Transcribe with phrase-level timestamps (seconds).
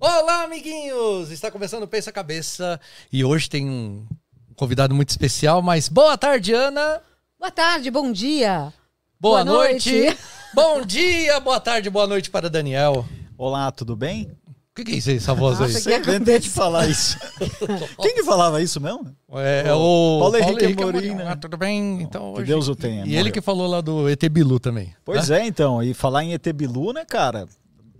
[0.00, 1.30] Olá, amiguinhos!
[1.30, 2.80] Está começando o Pensa Cabeça
[3.12, 4.06] e hoje tem um
[4.54, 7.02] convidado muito especial, mas boa tarde, Ana!
[7.38, 8.72] Boa tarde, bom dia.
[9.18, 9.90] Boa, Boa noite.
[9.90, 10.18] noite.
[10.54, 13.04] Bom dia, boa tarde, boa noite para Daniel.
[13.36, 14.37] Olá, tudo bem?
[14.78, 15.66] O que, que é isso aí, essa voz aí?
[15.72, 17.18] Nossa, Você inventei de falar isso.
[18.00, 19.12] Quem que falava isso mesmo?
[19.32, 21.26] É, é o Paulo Henrique Amorim, né?
[21.28, 22.00] Ah, tudo bem?
[22.02, 22.46] Então, Que hoje...
[22.52, 23.32] Deus o tenha, E ele morreu.
[23.32, 24.94] que falou lá do ET Bilu também.
[25.04, 25.40] Pois né?
[25.40, 25.82] é, então.
[25.82, 27.48] E falar em ET Bilu, né, cara?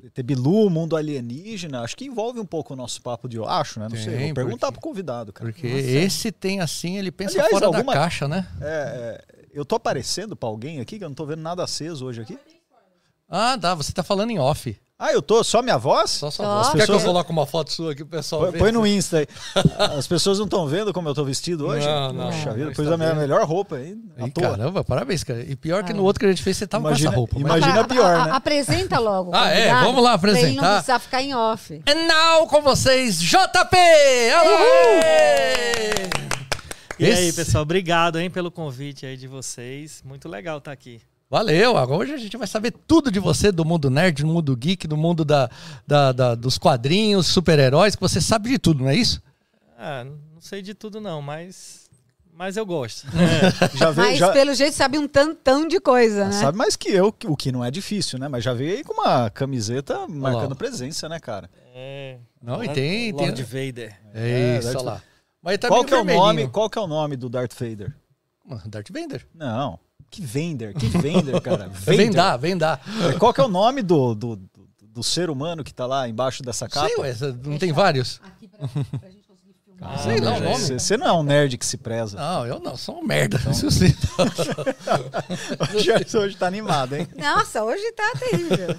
[0.05, 3.51] ET Bilu, mundo alienígena, acho que envolve um pouco o nosso papo de hoje.
[3.51, 3.89] Acho, né?
[3.91, 4.17] Não sei.
[4.17, 5.51] Tem, Vou perguntar porque- pro convidado, cara.
[5.51, 8.47] Porque esse tem assim, ele pensa Aliás, fora alguma- da caixa, né?
[8.61, 12.07] É, é, eu tô aparecendo pra alguém aqui que eu não tô vendo nada aceso
[12.07, 12.39] hoje aqui.
[13.29, 14.75] Ah, tá, você tá falando em off.
[15.01, 15.45] Ah, eu tô?
[15.45, 16.11] Só minha voz?
[16.11, 16.67] Só sua voz.
[16.67, 18.59] As Quer que eu pessoas- coloque uma foto sua aqui, o pessoal Põe, vê?
[18.59, 19.27] põe no Insta aí.
[19.97, 21.87] As pessoas não estão vendo como eu tô vestido hoje?
[21.87, 23.21] Não, não, Poxa vida, pus está a minha vendo.
[23.21, 23.97] melhor roupa aí.
[24.35, 24.51] Toa.
[24.51, 25.41] caramba, parabéns, cara.
[25.41, 26.07] E pior que no Ah.
[26.07, 27.37] outro que a gente fez, você tava Imagina- com essa roupa.
[27.39, 28.33] mas- imagina- pior, a- a- né?
[28.33, 29.31] Apresenta logo.
[29.33, 29.73] Ah, é?
[29.85, 30.73] Vamos lá Pra ele não apresentar.
[30.75, 31.81] precisar ficar em off.
[31.87, 33.77] And now com vocês, JP!
[36.99, 40.03] E aí, pessoal, obrigado hein, pelo convite aí de vocês.
[40.05, 41.01] Muito legal estar aqui.
[41.31, 44.57] Valeu, agora hoje a gente vai saber tudo de você, do mundo nerd, do mundo
[44.57, 45.51] geek, do mundo da,
[45.87, 49.21] da- da- dos quadrinhos, super-heróis, que você sabe de tudo, não é isso?
[49.77, 51.91] Ah, não sei de tudo não, mas,
[52.33, 53.07] mas eu gosto.
[53.75, 56.33] Já veio, Mas já, pelo jeito sabe um tantão de coisa, né?
[56.33, 58.27] Sabe mais que eu, o que não é difícil, né?
[58.27, 61.51] Mas já veio aí com uma camiseta marcando presença, né, cara?
[61.75, 64.01] É, Não, e tem- tem- Lord Vader.
[64.15, 65.03] É isso, Darth- olha lá.
[65.43, 66.49] Mas tá qual que é o nome?
[66.49, 67.95] Qual que é o nome do Darth Vader?
[68.67, 69.27] Darth Vader.
[69.35, 69.79] Não.
[70.11, 70.75] Que Vender?
[70.75, 71.65] Que Vender, cara?
[71.69, 71.97] É Vader.
[71.97, 72.81] Vendar, vendar.
[73.19, 74.49] Qual que é o nome do, do, do,
[74.83, 76.89] do ser humano que tá lá embaixo dessa capa?
[76.89, 78.21] Sei, ué, não tem vários?
[78.25, 79.99] Aqui pra, pra gente conseguir filmar.
[79.99, 80.79] sei lá o nome.
[80.79, 82.17] Você não é um nerd que se preza.
[82.17, 83.39] Não, eu não, sou um merda.
[83.51, 83.95] Isso sim.
[85.75, 87.07] Hoje, hoje tá animado, hein?
[87.17, 88.77] Nossa, hoje tá terrível.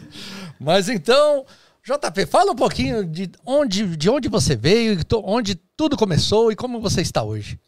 [0.59, 1.45] Mas então,
[1.83, 6.81] JP, fala um pouquinho de onde, de onde você veio, onde tudo começou e como
[6.81, 7.59] você está hoje.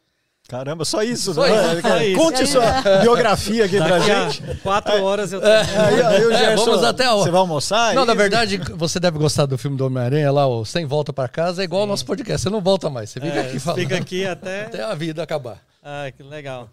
[0.52, 1.34] Caramba, só isso.
[1.34, 1.74] Só né?
[1.78, 2.20] isso, só isso.
[2.20, 4.06] Conte sua biografia aqui pra Daqui
[4.40, 4.52] gente.
[4.52, 5.48] a quatro horas eu tô...
[5.48, 7.94] Aí, aí, o É, Gerson, vamos até a- Você vai almoçar?
[7.96, 11.14] Não, Aí- na verdade, você deve gostar do filme do Homem-Aranha lá, o Sem Volta
[11.14, 12.42] para Casa, é igual ao nosso podcast.
[12.44, 14.66] Você não volta mais, você fica É, aqui falando fica aqui até...
[14.68, 15.62] até a vida acabar.
[15.82, 16.70] Ah, que legal.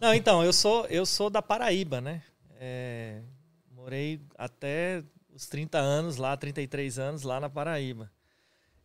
[0.00, 2.22] Não, então, eu sou, eu sou da Paraíba, né?
[2.60, 3.16] É,
[3.74, 5.02] morei até
[5.34, 8.08] os 30 anos lá, 33 anos lá na Paraíba.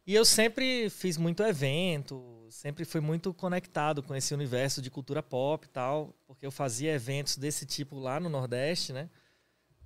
[0.07, 5.23] E eu sempre fiz muito evento, sempre fui muito conectado com esse universo de cultura
[5.23, 9.09] pop e tal, porque eu fazia eventos desse tipo lá no Nordeste, né?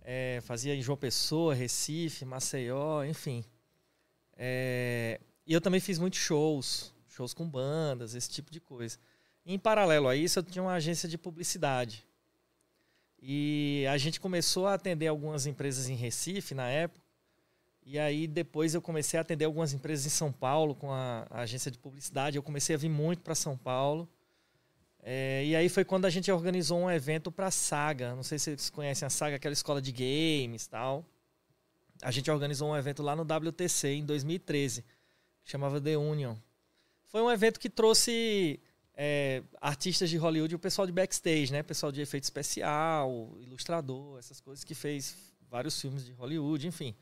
[0.02, 3.44] É, fazia em João Pessoa, Recife, Maceió, enfim.
[4.36, 9.00] É, e eu também fiz muitos shows, shows com bandas, esse tipo de coisa.
[9.46, 12.06] Em paralelo a isso, eu tinha uma agência de publicidade.
[13.20, 17.06] E a gente começou a atender algumas empresas em Recife na época.
[17.90, 21.40] E aí depois eu comecei a atender algumas empresas em São Paulo com a, a
[21.40, 22.36] agência de publicidade.
[22.36, 24.09] Eu comecei a vir muito para São Paulo.
[25.02, 28.14] É, e aí foi quando a gente organizou um evento para a Saga.
[28.14, 31.06] Não sei se vocês conhecem a Saga, aquela escola de games tal.
[32.02, 34.81] A gente organizou um evento lá no WTC em 2013,
[35.46, 36.36] que chamava The Union.
[37.06, 38.59] Foi um evento que trouxe
[38.96, 41.64] é, artistas de Hollywood o pessoal de backstage, né?
[41.64, 45.16] Pessoal de efeito especial, ilustrador, essas coisas que fez
[45.50, 46.94] vários filmes de Hollywood, enfim.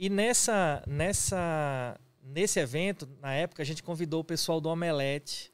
[0.00, 5.52] E nessa, nessa, nesse evento, na época, a gente convidou o pessoal do Omelete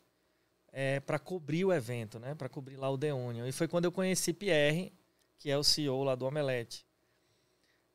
[0.71, 2.35] é, para cobrir o evento, né?
[2.35, 3.47] Para cobrir lá o The Union.
[3.47, 4.93] E foi quando eu conheci Pierre,
[5.39, 6.85] que é o CEO lá do Omelete.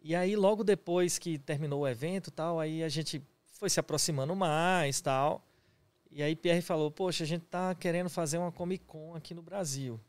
[0.01, 4.35] E aí, logo depois que terminou o evento, tal, aí a gente foi se aproximando
[4.35, 5.45] mais, tal.
[6.09, 9.43] E aí Pierre falou: "Poxa, a gente tá querendo fazer uma Comic Con aqui no
[9.43, 9.99] Brasil".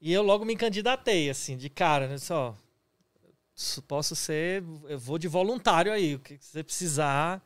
[0.00, 2.56] E eu logo me candidatei assim, de cara, né, só
[3.82, 7.42] posso ser, eu vou de voluntário aí, o que você precisar,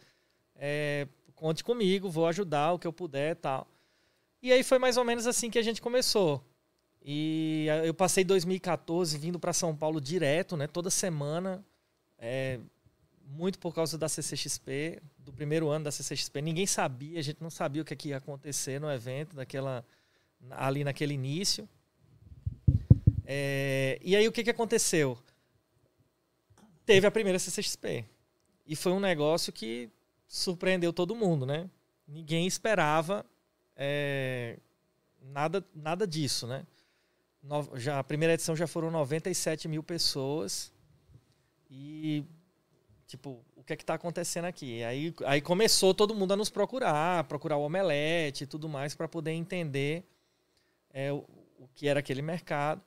[0.57, 3.67] é, conte comigo, vou ajudar o que eu puder, tal.
[4.43, 6.45] E aí foi mais ou menos assim que a gente começou.
[7.03, 11.65] E eu passei 2014 vindo para São Paulo direto, né, toda semana,
[12.19, 12.59] é,
[13.25, 16.43] muito por causa da CCXP, do primeiro ano da CCXP.
[16.43, 19.85] Ninguém sabia, a gente não sabia o que, é que ia acontecer no evento, daquela,
[20.51, 21.69] ali naquele início.
[23.25, 25.19] É, e aí o que, que aconteceu?
[26.89, 28.03] Teve a primeira CCXP.
[28.67, 29.91] E foi um negócio que
[30.27, 31.69] surpreendeu todo mundo, né?
[32.07, 33.27] Ninguém esperava
[33.77, 34.57] é,
[35.21, 36.67] nada, nada disso, né?
[37.43, 40.73] No, já, a primeira edição já foram 97 mil pessoas.
[41.71, 42.25] E
[43.07, 44.83] tipo, o que é que tá acontecendo aqui?
[44.83, 49.07] Aí, aí começou todo mundo a nos procurar, procurar o omelete e tudo mais para
[49.07, 50.05] poder entender
[50.89, 51.19] é, o,
[51.59, 52.81] o que era aquele mercado.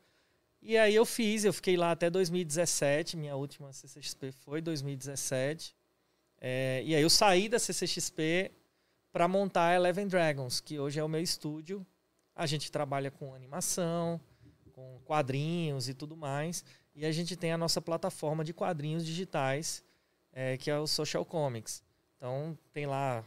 [0.64, 5.76] E aí eu fiz, eu fiquei lá até 2017, minha última CCXP foi 2017.
[6.40, 8.52] É, e aí eu saí da CCXP
[9.12, 11.86] para montar a Eleven Dragons, que hoje é o meu estúdio.
[12.36, 14.22] A gente trabalha com animação,
[14.74, 16.64] com quadrinhos e tudo mais.
[16.96, 19.84] E a gente tem a nossa plataforma de quadrinhos digitais,
[20.32, 21.84] é, que é o Social Comics.
[22.18, 23.24] Então tem lá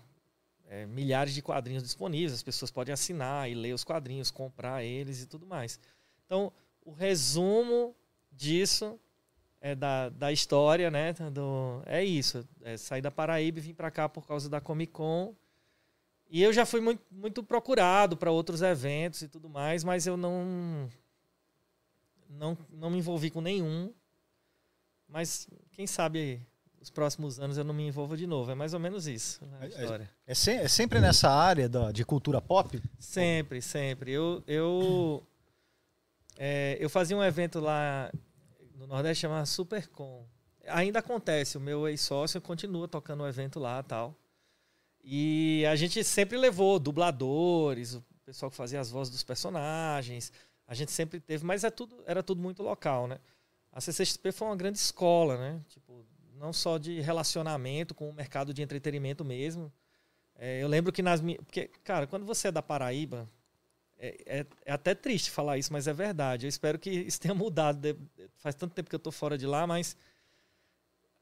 [0.69, 5.20] é, milhares de quadrinhos disponíveis, as pessoas podem assinar e ler os quadrinhos, comprar eles
[5.22, 5.81] e tudo mais.
[6.26, 6.52] Então,
[6.84, 7.94] o resumo
[8.31, 8.98] disso
[9.60, 11.12] é da, da história, né?
[11.32, 12.46] Do, é isso.
[12.62, 15.34] É sair da Paraíba e vir para cá por causa da Comic Con.
[16.28, 20.16] E eu já fui muito, muito procurado para outros eventos e tudo mais, mas eu
[20.16, 20.88] não,
[22.28, 23.92] não não me envolvi com nenhum.
[25.08, 26.42] Mas quem sabe
[26.81, 28.50] os próximos anos eu não me envolvo de novo.
[28.50, 30.10] É mais ou menos isso a história.
[30.26, 32.82] É, é, se, é sempre nessa área da, de cultura pop?
[32.98, 34.12] Sempre, sempre.
[34.12, 35.26] Eu, eu,
[36.36, 38.10] é, eu fazia um evento lá
[38.76, 40.26] no Nordeste chamado Supercom.
[40.69, 44.16] Ainda acontece, o meu ex-sócio continua tocando o evento lá tal.
[45.02, 50.32] E a gente sempre levou dubladores, o pessoal que fazia as vozes dos personagens.
[50.66, 53.19] A gente sempre teve, mas é tudo, era tudo muito local, né?
[53.70, 55.60] A CCXP foi uma grande escola, né?
[55.69, 56.06] Tipo,
[56.38, 59.70] não só de relacionamento com o mercado de entretenimento mesmo.
[60.36, 61.42] É, eu lembro que nas minhas.
[61.44, 63.28] Porque, cara, quando você é da Paraíba,
[64.05, 66.45] é, é, é, até triste falar isso, mas é verdade.
[66.45, 67.97] Eu espero que isso tenha mudado.
[68.37, 69.97] Faz tanto tempo que eu estou fora de lá, mas.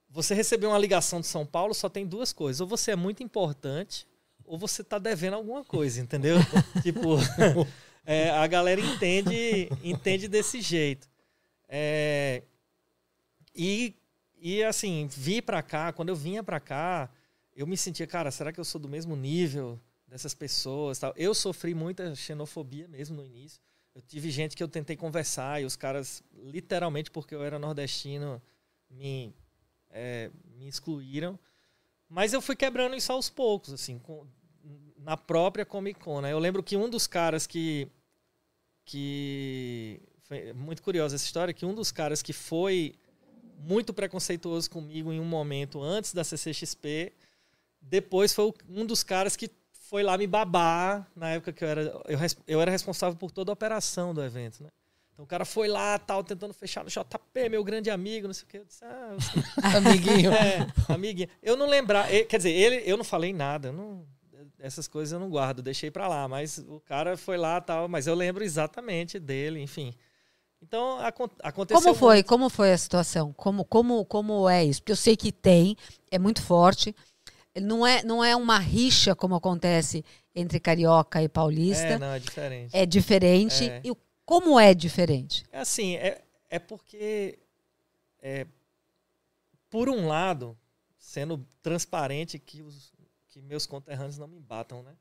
[0.08, 2.60] Você receber uma ligação de São Paulo só tem duas coisas.
[2.60, 4.06] Ou você é muito importante,
[4.44, 6.36] ou você está devendo alguma coisa, entendeu?
[6.82, 7.16] tipo,
[8.04, 11.08] é, a galera entende, entende desse jeito.
[11.68, 12.42] É,
[13.54, 13.94] e
[14.44, 17.08] e assim, vir para cá, quando eu vinha para cá,
[17.54, 19.80] eu me sentia, cara, será que eu sou do mesmo nível
[20.12, 20.98] dessas pessoas?
[20.98, 21.14] Tal?
[21.16, 23.60] Eu sofri muita xenofobia mesmo no início.
[23.94, 28.40] Eu tive gente que eu tentei conversar e os caras, literalmente, porque eu era nordestino,
[28.90, 29.34] me,
[29.90, 31.38] é, me excluíram.
[32.08, 34.26] Mas eu fui quebrando isso aos poucos, assim, com,
[34.98, 36.20] na própria Comic Con.
[36.20, 36.32] Né?
[36.32, 37.88] Eu lembro que um dos caras que.
[38.84, 42.94] que foi muito curiosa essa história, que um dos caras que foi
[43.58, 47.12] muito preconceituoso comigo em um momento antes da CCXP.
[47.80, 49.50] Depois foi um dos caras que
[49.92, 53.52] foi lá me babar na época que eu era eu, eu era responsável por toda
[53.52, 54.70] a operação do evento, né?
[55.12, 58.44] Então o cara foi lá, tal, tentando fechar no JP, meu grande amigo, não sei
[58.44, 58.56] o que.
[58.56, 59.18] Eu disse, ah, eu
[59.76, 60.32] amiguinho.
[60.32, 61.28] É, amiguinho.
[61.42, 64.06] Eu não lembrar, quer dizer, ele, eu não falei nada, eu não,
[64.58, 68.06] essas coisas eu não guardo, deixei para lá, mas o cara foi lá, tal, mas
[68.06, 69.94] eu lembro exatamente dele, enfim.
[70.62, 71.00] Então
[71.42, 71.82] aconteceu.
[71.82, 72.14] Como foi?
[72.16, 72.26] Muito.
[72.28, 73.30] Como foi a situação?
[73.34, 74.80] Como, como, como é isso?
[74.80, 75.76] Porque eu sei que tem,
[76.10, 76.96] é muito forte.
[77.60, 80.04] Não é, não é uma rixa como acontece
[80.34, 81.84] entre carioca e paulista.
[81.84, 82.76] É, não, é diferente.
[82.76, 83.64] É diferente.
[83.68, 83.82] É.
[83.84, 83.92] E
[84.24, 85.44] como é diferente?
[85.52, 87.38] É assim, é, é porque,
[88.20, 88.46] é,
[89.68, 90.56] por um lado,
[90.96, 92.92] sendo transparente que, os,
[93.28, 94.96] que meus conterrâneos não me batam, né?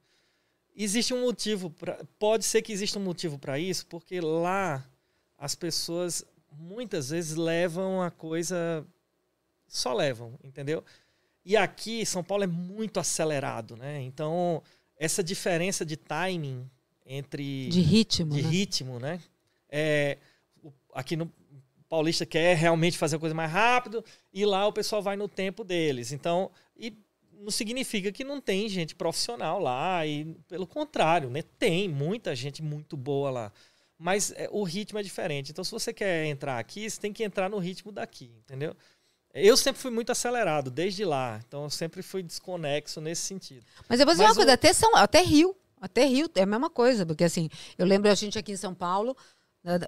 [0.76, 4.86] Existe um motivo, pra, pode ser que exista um motivo para isso, porque lá
[5.38, 8.86] as pessoas muitas vezes levam a coisa.
[9.68, 10.84] Só levam, entendeu?
[11.44, 14.02] E aqui, São Paulo é muito acelerado, né?
[14.02, 14.62] Então,
[14.98, 16.70] essa diferença de timing
[17.06, 17.68] entre.
[17.70, 18.34] De ritmo.
[18.34, 18.50] De né?
[18.50, 19.20] ritmo, né?
[19.70, 20.18] É,
[20.94, 21.32] aqui no
[21.90, 25.64] Paulista quer realmente fazer a coisa mais rápido e lá o pessoal vai no tempo
[25.64, 26.12] deles.
[26.12, 26.96] Então, e
[27.34, 31.42] não significa que não tem gente profissional lá, e pelo contrário, né?
[31.58, 33.52] Tem muita gente muito boa lá
[34.02, 35.52] mas é, o ritmo é diferente.
[35.52, 38.76] Então, se você quer entrar aqui, você tem que entrar no ritmo daqui, entendeu?
[39.34, 41.40] Eu sempre fui muito acelerado, desde lá.
[41.48, 43.66] Então, eu sempre fui desconexo nesse sentido.
[43.88, 45.56] Mas eu vou dizer Mas uma coisa, até, São, até Rio.
[45.80, 47.06] Até Rio é a mesma coisa.
[47.06, 49.16] Porque, assim, eu lembro a gente aqui em São Paulo,
[49.64, 49.80] na,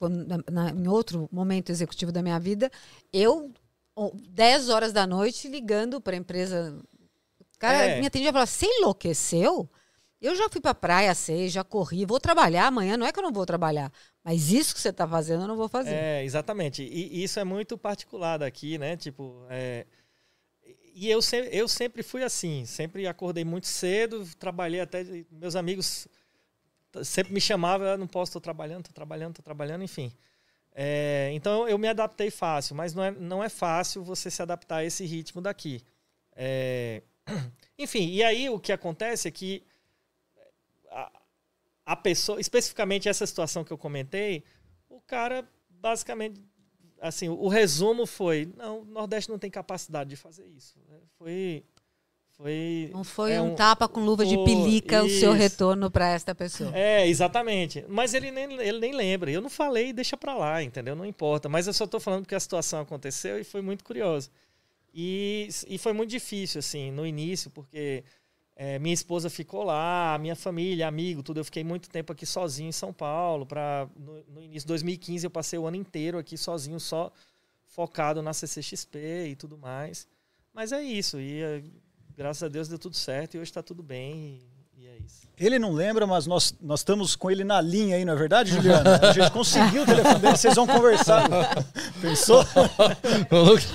[0.00, 2.70] na, na, em outro momento executivo da minha vida,
[3.12, 3.52] eu,
[4.30, 6.76] 10 horas da noite, ligando para a empresa.
[7.54, 8.00] O cara é.
[8.00, 9.68] me atendia e falava, você enlouqueceu?
[10.20, 13.22] Eu já fui pra praia seis, já corri, vou trabalhar amanhã, não é que eu
[13.22, 13.92] não vou trabalhar,
[14.24, 15.94] mas isso que você está fazendo eu não vou fazer.
[15.94, 16.82] É, exatamente.
[16.82, 18.96] E, isso é muito particular daqui, né?
[18.96, 19.86] Tipo, é...
[20.94, 25.04] e eu, se, eu sempre fui assim, sempre acordei muito cedo, trabalhei até.
[25.30, 26.08] Meus amigos
[27.04, 30.12] sempre me chamavam, eu não posso, estou trabalhando, estou trabalhando, estou trabalhando, enfim.
[30.74, 34.78] É, então eu me adaptei fácil, mas não é, não é fácil você se adaptar
[34.78, 35.82] a esse ritmo daqui.
[36.34, 37.02] É,
[37.78, 39.64] enfim, e aí o que acontece é que
[41.86, 44.44] a pessoa, especificamente essa situação que eu comentei,
[44.90, 46.42] o cara basicamente,
[47.00, 50.76] assim, o resumo foi, não, o Nordeste não tem capacidade de fazer isso.
[51.18, 51.64] Foi,
[52.36, 55.32] Foi, Não foi é um, tapa com luva de Pô, pelica o seu isso.
[55.32, 56.70] retorno para esta pessoa.
[56.76, 57.84] É, exatamente.
[57.88, 59.30] Mas ele nem, ele nem lembra.
[59.30, 60.94] Eu não falei, deixa pra lá, entendeu?
[60.94, 61.48] Não importa.
[61.48, 64.30] Mas eu só tô falando porque a situação aconteceu e foi muito curioso.
[64.94, 68.04] E, e foi muito difícil, assim, no início, porque
[68.60, 71.38] é, minha esposa ficou lá, minha família, amigo, tudo.
[71.38, 73.46] Eu fiquei muito tempo aqui sozinho em São Paulo.
[73.46, 77.12] Pra, no, no início de 2015, eu passei o ano inteiro aqui sozinho, só
[77.66, 80.08] focado na CCXP e tudo mais.
[80.52, 81.20] Mas é isso.
[81.20, 81.62] E é,
[82.16, 84.40] graças a Deus deu tudo certo e hoje está tudo bem.
[84.88, 85.18] É isso.
[85.38, 88.50] Ele não lembra, mas nós, nós estamos com ele na linha aí, não é verdade,
[88.50, 88.98] Juliana?
[89.00, 91.28] A gente conseguiu o telefone dele, vocês vão conversar.
[92.02, 92.44] Pensou?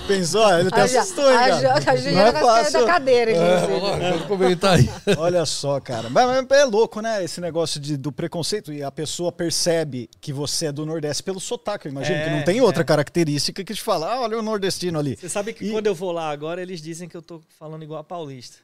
[0.07, 0.59] Pensou?
[0.59, 1.91] Ele até A assustou, hein, a cara?
[1.91, 2.79] A Juliana é caiu fácil.
[2.81, 3.79] da cadeira, É, inclusive.
[4.11, 4.89] vamos comentar aí.
[5.17, 6.09] Olha só, cara.
[6.09, 7.23] Mas, mas é louco, né?
[7.23, 8.73] Esse negócio de, do preconceito.
[8.73, 11.87] E a pessoa percebe que você é do Nordeste pelo sotaque.
[11.87, 12.85] Eu imagino É, que não tem outra é.
[12.85, 15.15] característica que te fala, ah, olha o nordestino ali.
[15.15, 17.83] Você sabe que E- quando eu vou lá agora, eles dizem que eu tô falando
[17.83, 18.57] igual a paulista.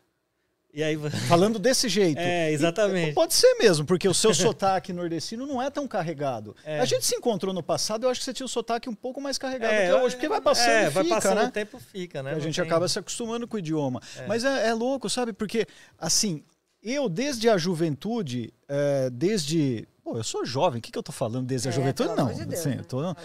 [0.73, 0.95] E aí.
[1.27, 2.19] Falando desse jeito.
[2.19, 3.11] É, exatamente.
[3.11, 6.55] E pode ser mesmo, porque o seu sotaque nordestino não é tão carregado.
[6.63, 6.79] É.
[6.79, 9.19] A gente se encontrou no passado, eu acho que você tinha o sotaque um pouco
[9.19, 11.45] mais carregado É, que hoje, porque vai passando é, e vai fica, passando né?
[11.45, 12.31] o tempo, fica, né?
[12.31, 13.99] a Não gente tem- acaba se acostumando com o idioma.
[14.27, 15.33] Mas é, é louco, sabe?
[15.33, 15.65] Porque,
[15.97, 16.43] assim,
[16.83, 19.87] eu desde a juventude, é, desde.
[20.03, 22.09] Pô, eu sou jovem, o que, que eu tô falando desde a É, juventude?
[22.15, 22.31] Não.
[22.31, 22.77] de Deus, assim, né?
[22.79, 23.15] eu tô-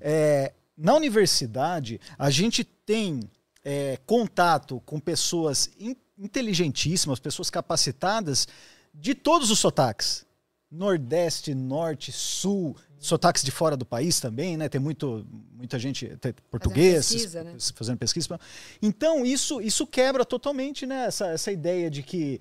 [0.00, 3.20] é, na universidade, a gente tem
[3.64, 8.46] é, contato com pessoas in- inteligentíssimas, pessoas capacitadas
[8.94, 10.24] de todos os sotaques.
[10.70, 14.68] Nordeste, Norte, Sul, sotaques de fora do país também, né?
[14.70, 16.10] Tem muito, muita gente,
[16.50, 17.56] português, pesquisa, né?
[17.74, 18.40] fazendo pesquisa.
[18.80, 21.04] Então, isso, isso quebra totalmente né?
[21.06, 22.40] essa, essa ideia de que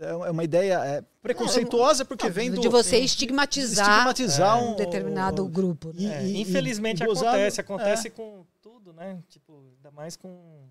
[0.00, 5.46] é uma ideia é, preconceituosa porque vem do de você estigmatizar, estigmatizar um um- determinado
[5.46, 5.92] grupo.
[5.92, 5.94] né?
[6.02, 8.10] E- É, e- infelizmente e gozar- acontece, acontece é.
[8.10, 9.22] com tudo, né?
[9.28, 10.66] Tipo, ainda mais com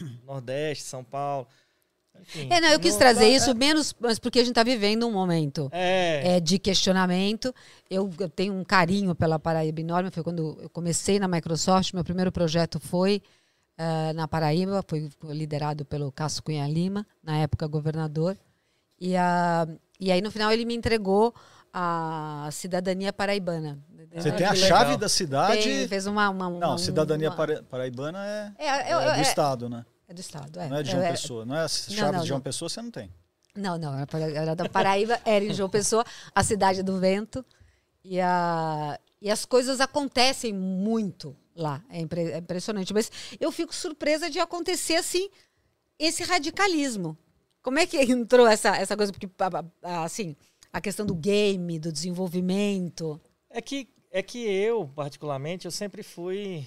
[0.26, 1.46] Nordeste, São Paulo.
[2.20, 5.06] Enfim, É, não, eu quis não- trazer isso menos, mas porque a gente está vivendo
[5.06, 7.54] um momento É, é, de questionamento.
[7.88, 10.10] Eu, eu tenho um carinho pela Paraíba enorme.
[10.10, 11.94] Foi quando eu comecei na Microsoft.
[11.94, 13.22] Meu primeiro projeto foi
[13.78, 18.36] eh, na Paraíba, foi liderado pelo Cássio Cunha Lima, na época governador.
[19.00, 19.66] E, a,
[19.98, 21.34] e aí, no final, ele me entregou
[21.72, 23.78] a cidadania paraibana.
[24.14, 25.62] Você Ah, tem a chave da cidade.
[25.62, 29.08] Tem, fez uma, uma, uma- Não, cidadania uma- para- paraibana é, É, é eu- do
[29.10, 29.84] é- estado, né?
[30.08, 30.68] é do Estado, é.
[30.68, 31.44] Não é de João É- Pessoa.
[31.46, 32.42] Não é a chave não, de João não.
[32.42, 33.08] Pessoa, você não tem.
[33.54, 37.44] Não, não, era da Paraíba, era em João Pessoa, a cidade do vento.
[38.04, 41.80] E, a, e as coisas acontecem muito lá.
[41.90, 42.92] É, impre- é impressionante.
[42.94, 45.28] Mas eu fico surpresa de acontecer assim,
[45.98, 47.16] esse radicalismo.
[47.62, 49.12] Como é que entrou essa, essa coisa?
[49.12, 49.28] Porque,
[49.82, 50.34] assim,
[50.72, 53.20] a questão do game, do desenvolvimento.
[53.50, 56.66] é que é que eu, particularmente, eu sempre fui.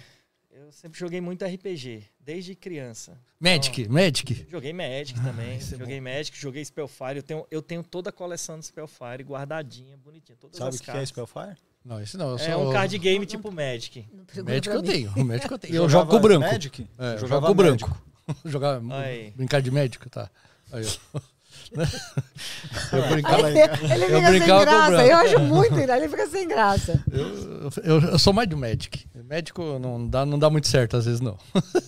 [0.49, 3.19] Eu sempre joguei muito RPG, desde criança.
[3.39, 4.47] Magic, Magic.
[4.49, 5.57] Joguei Magic também.
[5.57, 7.17] isso é joguei Magic, joguei Spellfire.
[7.17, 10.37] Eu tenho, eu tenho toda a coleção do Spellfire guardadinha, bonitinha.
[10.39, 11.09] Todas Sabe o que é cartas.
[11.09, 11.57] Spellfire?
[11.83, 12.37] Não, esse não.
[12.37, 14.07] Eu É um card game tipo Magic.
[14.13, 15.11] Não Magic eu tenho.
[15.17, 15.75] O Magic eu tenho.
[15.75, 16.45] Eu Jogava jogo com o branco.
[16.45, 16.87] Magic?
[16.97, 18.03] É, eu Jogava jogo com o branco.
[18.93, 19.31] Aí.
[19.31, 20.29] brincar de médico, tá.
[20.71, 20.83] Aí,
[21.13, 21.19] ó.
[22.91, 23.77] Eu Aí, brincava, ele fica
[24.21, 25.05] sem brincava o graça.
[25.05, 27.03] Eu acho muito, ele fica sem graça.
[27.11, 29.05] eu, eu, eu sou mais do Magic.
[29.15, 31.37] Médico não dá, não dá muito certo, às vezes não.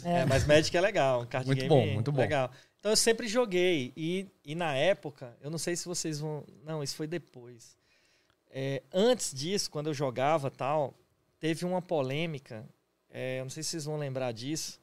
[0.04, 2.22] É, mas Magic é legal, card Muito game bom, muito bom.
[2.22, 2.50] legal.
[2.80, 3.92] Então eu sempre joguei.
[3.96, 6.44] E, e na época, eu não sei se vocês vão.
[6.64, 7.76] Não, isso foi depois.
[8.52, 10.94] É, antes disso, quando eu jogava tal,
[11.40, 12.66] teve uma polêmica.
[13.12, 14.80] é, eu não sei se vocês vão lembrar disso.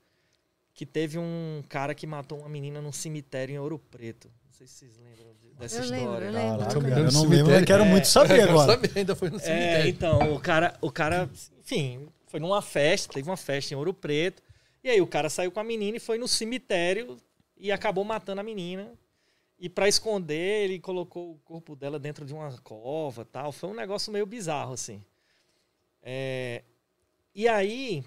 [0.75, 4.31] Que teve um cara que matou uma menina num cemitério em Ouro Preto.
[4.63, 6.25] Não sei se vocês lembram de- dessa Eu lembro, história.
[6.27, 6.69] eu lembro.
[6.75, 8.73] Tô me eu não lembro, eu quero muito saber Eu agora.
[8.73, 9.89] sabia, ainda foi no É, cemitério.
[9.91, 11.29] então, o cara, o cara,
[11.59, 14.41] enfim, foi numa festa, teve uma festa em Ouro Preto,
[14.85, 17.17] e aí o cara saiu com a menina e foi no cemitério
[17.57, 18.93] e acabou matando a menina.
[19.59, 23.51] E pra esconder, ele colocou o corpo dela dentro de uma cova, tal.
[23.51, 25.03] Foi um negócio meio bizarro assim.
[26.03, 26.63] É,
[27.35, 28.05] e aí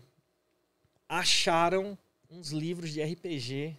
[1.07, 1.97] acharam
[2.29, 3.75] uns livros de RPG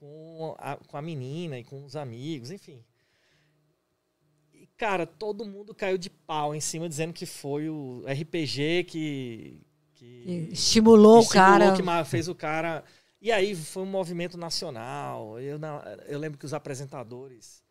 [0.00, 2.82] com a, com a menina e com os amigos, enfim.
[4.54, 9.60] E, cara, todo mundo caiu de pau em cima, dizendo que foi o RPG que.
[9.94, 11.76] que Estimulou o estimulou, cara.
[11.76, 12.82] que fez o cara.
[13.20, 15.38] E aí foi um movimento nacional.
[15.38, 15.60] Eu,
[16.08, 17.62] eu lembro que os apresentadores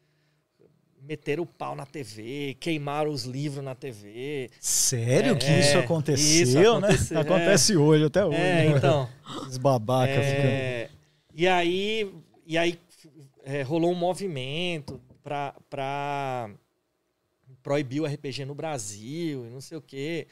[1.01, 4.51] meteram o pau na TV, queimaram os livros na TV.
[4.59, 6.67] Sério que É, isso aconteceu, isso né?
[6.89, 7.21] aconteceu, é.
[7.21, 8.37] Acontece hoje, até hoje.
[8.37, 8.77] É, né?
[8.77, 9.09] então.
[9.47, 10.98] Os babaca ficando.
[11.33, 12.13] É, e aí,
[12.45, 12.79] e aí
[13.43, 16.49] é, rolou um movimento pra, pra
[17.61, 20.27] proibir o RPG no Brasil e não sei o quê.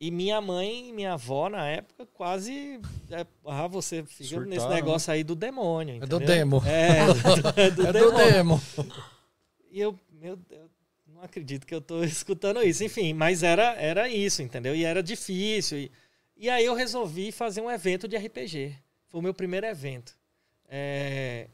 [0.00, 2.80] E minha mãe e minha avó, na época, quase.
[3.10, 5.96] é, ah, você fica Surtaram, nesse negócio aí do demônio.
[5.96, 6.36] É do entendeu?
[6.36, 6.62] demo.
[6.64, 7.00] É,
[7.66, 8.32] é do É do demônio.
[8.32, 8.62] demo.
[9.72, 10.70] E eu, meu Deus,
[11.04, 12.84] não acredito que eu tô escutando isso.
[12.84, 14.72] Enfim, mas era, era isso, entendeu?
[14.74, 15.78] E era difícil.
[15.78, 15.90] E,
[16.36, 18.76] e aí eu resolvi fazer um evento de RPG.
[19.08, 20.16] Foi o meu primeiro evento.
[20.68, 21.48] É,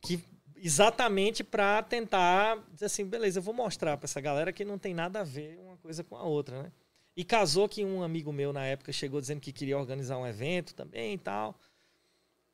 [0.00, 0.22] que
[0.56, 4.94] exatamente para tentar dizer assim, beleza, eu vou mostrar para essa galera que não tem
[4.94, 6.72] nada a ver uma coisa com a outra, né?
[7.16, 10.74] E casou que um amigo meu na época chegou dizendo que queria organizar um evento
[10.74, 11.58] também e tal.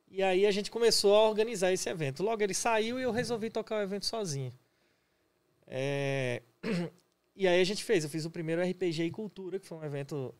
[0.08, 2.22] E aí a gente começou a organizar esse evento.
[2.22, 4.52] Logo ele saiu e eu resolvi tocar o evento sozinho.
[5.66, 6.42] É,
[7.34, 9.84] E aí a gente fez, eu fiz o primeiro RPG e Cultura, que foi um
[9.84, 10.34] evento.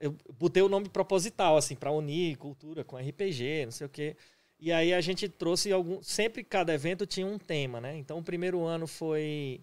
[0.00, 4.16] Eu botei o nome proposital, assim, para unir cultura com RPG, não sei o quê.
[4.60, 6.02] E aí a gente trouxe algum.
[6.02, 7.96] Sempre cada evento tinha um tema, né?
[7.96, 9.60] Então o primeiro ano foi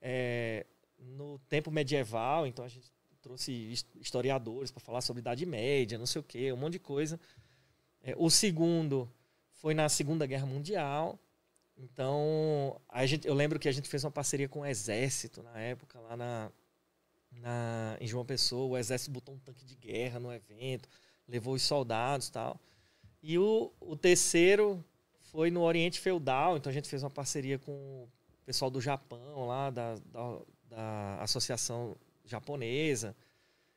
[0.00, 0.64] é,
[0.98, 6.06] no tempo medieval, então a gente trouxe his- historiadores para falar sobre Idade Média, não
[6.06, 7.20] sei o quê, um monte de coisa.
[8.02, 9.10] É, o segundo
[9.52, 11.18] foi na Segunda Guerra Mundial.
[11.76, 15.58] Então, a gente, eu lembro que a gente fez uma parceria com o Exército na
[15.60, 16.50] época, lá na,
[17.32, 18.66] na, em João Pessoa.
[18.66, 20.88] O Exército botou um tanque de guerra no evento,
[21.26, 22.60] levou os soldados e tal.
[23.22, 24.84] E o, o terceiro
[25.32, 28.08] foi no Oriente Feudal, então a gente fez uma parceria com o
[28.46, 33.14] pessoal do Japão, lá da, da, da Associação Japonesa.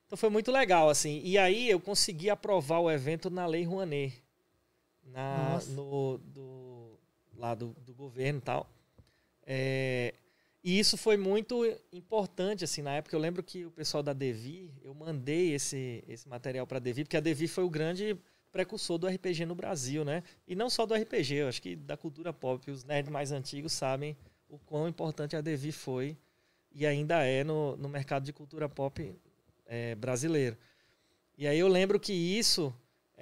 [0.05, 1.21] Então foi muito legal, assim.
[1.23, 4.21] E aí eu consegui aprovar o evento na Lei Rouanet.
[5.05, 5.71] Na, Nossa.
[5.71, 6.99] no, do,
[7.37, 8.69] lá do, do governo e tal.
[9.45, 10.13] É,
[10.63, 13.15] e isso foi muito importante, assim, na época.
[13.15, 17.03] Eu lembro que o pessoal da Devi, eu mandei esse, esse material para a Devi,
[17.03, 18.15] porque a Devi foi o grande
[18.51, 20.23] precursor do RPG no Brasil, né?
[20.47, 22.69] E não só do RPG, eu acho que da cultura pop.
[22.69, 24.15] Os nerds mais antigos sabem
[24.47, 26.17] o quão importante a Devi foi
[26.73, 29.15] e ainda é no, no mercado de cultura pop
[29.65, 30.57] é, brasileiro.
[31.37, 32.73] E aí eu lembro que isso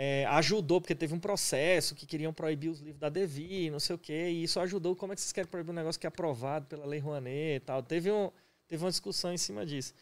[0.02, 3.98] é, ajudou, porque teve um processo que queriam proibir os livros da Devi, não sei
[3.98, 4.96] o quê, e isso ajudou.
[4.96, 7.60] Como é que vocês querem proibir um negócio que é aprovado pela Lei Rouanet e
[7.60, 7.84] tal?
[7.84, 8.32] Teve, um,
[8.66, 9.94] teve uma discussão em cima disso.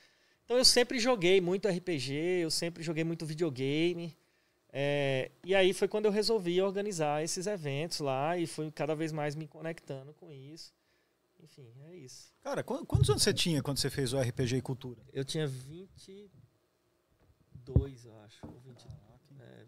[0.46, 4.16] Então eu sempre joguei muito RPG, eu sempre joguei muito videogame.
[4.72, 9.12] é, e aí foi quando eu resolvi organizar esses eventos lá e fui cada vez
[9.12, 10.72] mais me conectando com isso.
[11.44, 12.32] Enfim, é isso.
[12.44, 15.02] Cara, qu- quantos anos você tinha quando você fez o RPG e Cultura?
[15.12, 16.30] Eu tinha 22,
[18.06, 18.46] eu acho.
[18.46, 18.86] Ou 20,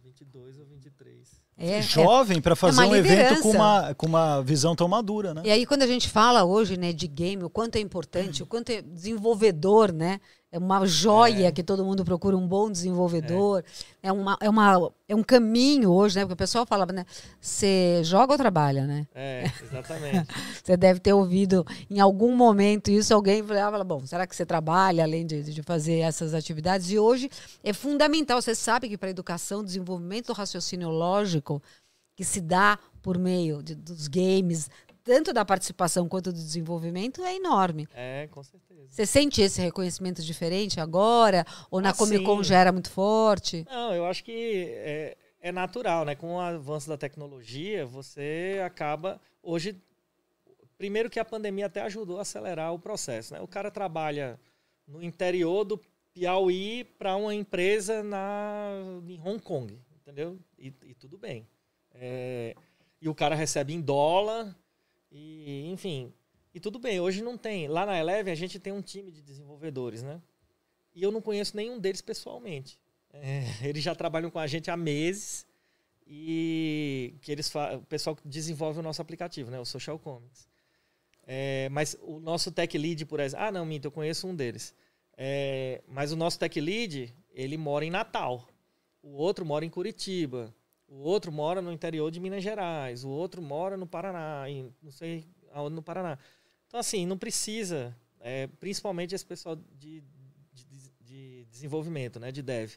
[0.04, 1.42] 22 ou 23.
[1.58, 1.82] É, é.
[1.82, 5.42] Jovem para fazer uma um evento com uma, com uma visão tão madura, né?
[5.44, 8.46] E aí, quando a gente fala hoje né, de game, o quanto é importante, o
[8.46, 10.22] quanto é desenvolvedor, né?
[10.51, 13.63] É uma joia que todo mundo procura um bom desenvolvedor.
[14.01, 16.21] É, uma, é, uma, é um caminho hoje, né?
[16.23, 17.05] Porque o pessoal falava, né?
[17.39, 19.05] Você joga ou trabalha, né?
[19.13, 20.27] É, exatamente.
[20.63, 25.03] Você deve ter ouvido em algum momento isso, alguém falava, bom, será que você trabalha
[25.03, 26.89] além de, de fazer essas atividades?
[26.91, 27.29] E hoje
[27.63, 31.62] é fundamental, você sabe que para a educação, desenvolvimento do raciocínio lógico,
[32.15, 34.69] que se dá por meio de- dos games,
[35.03, 37.88] tanto da participação quanto do desenvolvimento, é enorme.
[37.93, 38.88] É, com certeza.
[38.88, 41.45] Você sente esse reconhecimento diferente agora?
[41.69, 43.65] Ou na Ah, Comic Con já era muito forte?
[43.69, 46.15] Não, eu acho que é, é natural, né?
[46.15, 49.19] Com o avanço da tecnologia, você acaba.
[49.43, 49.75] Hoje,
[50.77, 53.41] primeiro que a pandemia até ajudou a acelerar o processo, né?
[53.41, 54.39] O cara trabalha
[54.88, 55.79] no interior do
[56.13, 58.71] Piauí para uma empresa na,
[59.07, 60.39] em Hong Kong, entendeu?
[60.57, 61.47] E, e tudo bem.
[61.93, 62.55] É,
[63.01, 64.55] e o cara recebe em dólar,
[65.12, 66.13] e enfim.
[66.54, 67.67] E tudo bem, hoje não tem.
[67.67, 70.22] Lá na Eleven a gente tem um time de desenvolvedores, né?
[70.95, 72.80] E eu não conheço nenhum deles pessoalmente.
[73.13, 75.45] É, eles já trabalham com a gente há meses
[76.06, 80.48] e que eles o pessoal que desenvolve o nosso aplicativo, né, o Social Comics.
[81.26, 84.74] É, mas o nosso tech lead, por exemplo, ah não, minto, eu conheço um deles.
[85.15, 88.48] É, mas o nosso tech lead, ele mora em Natal.
[89.04, 90.54] O outro mora em Curitiba.
[90.89, 93.04] O outro mora no interior de Minas Gerais.
[93.04, 94.45] O outro mora no Paraná,
[94.82, 96.17] não sei aonde no Paraná.
[96.67, 100.04] Então assim, não precisa, é, principalmente esse pessoal de,
[100.52, 100.65] de,
[101.02, 102.75] de desenvolvimento, né, de dev.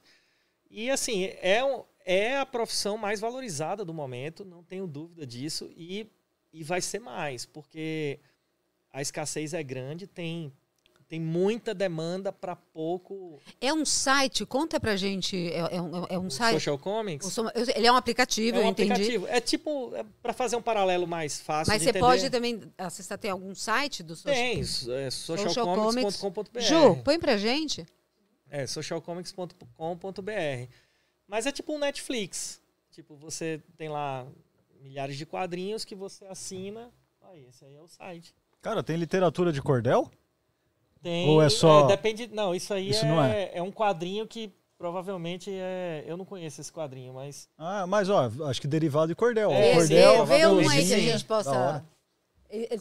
[0.70, 1.61] E assim, é,
[2.05, 6.11] é a profissão mais valorizada do momento, não tenho dúvida disso, e,
[6.53, 8.18] e vai ser mais, porque
[8.90, 10.53] a escassez é grande, tem,
[11.12, 13.38] tem muita demanda para pouco.
[13.61, 16.55] É um site, conta pra gente, é, é um, é um site?
[16.55, 17.37] Social Comics
[17.77, 18.92] Ele é um aplicativo, é um eu entendi.
[18.92, 19.27] aplicativo.
[19.29, 22.07] É tipo, para fazer um paralelo mais fácil Mas de você entender.
[22.07, 24.35] pode também acessar, tem algum site do social?
[24.35, 26.61] Tem, é Social socialcomics.com.br.
[26.61, 27.87] Ju, põe pra gente.
[28.48, 30.72] É, socialcomics.com.br.
[31.29, 32.59] Mas é tipo um Netflix.
[32.90, 34.27] Tipo, você tem lá
[34.81, 36.90] milhares de quadrinhos que você assina.
[37.20, 38.35] Aí, esse aí é o site.
[38.62, 40.11] Cara, tem literatura de cordel?
[41.03, 42.29] Tem, Ou é só- depende.
[42.29, 43.61] Não, isso aí Isso é, não é.
[43.62, 46.05] um quadrinho que, provavelmente é.
[46.07, 47.49] Eu não conheço esse quadrinho, mas.
[47.59, 49.51] Ah, mas ó, acho que derivado de cordel.
[49.51, 49.53] ó.
[49.53, 51.85] É, cordel, vê, vê um aí que a gente possa.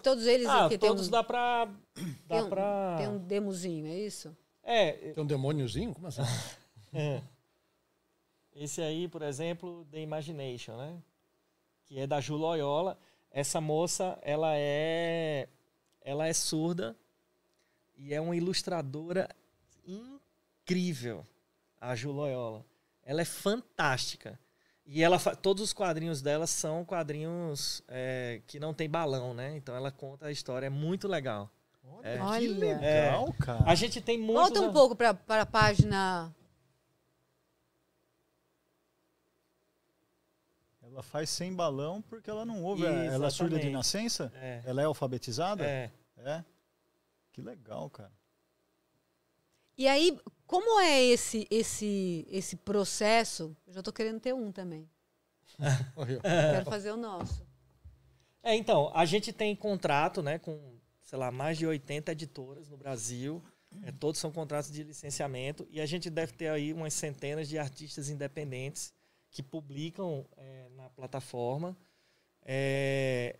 [0.04, 1.66] Todos eles Ah, aqui tem todos um, dá pra.
[1.66, 2.96] Dá tem, um, pra.
[3.00, 4.36] tem um demozinho, é isso?
[4.64, 5.94] É, Tem um demôniozinho?
[5.94, 6.22] Como assim?
[6.94, 7.22] É.
[8.54, 10.98] Esse aí, por exemplo, The Imagination, né?
[11.86, 12.98] Que é da Ju Loyola.
[13.32, 15.48] Essa moça, ela é
[16.04, 16.96] ela é surda
[18.02, 19.30] e é uma ilustradora
[19.86, 21.26] incrível,
[21.80, 22.66] a Ju Loyola.
[23.04, 24.40] Ela é fantástica.
[24.84, 29.56] E ela todos os quadrinhos dela são quadrinhos é, que não tem balão, né?
[29.56, 31.52] Então ela conta a história, é muito legal.
[32.04, 32.18] É.
[32.18, 32.58] Que Olha.
[32.58, 33.70] legal, cara.
[33.70, 36.34] A gente tem muitos Volta um pouco para a página.
[40.82, 42.82] Ela faz sem balão porque ela não ouve.
[42.82, 43.74] Isso, ela é surda de exatamente.
[43.74, 44.32] nascença?
[44.36, 45.64] É, Ela é alfabetizada?
[45.64, 45.92] é.
[46.18, 46.44] É.
[47.32, 48.12] Que legal, cara.
[49.78, 53.56] E aí, como é esse esse esse processo?
[53.66, 54.90] Eu já estou querendo ter um também.
[56.22, 57.46] Quero fazer o nosso.
[58.44, 60.60] É, então, a gente tem contrato, né, com,
[61.02, 63.42] sei lá, mais de 80 editoras no Brasil.
[63.84, 65.66] É, todos são contratos de licenciamento.
[65.70, 68.94] E a gente deve ter aí umas centenas de artistas independentes
[69.30, 71.78] que publicam é, na plataforma.
[72.44, 73.38] É,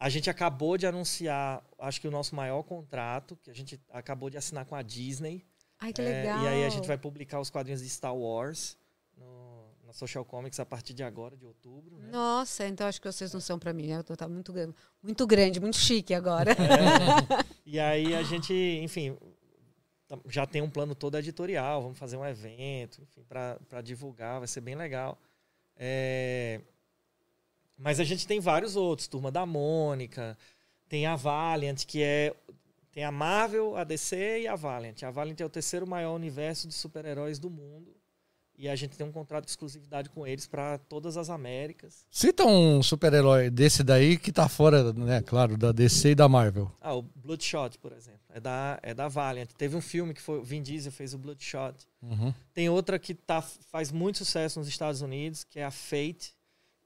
[0.00, 4.30] a gente acabou de anunciar, acho que o nosso maior contrato, que a gente acabou
[4.30, 5.44] de assinar com a Disney.
[5.80, 6.42] Ai, que É, legal.
[6.44, 8.76] e aí a gente vai publicar os quadrinhos de Star Wars
[9.16, 11.96] no, na Social Comics a partir de agora, de outubro.
[11.98, 12.08] Né?
[12.12, 13.88] Nossa, então acho que vocês não são para mim.
[13.88, 13.98] né?
[13.98, 16.52] Eu tô tá muito grande, muito grande, muito chique agora.
[16.52, 16.54] É.
[17.70, 19.14] E aí a gente, enfim,
[20.06, 24.48] tam- já tem um plano todo editorial, vamos fazer um evento, enfim, para divulgar, vai
[24.48, 25.18] ser bem legal.
[25.76, 26.62] É,
[27.78, 30.36] Mas a gente tem vários outros, Turma da Mônica,
[30.88, 32.34] tem a Valiant, que é
[32.92, 35.04] tem a Marvel, a DC e a Valiant.
[35.04, 37.94] A Valiant é o terceiro maior universo de super-heróis do mundo.
[38.56, 42.04] E a gente tem um contrato de exclusividade com eles para todas as Américas.
[42.10, 45.22] Cita um super-herói desse daí que tá fora, né?
[45.22, 46.68] Claro, da DC e da Marvel.
[46.80, 48.18] Ah, o Bloodshot, por exemplo.
[48.30, 49.48] É da, é da Valiant.
[49.56, 50.40] Teve um filme que foi.
[50.40, 51.76] o Vin Diesel fez o Bloodshot.
[52.02, 52.34] Uhum.
[52.52, 56.34] Tem outra que tá, faz muito sucesso nos Estados Unidos, que é a Fate,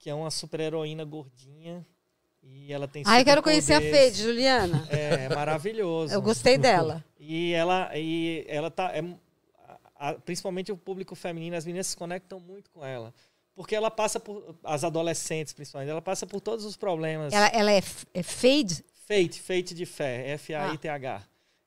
[0.02, 1.86] que é uma super-heroína gordinha.
[2.42, 3.80] E ela tem Ai, eu quero conhecer a.
[3.80, 4.84] Fade, Juliana.
[4.90, 6.12] É, é maravilhoso.
[6.12, 7.04] Eu gostei dela.
[7.20, 8.90] E ela, e ela tá.
[8.92, 9.04] é-
[9.94, 13.14] a- principalmente o público feminino, as meninas se conectam muito com ela.
[13.54, 14.56] Porque ela passa por.
[14.64, 17.32] As adolescentes, principalmente, ela passa por todos os problemas.
[17.32, 17.80] Ela, ela é,
[18.12, 18.84] é Fade?
[19.06, 21.22] Fate, Fate de fé, F-A-I-T-H.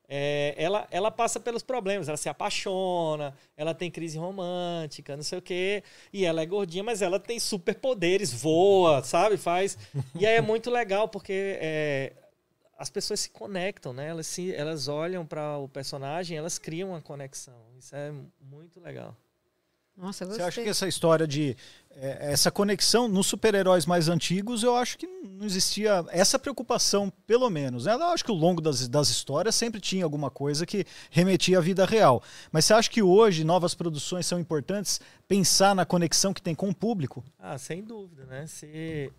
[0.08, 5.38] É, ela, ela passa pelos problemas, ela se apaixona, ela tem crise romântica, não sei
[5.38, 9.36] o quê, e ela é gordinha, mas ela tem superpoderes, voa, sabe?
[9.36, 9.76] Faz.
[10.14, 12.12] E aí é muito legal, porque é,
[12.78, 14.08] as pessoas se conectam, né?
[14.08, 17.66] Elas, se, elas olham para o personagem, elas criam uma conexão.
[17.76, 19.16] Isso é muito legal.
[19.96, 20.46] Nossa, eu Você gostei.
[20.46, 21.56] acha que essa história de
[21.90, 27.48] é, essa conexão nos super-heróis mais antigos, eu acho que não existia essa preocupação, pelo
[27.48, 27.86] menos.
[27.86, 27.94] né?
[27.94, 31.60] Eu acho que ao longo das, das histórias sempre tinha alguma coisa que remetia à
[31.62, 32.22] vida real.
[32.52, 36.68] Mas você acha que hoje novas produções são importantes pensar na conexão que tem com
[36.68, 37.24] o público?
[37.38, 38.46] Ah, sem dúvida, né?
[38.46, 39.10] Se,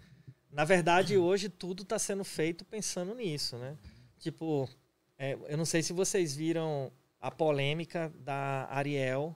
[0.52, 3.76] na verdade, hoje tudo está sendo feito pensando nisso, né?
[4.20, 4.70] Tipo,
[5.18, 9.36] é, eu não sei se vocês viram a polêmica da Ariel,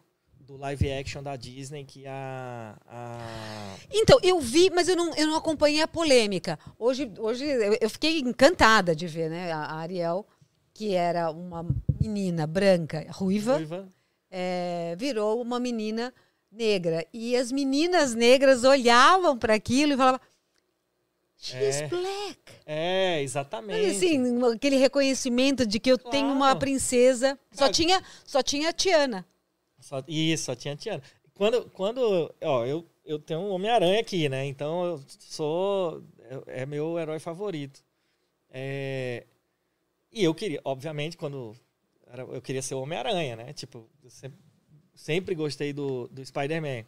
[0.52, 2.76] do live action da Disney, que a...
[2.88, 6.60] a Então, eu vi, mas eu não, eu não acompanhei a polêmica.
[6.78, 7.46] Hoje, hoje
[7.80, 9.52] eu, fiquei encantada de ver, né?
[9.52, 10.28] A Ariel,
[10.74, 11.66] que era uma
[12.02, 13.88] menina branca, ruiva, Ruiva,
[14.30, 16.14] é, virou uma menina
[16.52, 17.06] negra.
[17.14, 20.20] E as meninas negras olhavam para aquilo e falavam.
[21.38, 21.88] She's É.
[21.88, 22.40] black.
[22.66, 23.90] É, exatamente.
[23.90, 26.60] assim, aquele reconhecimento de que eu tenho uma Claro.
[26.60, 27.40] princesa.
[27.52, 27.72] Só Cara.
[27.72, 29.26] tinha, só tinha a Tiana.
[29.92, 31.04] Só- isso, só tinha Tiana.
[31.34, 34.46] Quando, quando ó, eu, eu tenho um Homem-Aranha aqui, né?
[34.46, 36.02] Então eu sou.
[36.48, 37.84] É meu herói favorito.
[38.50, 39.26] É,
[40.12, 41.56] e eu queria, obviamente, quando.
[42.08, 43.54] era- eu queria ser o Homem-Aranha, né?
[43.54, 44.40] Tipo, eu sempre,
[44.96, 46.86] sempre gostei do, do Spider-Man.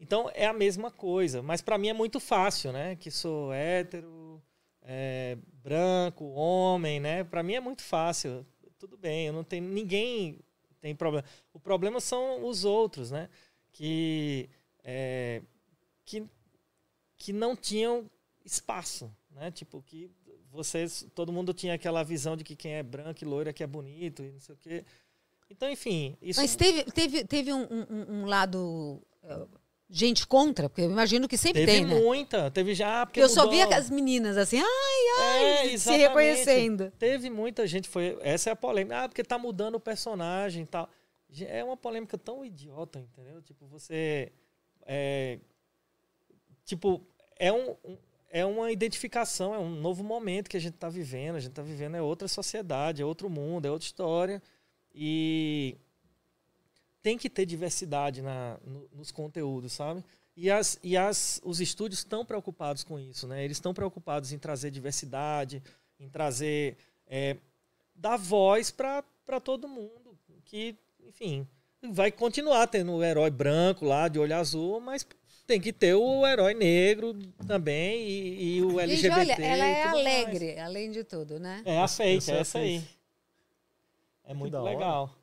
[0.00, 2.96] Então é a mesma coisa, mas pra mim é muito fácil, né?
[2.96, 4.42] Que sou hétero,
[4.82, 7.22] é, branco, homem, né?
[7.22, 8.44] Pra mim é muito fácil.
[8.78, 10.40] Tudo bem, eu não tenho ninguém
[10.82, 11.26] tem problema.
[11.54, 13.30] O problema são os outros, né?
[13.72, 14.50] Que
[14.84, 15.40] é,
[16.04, 16.26] que
[17.16, 18.10] que não tinham
[18.44, 19.50] espaço, né?
[19.52, 20.10] Tipo que
[20.50, 23.62] vocês, todo mundo tinha aquela visão de que quem é branco e loiro é que
[23.62, 24.84] é bonito e não sei o quê.
[25.48, 29.00] Então, enfim, isso Mas teve, teve, teve um, um- um lado.
[29.94, 32.00] Gente contra, porque eu imagino que sempre teve tem, né?
[32.00, 33.54] muita, teve já porque eu só mudou.
[33.54, 36.08] via as meninas assim, ai, É, se exatamente.
[36.08, 36.90] reconhecendo.
[36.98, 39.04] Teve muita gente, foi essa é a polêmica.
[39.04, 40.88] Ah, porque tá mudando o personagem e tal.
[41.46, 43.42] É uma polêmica tão idiota, entendeu?
[43.42, 44.32] Tipo, você.
[44.86, 45.38] É,
[46.64, 47.06] tipo,
[47.38, 47.96] é, um, um,
[48.30, 51.36] é uma identificação, é um novo momento que a gente está vivendo.
[51.36, 54.42] A gente está vivendo é outra sociedade, é outro mundo, é outra história.
[54.94, 55.76] E
[57.02, 60.04] tem que ter diversidade na, no, nos conteúdos, sabe?
[60.36, 63.44] E, as, e as, os estúdios estão preocupados com isso, né?
[63.44, 65.62] Eles estão preocupados em trazer diversidade,
[66.00, 66.76] em trazer.
[67.06, 67.36] É,
[67.94, 69.04] dar voz para
[69.42, 70.16] todo mundo.
[70.44, 70.74] Que,
[71.06, 71.46] enfim,
[71.90, 75.06] vai continuar tendo o herói branco lá, de olho azul, mas
[75.46, 77.14] tem que ter o herói negro
[77.46, 79.20] também e, e o LGBT.
[79.20, 80.58] Gente, olha, ela é alegre, mais.
[80.60, 81.62] além de tudo, né?
[81.64, 82.82] É aceita, é essa aí.
[84.24, 85.14] É muito legal.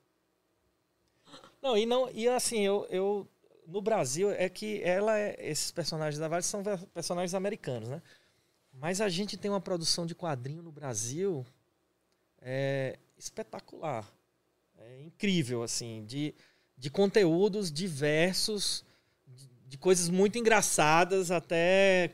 [1.61, 3.27] Não, e não, e assim, eu, eu
[3.67, 8.01] no Brasil é que ela é, esses personagens da Vale são personagens americanos, né?
[8.73, 11.45] Mas a gente tem uma produção de quadrinho no Brasil
[12.41, 14.09] é, espetacular.
[14.77, 16.33] É incrível, assim, de,
[16.77, 18.85] de conteúdos diversos,
[19.67, 22.09] de, coisas muito engraçadas até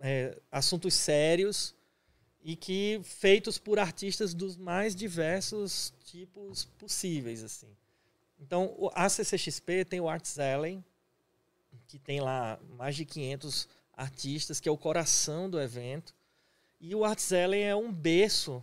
[0.00, 1.74] é, assuntos sérios
[2.42, 7.68] e que feitos por artistas dos mais diversos tipos possíveis, assim.
[8.38, 10.84] Então, a CCXP tem o Arts Allen,
[11.86, 16.14] que tem lá mais de 500 artistas, que é o coração do evento.
[16.80, 18.62] E o Arts Allen é um berço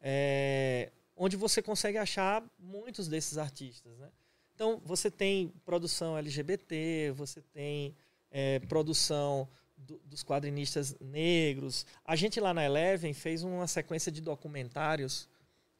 [0.00, 3.96] é, onde você consegue achar muitos desses artistas.
[3.98, 4.08] Né?
[4.54, 7.94] Então, você tem produção LGBT, você tem
[8.30, 11.86] é, produção do, dos quadrinistas negros.
[12.04, 15.28] A gente lá na Eleven fez uma sequência de documentários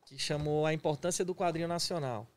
[0.07, 2.29] que chamou A Importância do Quadrinho Nacional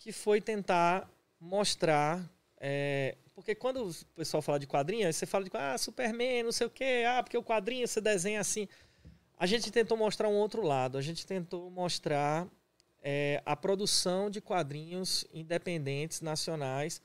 [0.00, 1.08] que foi tentar
[1.38, 2.28] mostrar.
[2.58, 6.66] É, porque quando o pessoal fala de quadrinhos, você fala de ah, Superman, não sei
[6.66, 8.66] o quê, ah, porque o quadrinho você desenha assim.
[9.38, 12.48] A gente tentou mostrar um outro lado, a gente tentou mostrar
[13.02, 17.00] é, a produção de quadrinhos independentes, nacionais,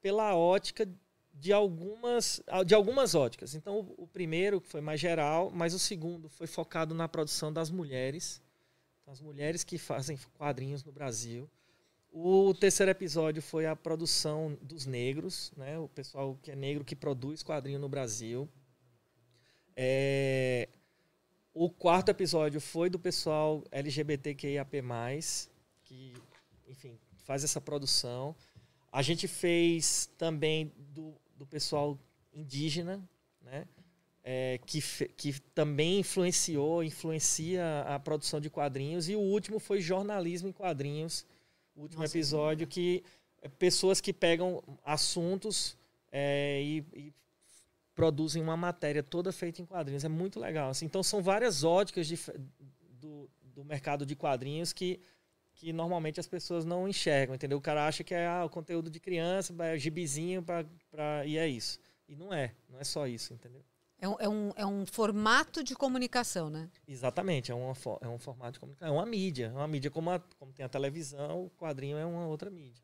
[0.00, 0.88] pela ótica
[1.32, 3.54] de algumas, de algumas óticas.
[3.54, 7.70] Então, o, o primeiro foi mais geral, mas o segundo foi focado na produção das
[7.70, 8.42] mulheres.
[9.00, 11.48] Então, as mulheres que fazem quadrinhos no Brasil.
[12.14, 15.78] O terceiro episódio foi a produção dos negros, né?
[15.78, 18.46] O pessoal que é negro que produz quadrinho no Brasil.
[19.74, 20.68] É...
[21.54, 24.82] O quarto episódio foi do pessoal LGBTQIAP+,
[25.84, 26.12] que,
[26.68, 28.36] enfim, faz essa produção.
[28.90, 31.98] A gente fez também do, do pessoal
[32.34, 33.02] indígena,
[33.40, 33.66] né?
[34.22, 34.80] É, que,
[35.16, 39.08] que também influenciou, influencia a produção de quadrinhos.
[39.08, 41.26] E o último foi jornalismo em quadrinhos,
[41.74, 43.02] o último Nossa, episódio, que
[43.40, 45.76] é pessoas que pegam assuntos
[46.10, 47.14] é, e, e,
[47.94, 50.04] produzem uma matéria toda feita em quadrinhos.
[50.04, 50.70] É muito legal.
[50.70, 50.86] Assim.
[50.86, 52.18] Então, são várias óticas de,
[53.00, 55.00] do, do mercado de quadrinhos que,
[55.54, 57.58] que normalmente as pessoas não enxergam, entendeu?
[57.58, 61.36] O cara acha que é ah, o conteúdo de criança, é gibizinho, pra, pra, e
[61.36, 61.78] é isso.
[62.08, 62.54] E não é.
[62.68, 63.62] Não é só isso, entendeu?
[64.02, 66.68] É um, é, um, é um formato de comunicação, né?
[66.88, 68.92] Exatamente, é, uma, é um formato de comunicação.
[68.92, 69.52] É uma mídia.
[69.54, 72.82] É uma mídia como, a, como tem a televisão, o quadrinho é uma outra mídia.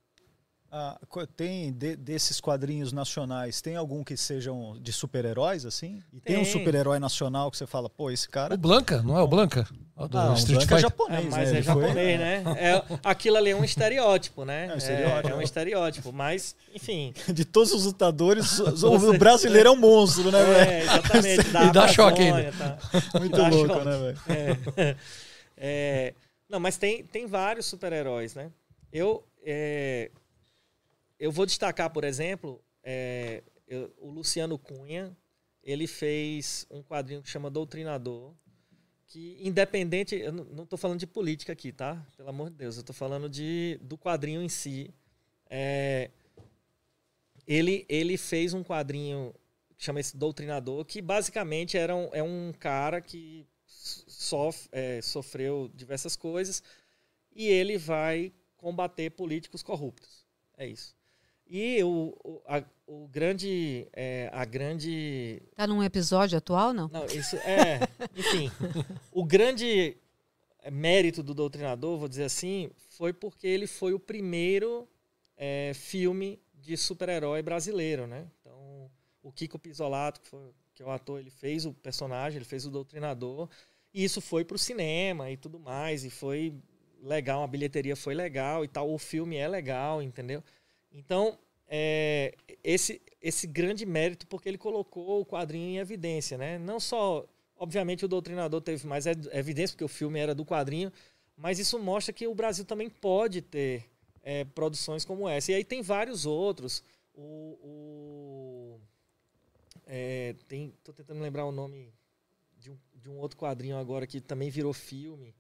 [0.71, 0.99] Ah,
[1.35, 6.03] tem de, desses quadrinhos nacionais, tem algum que sejam de super-heróis, assim?
[6.13, 8.55] E tem, tem um super-herói nacional que você fala, pô, esse cara.
[8.55, 9.67] O Blanca, não é o Blanca?
[9.97, 11.59] O do não, Street Blanca é japonês, é, mas né?
[11.59, 12.19] é japonês, foi...
[12.19, 12.43] né?
[12.59, 14.67] É, aquilo ali é um estereótipo, né?
[14.67, 15.29] É um estereótipo.
[15.29, 17.15] É, é um estereótipo, mas, enfim.
[17.33, 20.71] De todos os lutadores, o brasileiro é um monstro, né, velho?
[20.71, 21.49] É, exatamente.
[21.51, 22.53] Dá e dá choque ainda.
[22.53, 22.79] Tá.
[23.19, 23.85] Muito dá louco, choque.
[23.87, 24.19] né, velho?
[24.77, 24.97] É.
[25.57, 26.15] é.
[26.47, 28.51] Não, mas tem, tem vários super-heróis, né?
[28.93, 29.25] Eu.
[29.43, 30.11] É,
[31.19, 35.17] eu vou destacar, por exemplo, é, eu, o Luciano Cunha.
[35.63, 38.33] Ele fez um quadrinho que chama Doutrinador,
[39.07, 42.03] que independente, eu não estou falando de política aqui, tá?
[42.17, 44.91] Pelo amor de Deus, eu estou falando de, do quadrinho em si.
[45.51, 46.11] É,
[47.47, 49.35] ele, ele fez um quadrinho
[49.77, 55.71] que chama esse Doutrinador, que basicamente era um, é um cara que sof, é, sofreu
[55.75, 56.63] diversas coisas
[57.35, 60.27] e ele vai combater políticos corruptos.
[60.57, 60.98] É isso.
[61.49, 63.89] E o, o, a, o grande.
[63.93, 65.43] É, a grande.
[65.55, 66.89] Tá num episódio atual, não?
[66.89, 67.81] Não, isso é.
[68.15, 68.51] enfim.
[69.11, 69.97] o grande
[70.71, 74.87] mérito do Doutrinador, vou dizer assim, foi porque ele foi o primeiro
[75.37, 78.27] é, filme de super-herói brasileiro, né?
[78.41, 78.91] Então,
[79.23, 82.67] o Kiko Pisolato, que, foi, que é o ator, ele fez o personagem, ele fez
[82.67, 83.49] o Doutrinador.
[83.95, 86.05] E isso foi pro cinema e tudo mais.
[86.05, 86.55] E foi
[87.03, 88.93] legal, a bilheteria foi legal e tal.
[88.93, 90.43] O filme é legal, entendeu?
[90.93, 96.59] Então, é, esse, esse grande mérito, porque ele colocou o quadrinho em evidência, né?
[96.59, 100.93] Não só, obviamente, o Doutrinador teve mais evidência, porque o filme era do quadrinho,
[101.37, 103.85] mas isso mostra que o Brasil também pode ter
[104.23, 105.53] é, produções como essa.
[105.53, 106.83] E aí tem vários outros.
[107.15, 108.81] O, o
[109.87, 111.93] é, tem, tô tentando lembrar o nome
[112.59, 115.35] de um, de um outro quadrinho agora que também virou filme.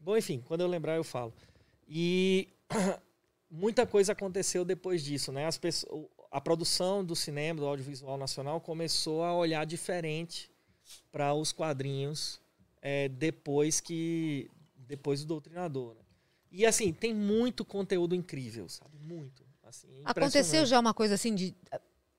[0.00, 1.32] Bom, enfim, quando eu lembrar eu falo.
[1.86, 2.48] E
[3.52, 5.46] muita coisa aconteceu depois disso, né?
[5.46, 10.50] As pessoas, a produção do cinema, do audiovisual nacional, começou a olhar diferente
[11.12, 12.40] para os quadrinhos
[12.80, 15.94] é, depois que depois do doutrinador.
[15.94, 16.00] Né?
[16.50, 18.98] E assim tem muito conteúdo incrível, sabe?
[18.98, 19.44] Muito.
[19.62, 21.54] Assim, Aconteceu já uma coisa assim de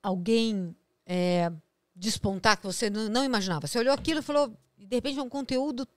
[0.02, 1.52] alguém é,
[1.96, 3.68] despontar que você não imaginava.
[3.68, 5.88] Você olhou aquilo e falou, de repente é um conteúdo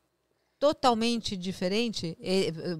[0.58, 2.16] totalmente diferente?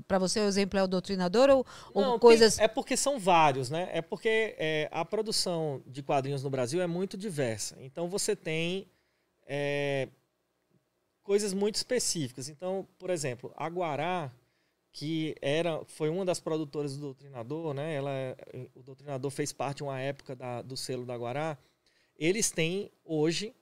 [0.07, 2.57] Para você, o exemplo é o doutrinador ou, Não, ou coisas.
[2.57, 3.89] Tem, é porque são vários, né?
[3.93, 7.77] É porque é, a produção de quadrinhos no Brasil é muito diversa.
[7.81, 8.89] Então você tem
[9.47, 10.09] é,
[11.23, 12.49] coisas muito específicas.
[12.49, 14.33] Então, por exemplo, a Guará,
[14.93, 17.95] que era, foi uma das produtoras do Doutrinador, né?
[17.95, 18.37] Ela,
[18.75, 21.59] o Doutrinador fez parte uma época da, do selo da Guará.
[22.19, 23.55] Eles têm hoje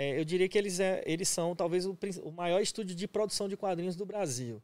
[0.00, 3.48] é, eu diria que eles, é, eles são talvez o, o, maior estúdio de produção
[3.48, 4.62] de quadrinhos do Brasil.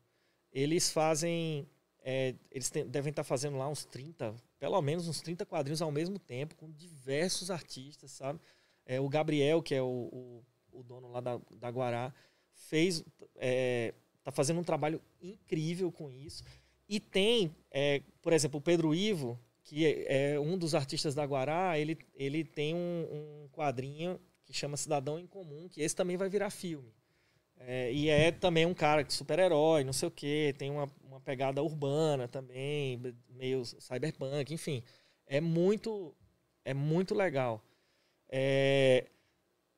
[0.53, 1.69] Eles fazem.
[2.05, 6.21] É, eles devem estar fazendo lá uns 30, pelo menos uns 30 quadrinhos ao mesmo
[6.21, 8.39] tempo, com diversos artistas, sabe?
[8.87, 12.15] É, o Gabriel, que é o, o, o, dono lá da, da Guará,
[12.53, 13.03] fez.
[13.35, 13.93] É,
[14.23, 16.45] tá fazendo um trabalho incrível com isso.
[16.89, 21.25] E tem, é, por exemplo, o Pedro Ivo, que é, é, um dos artistas da
[21.25, 24.21] Guará, ele, ele tem um, um quadrinho
[24.55, 26.95] que chama Cidadão em Comum, que esse também vai virar filme.
[27.59, 31.21] É, e é também um cara que super-herói, não sei o quê, tem uma, uma
[31.21, 34.81] pegada urbana também, meio cyberpunk, enfim.
[35.27, 36.15] É muito,
[36.65, 37.61] é muito legal.
[38.29, 39.07] É,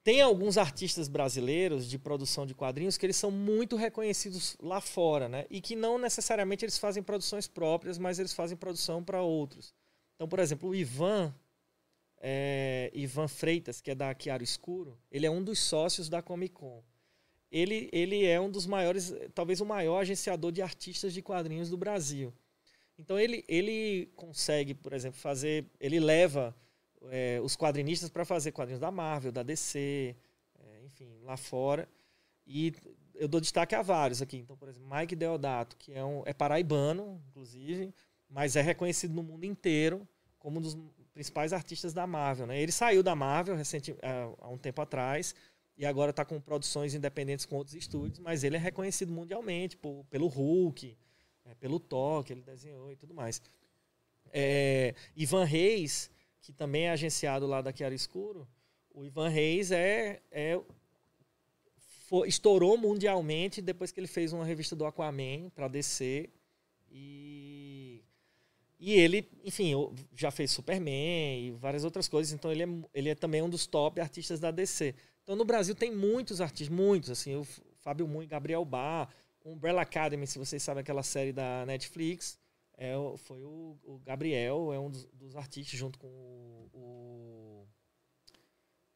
[0.05, 5.27] tem alguns artistas brasileiros de produção de quadrinhos que eles são muito reconhecidos lá fora,
[5.27, 5.47] né?
[5.49, 9.75] E que não necessariamente eles fazem produções próprias, mas eles fazem produção para outros.
[10.15, 11.35] Então, por exemplo, o Ivan,
[12.21, 16.55] é, Ivan Freitas, que é da Chiaro Escuro, ele é um dos sócios da Comic
[16.55, 16.83] Con.
[17.51, 21.77] Ele, ele é um dos maiores, talvez o maior agenciador de artistas de quadrinhos do
[21.77, 22.33] Brasil.
[22.99, 25.67] Então ele, ele consegue, por exemplo, fazer.
[25.79, 26.55] Ele leva
[27.11, 30.17] é, os quadrinistas para fazer quadrinhos da Marvel, da DC,
[30.59, 31.89] é, enfim, lá fora.
[32.47, 32.73] E
[33.15, 34.39] eu dou destaque a vários aqui.
[34.39, 37.95] Então, por exemplo, Mike Deodato, que é, um, é paraibano, inclusive,
[38.29, 40.07] mas é reconhecido no mundo inteiro
[40.39, 40.77] como um dos
[41.17, 42.47] principais artistas da Marvel.
[42.47, 42.61] Né?
[42.61, 43.97] Ele saiu da Marvel recente,
[44.39, 45.35] há um tempo atrás
[45.75, 50.05] e agora está com produções independentes com outros estúdios, mas ele é reconhecido mundialmente por,
[50.11, 50.95] pelo Hulk,
[51.47, 53.41] é, pelo Thor que ele desenhou e tudo mais.
[54.31, 56.11] É, Ivan Reis,
[56.43, 58.47] que também é agenciado lá da Chiara Escuro,
[58.93, 60.61] o Ivan Reis é, é
[62.09, 66.29] foi, estourou mundialmente depois que ele fez uma revista do Aquaman para DC
[66.91, 67.66] e
[68.79, 69.73] e ele, enfim,
[70.15, 73.67] já fez Superman e várias outras coisas, então ele é, ele é também um dos
[73.67, 74.95] top artistas da DC.
[75.23, 77.45] Então no Brasil tem muitos artistas, muitos, assim, o
[77.81, 79.09] Fábio Mui, Gabriel Bar,
[79.45, 82.39] Umbrella Academy, se vocês sabem aquela série da Netflix,
[82.77, 87.67] é, foi o, o Gabriel, é um dos, dos artistas junto com o, o,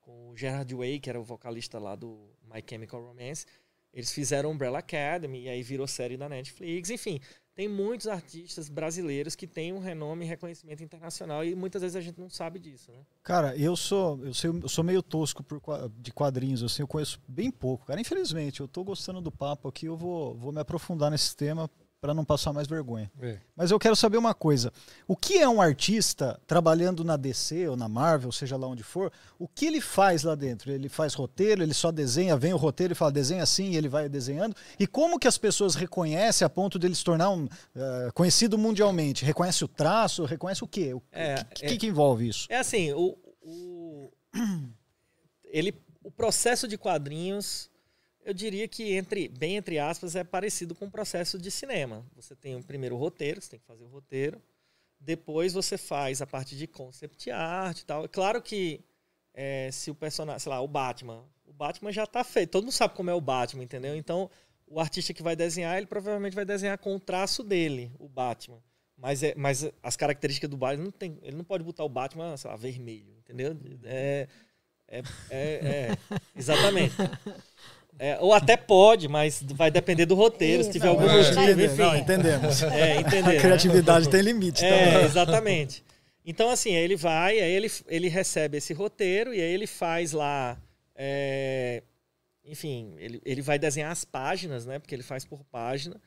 [0.01, 3.47] com o Gerard Way, que era o vocalista lá do My Chemical Romance.
[3.93, 7.19] Eles fizeram Umbrella Academy e aí virou série da Netflix, enfim
[7.61, 12.01] tem muitos artistas brasileiros que têm um renome e reconhecimento internacional e muitas vezes a
[12.01, 13.01] gente não sabe disso, né?
[13.23, 15.61] Cara, eu sou eu, sei, eu sou meio tosco por,
[15.99, 18.01] de quadrinhos, assim, eu conheço bem pouco, cara.
[18.01, 21.69] Infelizmente, eu estou gostando do papo aqui, eu vou, vou me aprofundar nesse tema
[22.01, 23.11] para não passar mais vergonha.
[23.21, 23.39] É.
[23.55, 24.73] Mas eu quero saber uma coisa:
[25.07, 29.13] o que é um artista trabalhando na DC ou na Marvel, seja lá onde for,
[29.39, 30.73] o que ele faz lá dentro?
[30.73, 33.89] Ele faz roteiro, ele só desenha, vem o roteiro e fala desenha assim e ele
[33.89, 34.57] vai desenhando.
[34.79, 39.25] E como que as pessoas reconhecem a ponto dele se tornar um uh, conhecido mundialmente?
[39.25, 40.25] Reconhece o traço?
[40.25, 40.95] Reconhece o quê?
[40.95, 42.47] O é, que, é, que, envolve isso?
[42.49, 44.11] É assim, o, o,
[45.45, 47.70] ele, o processo de quadrinhos
[48.25, 52.05] eu diria que, entre, bem entre aspas, é parecido com o processo de cinema.
[52.15, 54.41] Você tem o primeiro roteiro, você tem que fazer o roteiro.
[54.99, 58.05] Depois você faz a parte de concept art e tal.
[58.05, 58.81] É claro que
[59.33, 61.25] é, se o personagem, sei lá, o Batman.
[61.47, 62.51] O Batman já está feito.
[62.51, 63.97] Todo mundo sabe como é o Batman, entendeu?
[63.97, 64.31] Então,
[64.67, 68.63] o artista que vai desenhar, ele provavelmente vai desenhar com o traço dele, o Batman.
[68.97, 72.37] Mas, é, mas as características do Batman, não tem, ele não pode botar o Batman,
[72.37, 73.57] sei lá, vermelho, entendeu?
[73.85, 74.29] É,
[74.87, 75.99] é, é, é
[76.37, 76.95] exatamente.
[78.03, 81.61] É, ou até pode, mas vai depender do roteiro, Isso, se tiver algum é, motivo,
[81.61, 81.83] enfim.
[81.83, 82.63] Não, entendemos.
[82.73, 84.11] É, entender, A criatividade né?
[84.11, 85.05] tem limite é, também.
[85.05, 85.85] exatamente.
[86.25, 90.59] Então, assim, ele vai, aí ele, ele recebe esse roteiro e aí ele faz lá.
[90.97, 91.83] É,
[92.43, 94.79] enfim, ele, ele vai desenhar as páginas, né?
[94.79, 96.01] Porque ele faz por página.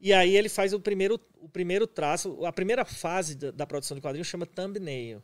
[0.00, 3.94] E aí ele faz o primeiro, o primeiro traço, a primeira fase da, da produção
[3.94, 5.22] de quadrinho chama thumbnail.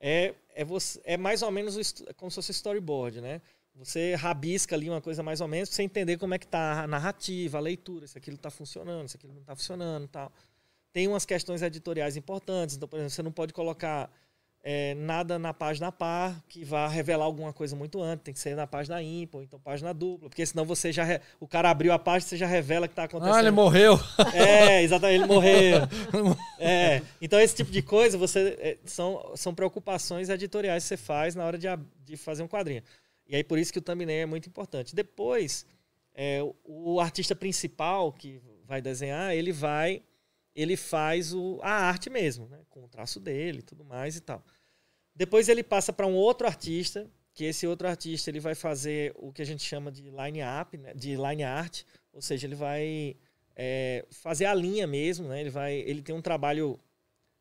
[0.00, 1.76] É, é, você, é mais ou menos
[2.16, 3.40] como se fosse storyboard, né?
[3.74, 6.82] Você rabisca ali uma coisa mais ou menos pra você entender como é que tá
[6.82, 10.30] a narrativa, a leitura, se aquilo tá funcionando, se aquilo não tá funcionando tal.
[10.92, 14.10] Tem umas questões editoriais importantes, então, por exemplo, você não pode colocar
[14.62, 18.54] é, nada na página par que vá revelar alguma coisa muito antes, tem que ser
[18.54, 21.02] na página ímpar, ou então página dupla, porque senão você já.
[21.02, 23.34] re- O cara abriu a página, você já revela que tá acontecendo.
[23.36, 23.98] Ah, ele morreu.
[24.34, 25.78] É, exatamente, ele morreu.
[26.64, 31.34] É, então esse tipo de coisa você é, são, são preocupações editoriais que você faz
[31.34, 31.66] na hora de,
[32.04, 32.82] de fazer um quadrinho.
[33.32, 34.94] E aí por isso que o thumbnail é muito importante.
[34.94, 35.64] Depois,
[36.14, 40.02] é, o, artista principal que vai desenhar, ele vai,
[40.54, 44.44] ele faz o, a arte mesmo, né, com o traço dele, tudo mais e tal.
[45.14, 49.32] Depois ele passa para um outro artista, que esse outro artista ele vai fazer o
[49.32, 53.16] que a gente chama de line up, né, de line art, ou seja, ele vai
[53.56, 55.40] é, fazer a linha mesmo, né?
[55.40, 56.78] Ele vai, ele tem um trabalho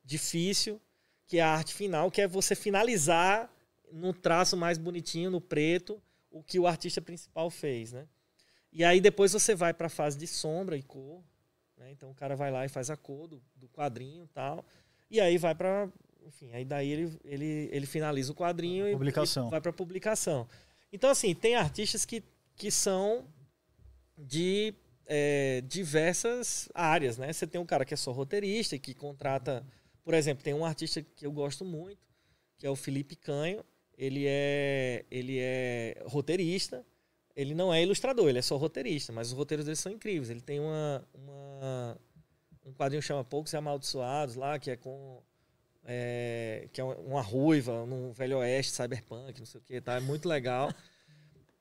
[0.05, 0.79] difícil,
[1.27, 3.53] que é a arte final, que é você finalizar
[3.91, 8.07] no traço mais bonitinho, no preto, o que o artista principal fez, né?
[8.71, 11.21] E aí depois você vai para a fase de sombra e cor,
[11.77, 11.91] né?
[11.91, 14.65] Então o cara vai lá e faz a cor do, do quadrinho, e tal,
[15.09, 15.89] e aí vai para,
[16.25, 19.47] enfim, aí daí ele, ele, ele finaliza o quadrinho e- Publicação.
[19.47, 20.47] e vai para publicação.
[20.91, 22.23] Então assim, tem artistas que,
[22.55, 23.25] que são
[24.17, 24.73] de
[25.05, 27.33] é, diversas áreas, né?
[27.33, 29.65] Você tem um cara que é só roteirista e que contrata,
[30.03, 32.07] por exemplo, tem um artista que eu gosto muito,
[32.57, 33.65] que é o Felipe Canho.
[34.01, 36.83] Ele é, ele é roteirista.
[37.35, 40.31] Ele não é ilustrador, ele é só roteirista, mas os roteiros dele são incríveis.
[40.31, 41.97] Ele tem uma, uma
[42.65, 45.21] um quadrinho que chama Poucos e Amaldiçoados lá, que é com
[45.85, 49.97] é, que é uma ruiva num velho oeste, cyberpunk, não sei o que, tá?
[49.97, 50.73] É muito legal.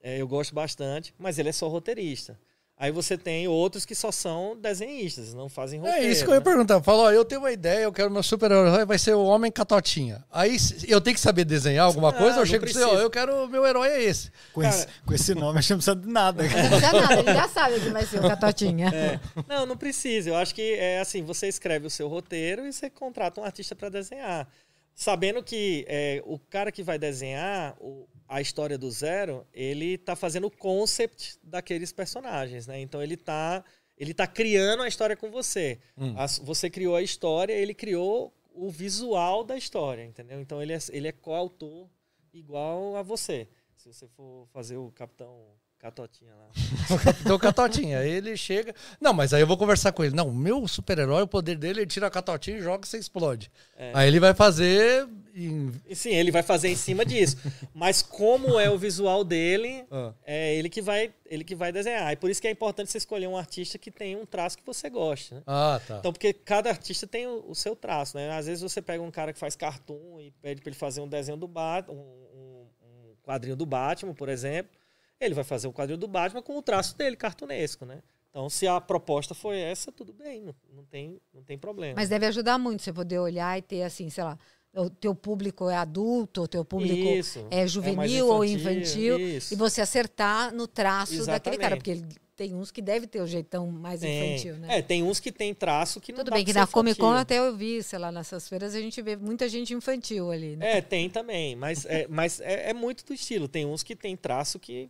[0.02, 2.40] É, eu gosto bastante, mas ele é só roteirista.
[2.82, 6.02] Aí você tem outros que só são desenhistas, não fazem roteiro.
[6.02, 6.44] É isso que eu ia né?
[6.44, 6.82] perguntar.
[6.82, 10.24] Falou, ó, eu tenho uma ideia, eu quero meu super-herói, vai ser o Homem Catotinha.
[10.32, 10.56] Aí
[10.88, 13.66] eu tenho que saber desenhar alguma Não, coisa, eu chego e ó, eu quero, meu
[13.66, 14.32] herói é esse.
[14.54, 16.42] Com, esse, Cara- com esse nome, a gente não precisa de nada.
[16.42, 18.88] Não precisa nada, ele já sabe o que vai ser o Catotinha.
[18.88, 19.20] É.
[19.46, 20.30] Não, não precisa.
[20.30, 23.76] Eu acho que é assim, você escreve o seu roteiro e você contrata um artista
[23.76, 24.48] para desenhar.
[24.94, 30.14] Sabendo que é, o cara que vai desenhar o- a história do zero, ele tá
[30.14, 32.80] fazendo o concept daqueles personagens, né?
[32.80, 33.64] Então ele tá,
[33.98, 35.80] ele tá criando a história com você.
[35.98, 36.14] Hum.
[36.44, 40.40] Você criou a história, ele criou o visual da história, entendeu?
[40.40, 41.90] Então ele é, ele é coautor
[42.32, 43.48] igual a você.
[43.74, 45.48] Se você for fazer o Capitão
[45.80, 46.48] Catotinha lá.
[47.22, 48.74] Então, Catotinha, aí ele chega.
[49.00, 50.14] Não, mas aí eu vou conversar com ele.
[50.14, 52.98] Não, o meu super-herói, o poder dele, ele tira a Catotinha e joga e você
[52.98, 53.50] explode.
[53.76, 53.90] É.
[53.94, 55.08] Aí ele vai fazer.
[55.34, 57.38] em- sim, ele vai fazer em cima disso.
[57.72, 60.12] Mas como é o visual dele, Ah.
[60.26, 62.12] é ele que vai, ele que vai desenhar.
[62.12, 64.66] E por isso que é importante você escolher um artista que tem um traço que
[64.66, 65.42] você goste, né?
[65.46, 65.96] Ah, tá.
[65.98, 68.30] Então, porque cada artista tem o, o seu traço, né?
[68.36, 71.08] Às vezes você pega um cara que faz cartoon e pede para ele fazer um
[71.08, 71.98] desenho do Batman, um,
[72.34, 74.78] um- um quadrinho do Batman, por exemplo.
[75.20, 78.02] Ele vai fazer o quadrinho do Batman com o traço dele, cartunesco, né?
[78.30, 81.94] Então, se a proposta foi essa, tudo bem, não, não tem, não tem problema.
[81.96, 84.38] Mas deve ajudar muito você poder olhar e ter assim, sei lá,
[84.74, 89.52] o teu público é adulto, o teu público Isso, é mais juvenil ou infantil, isso.
[89.52, 91.78] e você acertar no traço daquele cara, Exatamente.
[91.78, 94.32] porque ele tem uns que deve ter o jeitão mais Tem.
[94.32, 94.78] infantil, né?
[94.78, 97.20] É, tem uns que tem traço que não Tudo bem que na Comic Con infantil.
[97.20, 100.78] até eu vi, sei lá, nessas feiras a gente vê muita gente infantil ali, né?
[100.78, 103.46] É, tem também, mas, é, mas é, é muito do estilo.
[103.46, 104.88] Tem uns que tem traço que.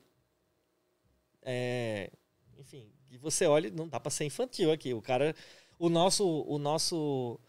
[1.43, 2.11] É,
[2.59, 4.93] enfim, e você olha, não dá pra ser infantil aqui.
[4.95, 5.35] O cara.
[5.79, 7.41] O nosso, o nosso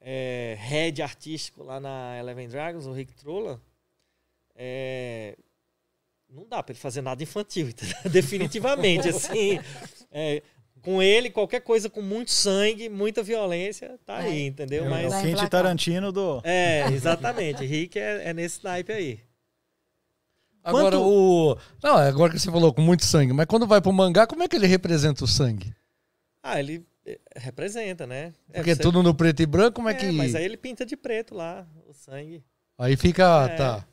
[0.00, 3.60] é, head artístico lá na Eleven Dragons, o Rick Trolla,
[4.54, 5.36] é,
[6.28, 7.68] não dá pra ele fazer nada infantil,
[8.10, 9.08] definitivamente.
[9.08, 9.58] assim,
[10.10, 10.42] é,
[10.80, 14.28] com ele, qualquer coisa com muito sangue, muita violência, tá É.
[14.28, 14.86] aí, entendeu?
[14.86, 15.48] É Mas o Vai Quente.
[15.50, 16.40] Tarantino do.
[16.44, 17.64] é, exatamente.
[17.64, 19.20] Rick é, é nesse naipe aí.
[20.66, 21.58] Agora, Quanto- o.
[21.80, 24.48] Não, agora que você falou com muito sangue, mas quando vai pro mangá, como é
[24.48, 25.72] que ele representa o sangue?
[26.42, 28.34] Ah, ele eh, representa, né?
[28.52, 30.10] É, Porque você- tudo no preto e branco, como é, É, que.
[30.10, 32.42] Mas aí ele pinta de preto lá, o sangue.
[32.76, 33.46] Aí fica.
[33.48, 33.54] É.
[33.56, 33.86] Tá.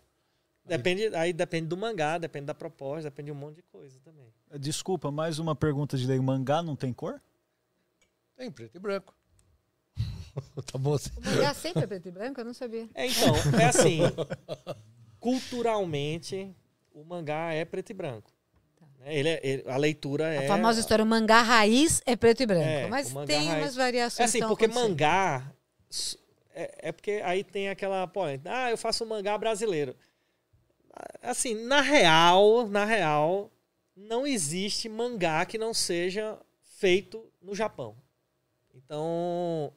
[0.65, 4.25] Depende, aí depende do mangá, depende da proposta, depende de um monte de coisa também.
[4.59, 6.23] Desculpa, mais uma pergunta de leigo.
[6.23, 7.21] Mangá não tem cor?
[8.35, 9.13] Tem preto e branco.
[10.71, 11.11] tá bom assim.
[11.17, 12.41] O mangá sempre é preto e branco?
[12.41, 12.89] Eu não sabia.
[12.95, 13.99] É, então, é assim.
[15.19, 16.53] culturalmente,
[16.93, 18.31] o mangá é preto e branco.
[18.99, 19.15] Né?
[19.17, 20.45] Ele é, ele- a leitura é.
[20.45, 22.63] A famosa história, o mangá raiz é preto e branco.
[22.63, 24.19] É, mas tem raiz- umas variações.
[24.19, 25.51] É assim, porque mangá.
[26.55, 28.09] É, é porque aí tem aquela.
[28.45, 29.95] Ah, eu faço mangá brasileiro.
[31.21, 33.51] Assim, na real, na real,
[33.95, 36.37] não existe mangá que não seja
[36.77, 37.95] feito no Japão.
[38.75, 39.73] Então,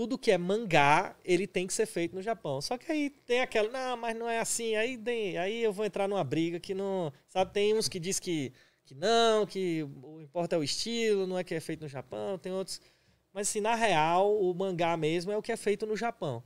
[0.00, 2.58] tudo que é mangá, ele tem que ser feito no Japão.
[2.62, 4.74] Só que aí tem aquela, não, mas não é assim.
[4.74, 7.12] Aí, tem, aí eu vou entrar numa briga que não.
[7.28, 8.50] Sabe, tem uns que diz que,
[8.86, 12.38] que não, que o importa é o estilo, não é que é feito no Japão,
[12.38, 12.80] tem outros.
[13.30, 16.42] Mas assim, na real, o mangá mesmo é o que é feito no Japão.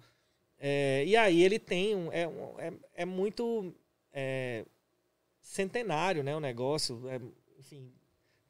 [0.58, 2.10] É, e aí ele tem um.
[2.10, 2.24] É,
[2.58, 3.72] é, é muito
[4.12, 4.64] é,
[5.40, 6.34] centenário, né?
[6.34, 7.08] O negócio.
[7.08, 7.20] É,
[7.60, 7.92] enfim.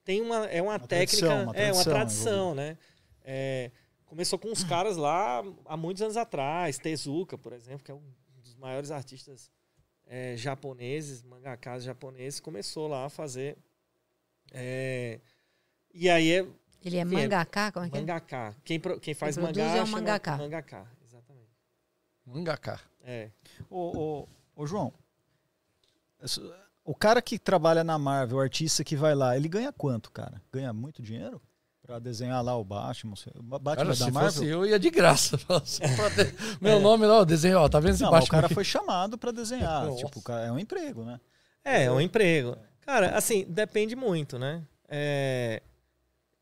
[0.03, 0.47] Tem uma.
[0.47, 1.27] É uma, Uma técnica.
[1.27, 2.79] tradição, uma é uma tradição tradição, né?
[3.23, 3.71] É,
[4.15, 6.79] começou com uns caras lá há muitos anos atrás.
[6.79, 8.03] Tezuka, por exemplo, que é um
[8.41, 9.51] dos maiores artistas
[10.07, 13.57] é, japoneses, mangakas japoneses, começou lá a fazer.
[14.53, 15.19] é,
[15.93, 16.47] e aí é
[16.85, 17.73] Ele é é mangaka?
[17.73, 18.01] Como é que é?
[18.01, 18.57] mangaka.
[18.65, 20.37] Quem, pro- quem faz produz mangá é um mangaka.
[20.37, 21.51] Mangaka, exatamente.
[22.25, 22.81] Mangaka.
[23.03, 23.31] É.
[23.69, 24.93] Ô, ô, ô, João,
[26.85, 30.41] o cara que trabalha na Marvel, o artista que vai lá, ele ganha quanto, cara?
[30.53, 31.43] Ganha muito dinheiro?
[31.87, 33.15] Pra desenhar lá o Batman?
[33.37, 34.33] O Batman Cara, da se Marvel?
[34.33, 35.39] fosse eu, ia de graça.
[36.59, 38.55] Meu nome lá, o desenho, ó, tá vendo esse Não, mas o Batman cara aqui?
[38.55, 39.85] foi chamado pra desenhar.
[39.85, 39.99] Nossa.
[40.07, 41.21] tipo, é um emprego, né?
[41.63, 42.57] É, é um emprego.
[42.81, 44.63] Cara, assim, depende muito, né?
[44.89, 45.63] É,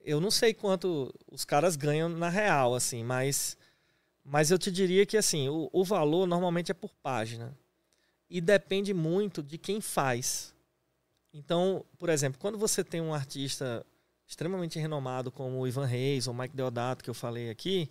[0.00, 3.56] eu não sei quanto os caras ganham na real, assim, mas,
[4.24, 7.52] mas eu te diria que, assim, o, o valor normalmente é por página.
[8.30, 10.54] E depende muito de quem faz.
[11.34, 13.84] Então, por exemplo, quando você tem um artista
[14.36, 17.86] extremamente renomado como o Ivan Reis ou Mike Deodato, que eu falei aqui,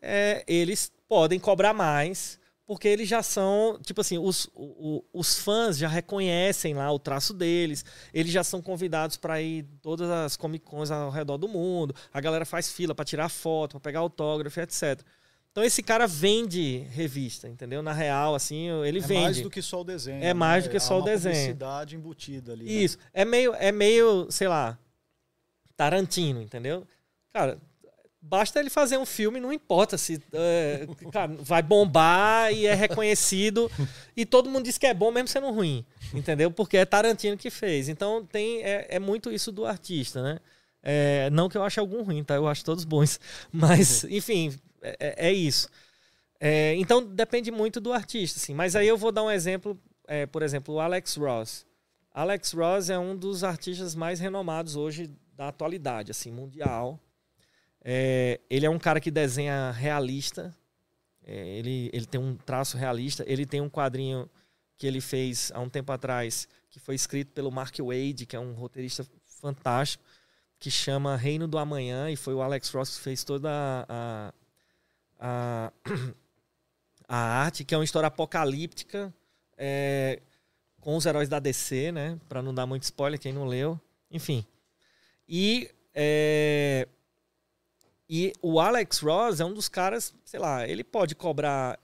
[0.00, 2.36] é, eles podem cobrar mais,
[2.66, 7.32] porque eles já são, tipo assim, os, o- os fãs já reconhecem lá o traço
[7.32, 11.94] deles, eles já são convidados para ir todas as Comic Cons ao redor do mundo,
[12.12, 15.00] a galera faz fila para tirar foto, para pegar autógrafo, etc.
[15.52, 17.82] Então esse cara vende revista, entendeu?
[17.82, 19.22] Na real, assim, ele é vende.
[19.22, 20.24] mais do que só o desenho.
[20.24, 20.68] É mais né?
[20.68, 21.34] do que só Há o uma desenho.
[21.34, 22.64] publicidade embutida ali.
[22.64, 22.72] né?
[22.72, 22.98] Isso.
[23.12, 24.78] É meio, é meio, sei lá,
[25.76, 26.86] Tarantino, entendeu?
[27.32, 27.58] Cara,
[28.20, 33.70] basta ele fazer um filme, não importa se é, cara, vai bombar e é reconhecido
[34.16, 36.50] e todo mundo diz que é bom mesmo sendo ruim, entendeu?
[36.50, 37.88] Porque é Tarantino que fez.
[37.88, 40.38] Então tem é, é muito isso do artista, né?
[40.82, 42.34] É, não que eu ache algum ruim, tá?
[42.34, 43.18] Eu acho todos bons.
[43.52, 44.52] Mas, enfim,
[44.82, 45.68] é, é- é isso.
[46.40, 48.52] É, então depende muito do artista, assim.
[48.54, 49.80] Mas aí eu vou dar um exemplo,
[50.32, 51.64] por exemplo, o Alex Ross.
[52.12, 57.00] Alex Ross é um dos artistas mais renomados hoje da atualidade, assim, mundial.
[57.84, 60.56] É, ele é um cara que desenha realista.
[61.24, 63.24] É, ele, ele tem um traço realista.
[63.26, 64.28] Ele tem um quadrinho
[64.76, 68.40] que ele fez há um tempo atrás, que foi escrito pelo Mark Wade, que é
[68.40, 70.02] um roteirista fantástico,
[70.58, 73.48] que chama Reino do Amanhã, e foi o Alex Ross que fez toda
[73.88, 74.32] a,
[75.18, 75.72] a,
[77.08, 79.12] a arte, que é uma história apocalíptica,
[79.56, 80.20] é,
[80.80, 82.18] com os heróis da DC, né?
[82.28, 83.80] Pra não dar muito spoiler, quem não leu.
[84.10, 84.44] Enfim.
[85.34, 86.86] E, é,
[88.06, 91.78] e o Alex Ross é um dos caras, sei lá, ele pode cobrar.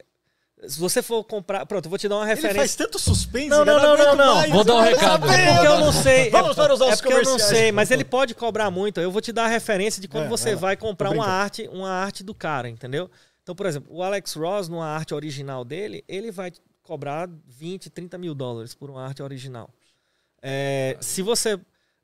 [0.67, 1.65] Se você for comprar.
[1.65, 2.59] Pronto, eu vou te dar uma Ele referência.
[2.61, 3.49] faz tanto suspense.
[3.49, 4.35] Não, não, não, não, não.
[4.35, 4.53] mais.
[4.53, 5.27] Vou dar um recado.
[5.31, 6.29] É porque eu não sei.
[6.29, 9.01] Vamos para os é porque eu não sei, mas ele pode cobrar muito.
[9.01, 11.89] Eu vou te dar a referência de quando É, você vai comprar uma arte, uma
[11.91, 13.11] arte do cara, entendeu?
[13.43, 18.19] Então, por exemplo, o Alex Ross, numa arte original dele, ele vai cobrar 20, 30
[18.19, 19.71] mil dólares por uma arte original.
[20.43, 21.59] É, se você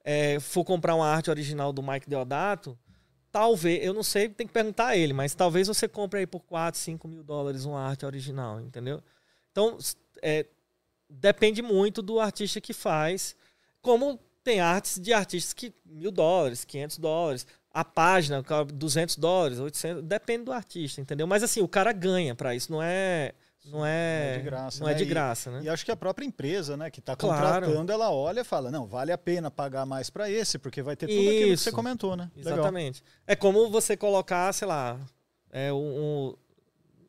[0.05, 2.79] é, for comprar uma arte original do Mike Deodato,
[3.33, 6.41] talvez, eu não sei, tem que perguntar a ele, mas talvez você compre aí por
[6.41, 9.03] 4, 5 mil dólares uma arte original, entendeu?
[9.51, 9.77] Então,
[10.23, 10.47] é,
[11.09, 13.35] depende muito do artista que faz.
[13.81, 19.59] Como tem artes de artistas que mil dólares, 500 dólares, a página, cobra 200 dólares,
[19.59, 21.27] 800, depende do artista, entendeu?
[21.27, 23.33] Mas assim, o cara ganha pra isso, não é,
[23.67, 24.97] não é, é de graça, não é né?
[24.99, 25.61] de E- graça, né?
[25.65, 27.43] E acho que a própria empresa, né, que está Claro.
[27.67, 30.95] contratando, ela olha e fala, não, vale a pena pagar mais para esse, porque vai
[30.97, 31.65] ter tudo aquilo que Isso.
[31.65, 32.31] você comentou, né?
[32.37, 32.53] Legal.
[32.55, 33.03] Exatamente.
[33.27, 34.99] É como você colocar, sei lá,
[35.51, 36.35] é um, um-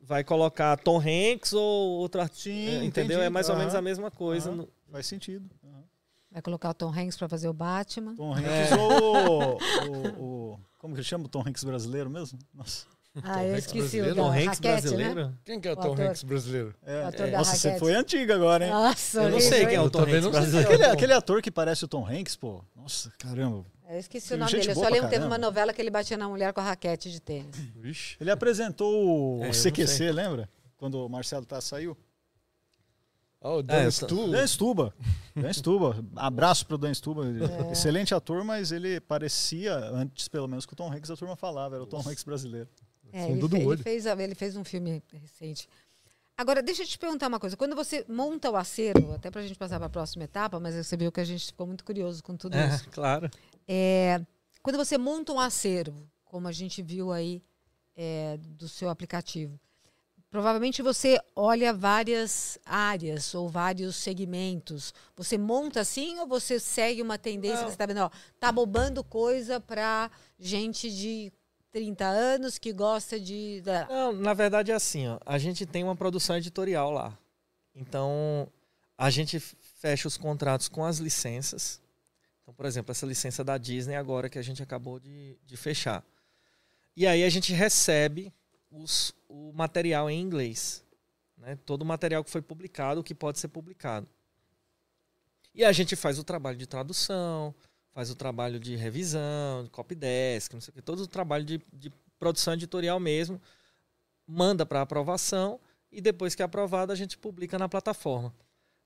[0.02, 3.16] vai colocar Tom Hanks ou outro artista, Sim, entendeu?
[3.16, 3.26] entendi.
[3.26, 4.50] É mais ou menos a mesma coisa.
[4.52, 5.50] No- Faz sentido.
[5.64, 5.82] Aham.
[6.30, 8.14] Vai colocar o Tom Hanks pra fazer o Batman.
[8.14, 8.76] Tom Hanks É.
[8.76, 12.38] ou o, o- Como que chama o Tom Hanks brasileiro mesmo?
[12.54, 12.86] Nossa.
[13.22, 14.80] Ah, eu esqueci o Tom Hanks raquete, né?
[14.80, 15.38] brasileiro?
[15.44, 16.00] Quem que é o O Tom ator.
[16.06, 16.74] Hanks brasileiro?
[16.84, 17.78] É, é, nossa, você raquete.
[17.80, 18.70] foi antiga agora, hein?
[18.70, 20.68] Nossa, Eu não sei quem é o Eu Tom Hanks brasileiro.
[20.68, 22.62] Aquele, aquele ator que parece o Tom Hanks, pô.
[22.74, 23.64] Nossa, caramba.
[23.88, 24.70] Eu esqueci o Gente nome dele.
[24.70, 27.10] Eu só lembro que teve uma novela que ele batia na mulher com a raquete
[27.10, 27.56] de tênis.
[27.76, 28.16] Vixe.
[28.20, 30.48] Ele apresentou o É, CQC, lembra?
[30.76, 31.96] Quando o Marcelo tá saiu.
[33.40, 34.30] Ó, o É, Dan eu Stu.
[34.30, 34.94] Dan Stuba.
[35.36, 36.04] Dan Stuba.
[36.16, 37.22] Abraço pro Dan Stuba.
[37.68, 37.72] É.
[37.72, 41.76] Excelente ator, mas ele parecia, antes pelo menos, que o Tom Hanks a turma falava.
[41.76, 42.68] Era o Tom Hanks brasileiro.
[43.18, 45.68] É, ele, fe- ele fez, ele fez um filme recente.
[46.36, 47.56] Agora, deixa eu te perguntar uma coisa.
[47.56, 50.74] Quando você monta o acervo, até para a gente passar para a próxima etapa, mas
[50.74, 52.88] você viu que a gente ficou muito curioso com tudo É, isso.
[52.92, 53.30] claro.
[53.66, 54.20] É,
[54.62, 57.42] quando você monta um acervo, como a gente viu aí
[57.96, 59.58] é, do seu aplicativo.
[60.28, 64.92] Provavelmente você olha várias áreas ou vários segmentos.
[65.16, 67.64] Você monta assim ou você segue uma tendência Não.
[67.64, 68.00] que você está vendo?
[68.00, 71.32] Ó, tá bobando coisa para gente de
[71.76, 73.62] 30 anos que gosta de.
[73.90, 75.18] Não, na verdade é assim, ó.
[75.26, 77.18] A gente tem uma produção editorial lá.
[77.74, 78.48] Então,
[78.96, 81.78] a gente fecha os contratos com as licenças.
[82.42, 86.02] Então, por exemplo, essa licença da Disney agora que a gente acabou de, de fechar.
[86.96, 88.32] E aí a gente recebe
[88.70, 90.82] os- o material em inglês.
[91.36, 91.58] Né?
[91.66, 94.08] Todo o material que foi publicado, que pode ser publicado.
[95.54, 97.54] E a gente faz o trabalho de tradução,
[97.96, 101.46] faz o trabalho de revisão, de copy desk, não sei o que, todo o trabalho
[101.46, 103.40] de, de produção editorial mesmo,
[104.26, 105.58] manda para aprovação
[105.90, 108.34] e depois que é aprovado a gente publica na plataforma.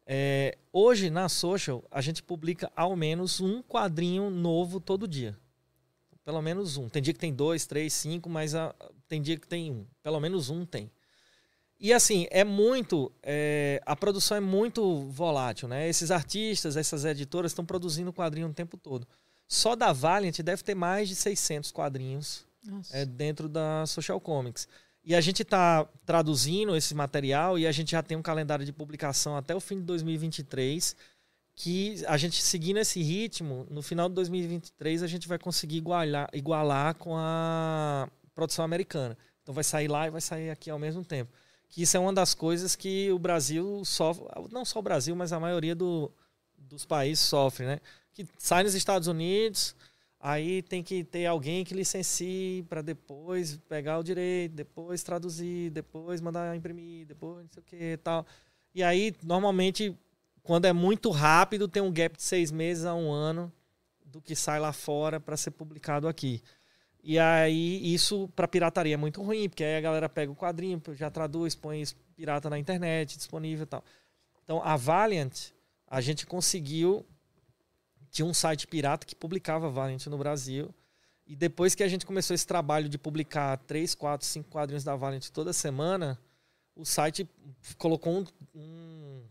[0.06, 5.36] É, hoje na social a gente publica ao menos um quadrinho novo todo dia.
[6.24, 6.88] Pelo menos um.
[6.88, 8.72] Tem dia que tem dois, três, cinco, mas a-
[9.08, 9.84] tem dia que tem um.
[10.04, 10.88] Pelo menos um tem.
[11.80, 13.10] E assim, é muito.
[13.22, 15.88] é, a produção é muito volátil, né?
[15.88, 19.08] Esses artistas, essas editoras estão produzindo quadrinho o tempo todo.
[19.48, 22.44] Só da Valiant deve ter mais de 600 quadrinhos
[22.92, 24.68] é, dentro da Social Comics.
[25.02, 28.72] E a gente está traduzindo esse material e a gente já tem um calendário de
[28.72, 30.94] publicação até o fim de 2023,
[31.56, 36.28] que a gente seguindo esse ritmo, no final de 2023 a gente vai conseguir igualar,
[36.34, 39.16] igualar com a produção americana.
[39.42, 41.32] Então vai sair lá e vai sair aqui ao mesmo tempo.
[41.70, 45.32] Que isso é uma das coisas que o Brasil sofre, não só o Brasil, mas
[45.32, 46.10] a maioria do-
[46.58, 47.80] dos países sofre, né?
[48.12, 49.74] Que sai nos Estados Unidos,
[50.22, 56.20] Aí tem que ter alguém que licencie para depois pegar o direito, depois traduzir, depois
[56.20, 58.26] mandar imprimir, depois não sei o que tal.
[58.74, 59.96] E aí, normalmente,
[60.42, 63.50] quando é muito rápido, tem um gap de seis meses a um ano
[64.04, 66.42] do que sai lá fora para ser publicado aqui.
[67.02, 70.80] E aí, isso para pirataria é muito ruim, porque aí a galera pega o quadrinho,
[70.92, 71.82] já traduz, põe
[72.14, 73.84] pirata na internet, disponível e tal.
[74.44, 75.52] Então, a Valiant,
[75.86, 77.06] a gente conseguiu
[78.10, 80.74] tinha um site pirata que publicava Valiant no Brasil.
[81.26, 84.96] E depois que a gente começou esse trabalho de publicar três, quatro, cinco quadrinhos da
[84.96, 86.18] Valiant toda semana,
[86.74, 87.28] o site
[87.78, 89.22] colocou um, um,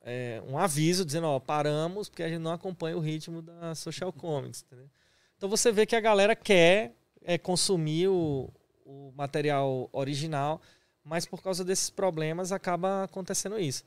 [0.00, 4.12] é, um aviso dizendo, ó, paramos porque a gente não acompanha o ritmo da Social
[4.12, 4.64] Comics.
[4.66, 4.90] entendeu?
[5.36, 6.92] Então você vê que a galera quer
[7.24, 8.48] é, consumir o,
[8.84, 10.60] o material original,
[11.02, 13.82] mas por causa desses problemas acaba acontecendo isso.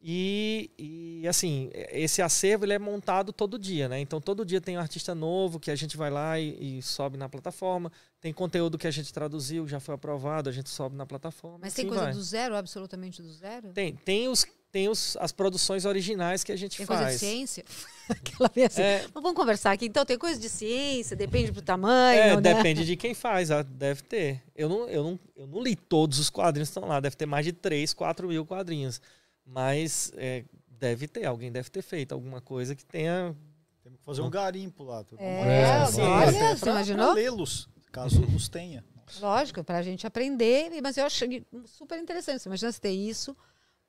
[0.00, 3.98] E, e, assim, esse acervo ele é montado todo dia, né?
[3.98, 7.16] Então todo dia tem um artista novo que a gente vai lá e, e sobe
[7.16, 7.90] na plataforma.
[8.20, 11.58] Tem conteúdo que a gente traduziu, já foi aprovado, a gente sobe na plataforma.
[11.62, 12.12] Mas tem assim coisa vai.
[12.12, 13.72] do zero, absolutamente do zero?
[13.72, 17.00] Tem, tem, os, tem os, as produções originais que a gente Tem faz.
[17.00, 17.64] coisa de ciência?
[18.08, 18.82] Aquela vez assim.
[18.82, 19.86] É, Mas vamos conversar aqui.
[19.86, 22.40] Então, tem coisa de ciência, depende do tamanho, é, né?
[22.40, 24.42] depende de quem faz, ah, deve ter.
[24.54, 27.26] Eu não, eu, não, eu não li todos os quadrinhos que estão lá, deve ter
[27.26, 29.00] mais de 3, 4 mil quadrinhos.
[29.44, 33.34] Mas é, deve ter, alguém deve ter feito alguma coisa que tenha
[33.82, 35.04] Temos que fazer um garimpo lá.
[35.18, 36.02] É, É, sim.
[36.02, 37.12] olha, você pra imaginou?
[37.14, 38.84] lê-los, caso os tenha.
[39.20, 42.42] Lógico, para a gente aprender, mas eu achei super interessante.
[42.42, 43.34] Você imagina você ter isso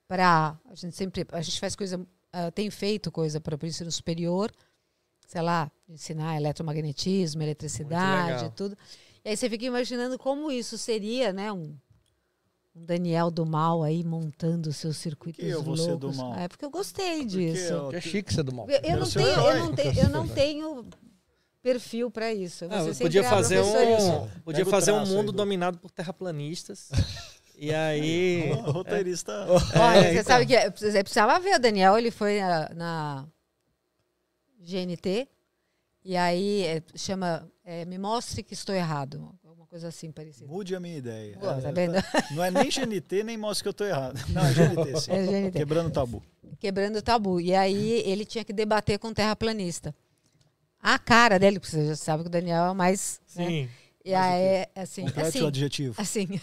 [0.10, 0.58] para.
[0.66, 1.26] A gente sempre.
[1.32, 2.06] A gente faz coisa.
[2.34, 4.52] ah, tem feito coisa para o ensino superior,
[5.28, 8.78] sei lá, ensinar eletromagnetismo, eletricidade, tudo.
[9.24, 11.52] E aí você fica imaginando como isso seria, né?
[11.52, 11.76] Um,
[12.76, 16.16] um Daniel do mal aí montando seus circuitos eu vou ser loucos.
[16.18, 16.36] do mal?
[16.36, 17.74] É porque eu gostei Porque disso.
[17.74, 18.68] eu- É chique ser do mal.
[18.70, 20.86] Eu, eu não tenho, eu, não tenho, eu não tenho
[21.62, 22.66] perfil para isso.
[22.70, 25.78] Ah, Você podia sempre é a fazer um, podia Pega fazer um mundo do- dominado
[25.78, 26.90] por terraplanistas.
[27.60, 28.52] e aí.
[28.52, 29.46] O roteirista.
[29.50, 30.24] Olha, É, você então.
[30.24, 33.28] sabe que é- você precisava ver o Daniel, ele foi na, na
[34.60, 35.28] GNT
[36.04, 39.34] e aí é, chama é, Me Mostre que estou errado.
[39.44, 40.48] Alguma coisa assim parecida.
[40.48, 41.38] Mude a minha ideia.
[41.38, 41.94] Pô, É, tá vendo?
[42.36, 44.20] Não é nem GNT, nem mostra que eu tô errado.
[44.30, 45.12] Não, é GNT, sim.
[45.14, 45.52] É GNT.
[45.60, 46.24] Quebrando o tabu.
[46.60, 47.40] Quebrando o tabu.
[47.40, 49.94] E aí ele tinha que debater com o terraplanista.
[50.82, 53.20] A cara dele, porque você já sabe que o Daniel é o mais.
[53.36, 53.70] né?
[54.10, 56.02] E aí, assim, Complete o assim, adjetivo.
[56.02, 56.28] assim,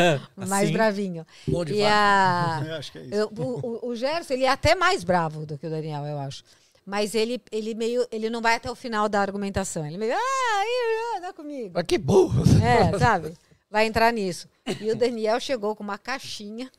[0.36, 0.72] mais Assim?
[0.72, 1.26] bravinho.
[1.46, 3.14] Bom de E a, Eu acho que é isso.
[3.14, 6.18] Eu- o, o- o Gerson, ele é até mais bravo do que o Daniel, eu
[6.18, 6.42] acho.
[6.86, 8.06] Mas ele, ele meio.
[8.12, 9.86] Ele não vai até o final da argumentação.
[9.86, 10.12] Ele meio.
[10.12, 11.70] Ah, aí, dá comigo.
[11.74, 12.42] Mas que burro.
[12.62, 13.32] É, sabe?
[13.70, 14.46] Vai entrar nisso.
[14.80, 16.70] E o Daniel chegou com uma caixinha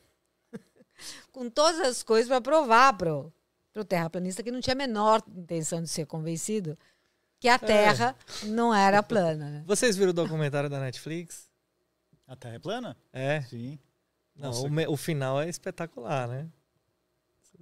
[1.32, 3.32] com todas as coisas para provar pro,
[3.72, 6.78] pro terraplanista que não tinha a menor intenção de ser convencido
[7.40, 9.50] que a Terra não era plana.
[9.50, 9.62] Né?
[9.66, 11.48] Vocês viram o documentário da Netflix?
[12.26, 12.96] A Terra é plana?
[13.12, 13.42] É.
[13.42, 13.78] Sim.
[14.34, 16.46] Não, o, me- o final é espetacular, né?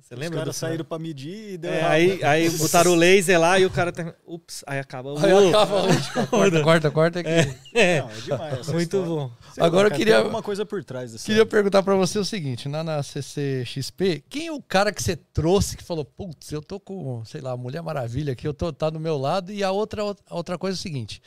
[0.00, 0.36] Você Os lembra?
[0.38, 1.90] do caras saíram pra medir e deu É, errado.
[1.92, 3.90] aí, aí botaram o laser lá e o cara.
[3.92, 4.12] Tem...
[4.26, 5.10] Ups, aí acaba.
[5.24, 5.82] Aí Uh, acaba.
[6.28, 7.20] Corta, corta, corta.
[7.20, 7.28] aqui.
[7.74, 8.68] é, Não, é demais.
[8.68, 9.06] muito história.
[9.06, 9.30] bom.
[9.52, 11.24] Sei lá, Agora eu cara, queria- tem alguma coisa por trás dessa.
[11.24, 15.16] Queria perguntar pra você o seguinte, na, na CCXP, quem é o cara que você
[15.16, 18.90] trouxe que falou, putz, eu tô com, sei lá, Mulher Maravilha aqui, eu tô tá
[18.90, 21.22] do meu lado, e a outra, a outra coisa é o seguinte,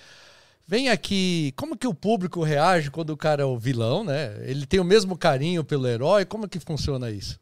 [0.68, 4.36] vem aqui, como que o público reage quando o cara é o vilão, né?
[4.42, 7.40] Ele tem o mesmo carinho pelo herói, como que funciona isso?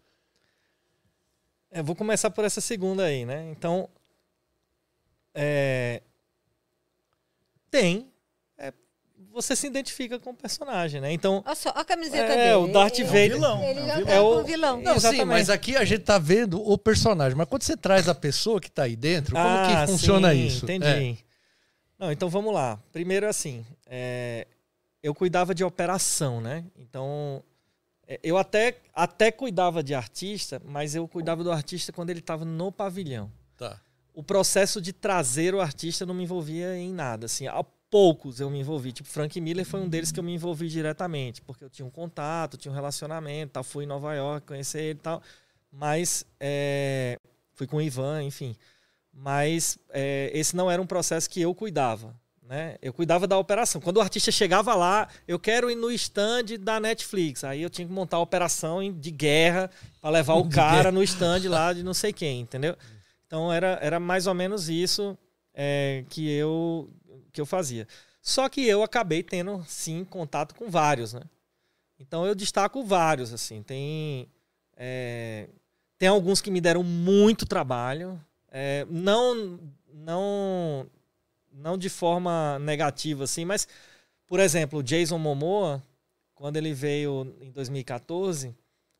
[1.77, 3.49] É, vou começar por essa segunda aí, né?
[3.51, 3.89] Então.
[5.33, 6.01] É,
[7.69, 8.09] tem.
[8.57, 8.71] é,
[9.29, 11.11] você se identifica com o personagem, né?
[11.11, 11.43] Então.
[11.45, 12.53] Olha só, a camiseta É, dele.
[12.69, 13.31] o Darth Ele- Vader.
[13.33, 14.05] vilão, Ele é um vilão.
[14.05, 14.77] tá É com o- o vilão.
[14.81, 15.25] Não, sim, Exatamente.
[15.25, 18.71] mas aqui a gente tá vendo o personagem, mas quando você traz a pessoa que
[18.71, 20.63] tá aí dentro, como Ah, que funciona sim, isso?
[20.63, 20.85] Entendi.
[20.87, 21.17] É.
[21.99, 22.79] Não, então vamos lá.
[22.93, 24.47] Primeiro, assim, é,
[25.03, 26.63] eu cuidava de operação, né?
[26.77, 27.54] Então, é,
[28.21, 32.71] eu até, até cuidava de artista, mas eu cuidava do artista quando ele estava no
[32.71, 33.31] pavilhão.
[33.57, 33.79] Tá.
[34.13, 37.25] O processo de trazer o artista não me envolvia em nada.
[37.25, 38.91] Assim, a poucos eu me envolvi.
[38.91, 41.89] Tipo, Frank Miller foi um deles que eu me envolvi diretamente, porque eu tinha um
[41.89, 43.63] contato, tinha um relacionamento, tal.
[43.63, 45.21] fui em Nova York conhecer ele e tal.
[45.71, 47.17] Mas é,
[47.53, 48.55] fui com o Ivan, enfim.
[49.11, 52.15] Mas é, esse não era um processo que eu cuidava.
[52.47, 52.77] Né?
[52.79, 53.81] Eu cuidava da operação.
[53.81, 57.43] Quando o artista chegava lá, eu quero ir no stand da Netflix.
[57.43, 59.69] Aí eu tinha que montar a operação de guerra
[59.99, 62.77] para levar o cara no stand lá de não sei quem, entendeu?
[63.25, 65.17] Então era, era mais ou menos isso
[65.55, 66.89] é, que, eu,
[67.33, 67.87] que eu fazia.
[68.21, 71.21] Só que eu acabei tendo, sim, contato com vários, né?
[71.99, 73.63] Então eu destaco vários, assim.
[73.63, 74.27] Tem,
[74.77, 75.49] é,
[75.97, 78.21] tem alguns que me deram muito trabalho.
[78.51, 79.59] é, não,
[79.91, 80.87] não,
[81.55, 83.67] não de forma negativa, assim, mas,
[84.27, 85.81] por exemplo, o Jason Momoa,
[86.33, 88.55] quando ele veio em 2014,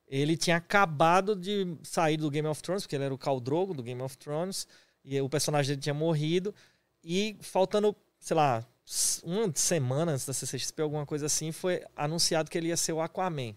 [0.07, 3.73] ele tinha acabado de sair do Game of Thrones, porque ele era o Khal Drogo
[3.73, 4.67] do Game of Thrones,
[5.03, 6.53] e o personagem dele tinha morrido,
[7.03, 8.65] e faltando, sei lá,
[9.23, 13.01] uma semana antes da CCXP, alguma coisa assim, foi anunciado que ele ia ser o
[13.01, 13.55] Aquaman.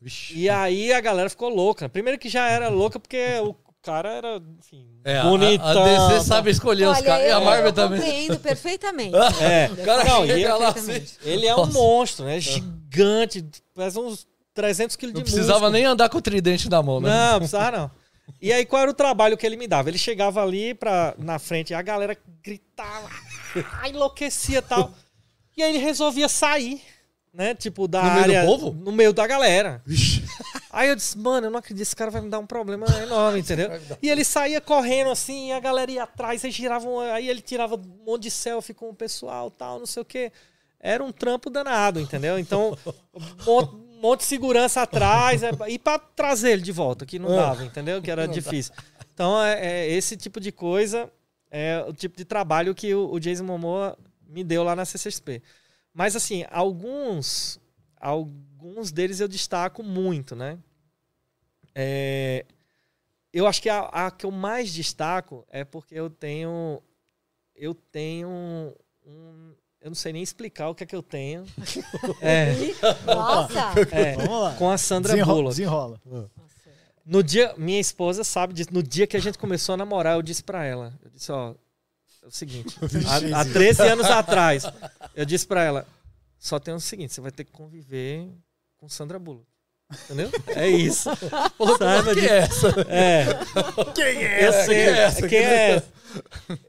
[0.00, 0.34] Vixe.
[0.34, 1.88] E aí a galera ficou louca.
[1.88, 5.84] Primeiro que já era louca porque o cara era, enfim, É, a- bonitão.
[5.84, 7.26] A, DC sabe escolher os Olha, caras.
[7.26, 8.00] E a eu- Marvel eu também.
[8.00, 9.14] compreendo perfeitamente.
[9.42, 9.70] É.
[9.72, 10.86] O cara Não, chega e lá assim.
[10.86, 11.18] perfeitamente.
[11.24, 11.72] Ele é um Nossa.
[11.72, 12.38] monstro, né?
[12.40, 15.72] Gigante, pesa uns 300 quilos Não de precisava músculo.
[15.72, 17.08] nem andar com o tridente na mão, né?
[17.08, 17.90] Não, precisava não.
[18.40, 19.88] E aí, qual era o trabalho que ele me dava?
[19.88, 23.08] Ele chegava ali pra, na frente e a galera gritava,
[23.88, 24.92] enlouquecia e tal.
[25.56, 26.80] E aí ele resolvia sair,
[27.32, 27.54] né?
[27.54, 28.44] Tipo, da No meio do área.
[28.44, 28.72] povo?
[28.72, 29.82] No meio da galera.
[30.70, 33.40] Aí eu disse, mano, eu não acredito, esse cara vai me dar um problema enorme,
[33.40, 33.70] entendeu?
[34.02, 37.74] E ele saía correndo assim, e a galera ia atrás, aí giravam, aí ele tirava
[37.74, 40.32] um monte de selfie com o pessoal, tal, não sei o quê.
[40.78, 42.38] Era um trampo danado, entendeu?
[42.38, 42.76] Então,
[43.46, 47.64] um monte, de segurança atrás, é, e pra trazer ele de volta, que não dava,
[47.64, 48.00] entendeu?
[48.00, 48.72] Que era difícil.
[49.12, 51.10] Então, é, é esse tipo de coisa
[51.50, 55.42] é o tipo de trabalho que o, o Jason Momoa me deu lá na CCXP.
[55.92, 57.60] Mas, assim, alguns,
[57.96, 60.58] alguns deles eu destaco muito, né?
[61.74, 62.44] É,
[63.32, 66.82] eu acho que a, a que eu mais destaco é porque eu tenho.
[67.54, 68.28] Eu tenho
[69.06, 69.54] um.
[69.80, 71.44] Eu não sei nem explicar o que é que eu tenho.
[72.20, 72.52] É,
[73.06, 73.80] Nossa!
[73.92, 74.54] é, Vamos lá.
[74.56, 75.38] com a Sandra Desenrola.
[75.38, 75.56] Bullock.
[75.56, 76.00] desenrola.
[77.04, 78.70] No dia, minha esposa sabe disso.
[78.72, 81.54] No dia que a gente começou a namorar, eu disse pra ela, eu disse, ó,
[82.22, 82.76] é o seguinte,
[83.34, 84.64] há, há 13 anos atrás,
[85.14, 85.86] eu disse pra ela,
[86.38, 88.28] só tem o seguinte, você vai ter que conviver
[88.76, 89.50] com Sandra Bullock.
[90.04, 90.30] Entendeu?
[90.46, 91.10] É isso.
[91.78, 92.28] Saiba disso.
[92.28, 92.80] é essa?
[92.88, 93.24] É.
[93.94, 94.46] Quem é?
[94.46, 94.66] Eu sei.
[94.66, 95.28] Quem é essa?
[95.28, 95.92] Quem é essa?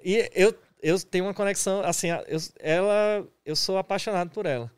[0.03, 4.71] E eu, eu tenho uma conexão, assim, eu, ela, eu sou apaixonado por ela.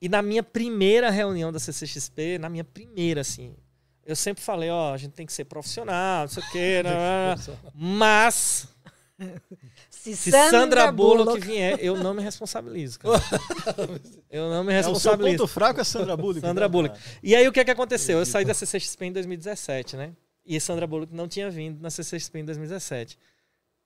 [0.00, 3.54] E na minha primeira reunião da CCXP, na minha primeira, assim,
[4.04, 7.34] eu sempre falei, ó, a gente tem que ser profissional, não sei o quê, né.
[7.72, 8.68] mas
[10.04, 13.18] Se, se Sandra, Bullock, vier, eu não me responsabilizo, cara.
[14.30, 15.38] Eu não me É o seu responsabilizo.
[15.38, 16.40] ponto fraco é Sandra Bullock.
[16.40, 16.98] Sandra né, Bullock.
[17.22, 18.18] E aí o que é que aconteceu?
[18.18, 20.12] Eu saí da CCXP em 2017, né?
[20.44, 23.16] E Sandra Bullock não tinha vindo na CCXP em 2017.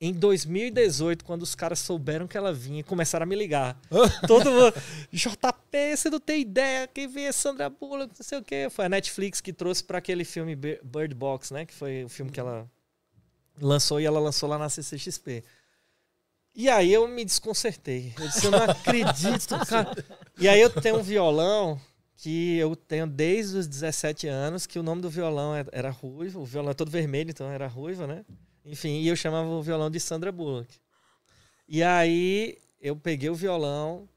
[0.00, 3.78] Em 2018, quando os caras souberam que ela vinha, começaram a me ligar.
[4.26, 4.74] Todo mundo,
[5.12, 8.68] JP, você não tem ideia, quem vem é Sandra Bullock, não sei o quê.
[8.70, 11.64] Foi a Netflix que trouxe para aquele filme Bir- Bird Box, né?
[11.66, 12.68] Que foi o filme que ela
[13.60, 15.44] lançou e ela lançou lá na CCXP.
[16.54, 18.12] E aí eu me desconcertei.
[18.18, 20.04] Eu disse, eu não acredito, cara.
[20.38, 21.80] E aí eu tenho um violão
[22.16, 26.40] que eu tenho desde os 17 anos, que o nome do violão é- era Ruivo,
[26.40, 28.24] o violão é todo vermelho, então era Ruiva, né?
[28.64, 30.74] Enfim, e eu chamava o violão de Sandra Bullock.
[31.68, 34.08] E aí eu peguei o violão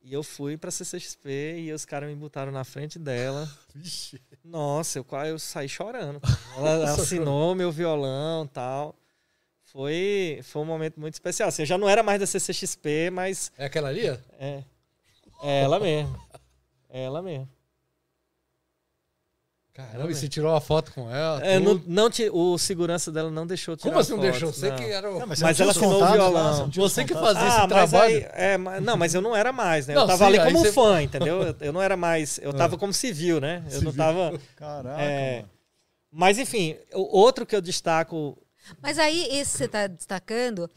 [0.00, 3.50] E eu fui pra CCXP e os caras me botaram na frente dela.
[4.44, 6.20] Nossa, eu eu saí chorando.
[6.56, 8.94] Ela assinou meu violão e tal.
[9.78, 11.48] Foi, foi um momento muito especial.
[11.50, 14.08] Assim, eu já não era mais da CCXP, mas É aquela ali?
[14.40, 14.64] é,
[15.40, 16.20] é ela mesmo.
[16.90, 17.48] É ela mesmo.
[19.72, 21.40] Caramba, e você tirou uma foto com ela?
[21.46, 24.52] É, não, não o segurança dela não deixou tirar Como assim não foto, deixou?
[24.52, 24.76] Você não.
[24.76, 25.20] que era o...
[25.20, 26.70] Não, Mas você não tinha ela assinou o lá, violão.
[26.72, 28.16] você não que fazia esse Ah, mas trabalho.
[28.16, 29.94] aí, é, mas- não, mas eu não era mais, né?
[29.94, 31.40] Não, eu tava sim, ali como você- fã, entendeu?
[31.44, 32.38] Eu, eu não era mais.
[32.42, 32.78] Eu tava Ah.
[32.78, 33.58] como civil, né?
[33.70, 33.94] Eu não Civil.
[33.94, 34.40] tava.
[34.56, 35.50] Caraca, É, mano.
[36.10, 38.36] Mas enfim, o outro que eu destaco.
[38.80, 40.70] Mas aí, esse que você está destacando,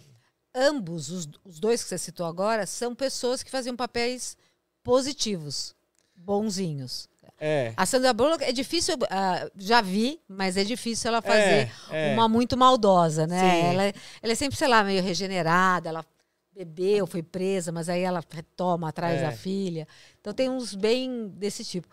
[0.54, 4.38] ambos, os, os dois que você citou agora, são pessoas que faziam papéis
[4.84, 5.76] positivos,
[6.16, 7.10] bonzinhos.
[7.40, 7.74] É.
[7.76, 12.14] A Sandra Bullock é difícil, ah, já vi, mas é difícil ela fazer é, é.
[12.14, 13.72] uma muito maldosa, né?
[13.74, 16.06] Ela, é- ela é sempre, sei lá, meio regenerada, ela
[16.54, 19.24] bebeu, foi presa, mas aí ela retoma atrás É.
[19.24, 19.88] da filha.
[20.20, 21.88] Então tem uns bem desse tipo.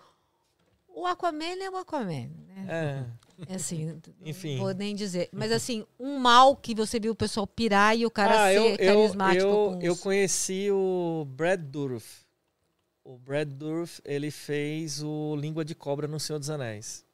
[0.88, 3.06] O Aquaman é o Aquaman, né?
[3.46, 3.54] É.
[3.54, 4.56] Assim, Enfim.
[4.56, 5.28] não vou nem dizer.
[5.32, 8.56] Mas assim, um mal que você viu o pessoal pirar e o cara ah, ser
[8.56, 12.26] eu, eu, carismático eu, eu os- conheci o Brad Dourif.
[13.04, 17.06] O Brad Dourif, ele fez o Língua de Cobra no Senhor dos Anéis.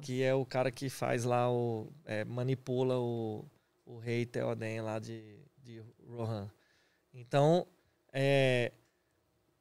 [0.00, 1.88] Que é o cara que faz lá o.
[2.06, 3.44] é, manipula o,
[3.84, 6.48] o rei Theoden lá de, de Rohan.
[7.12, 7.66] Então.
[8.12, 8.72] É,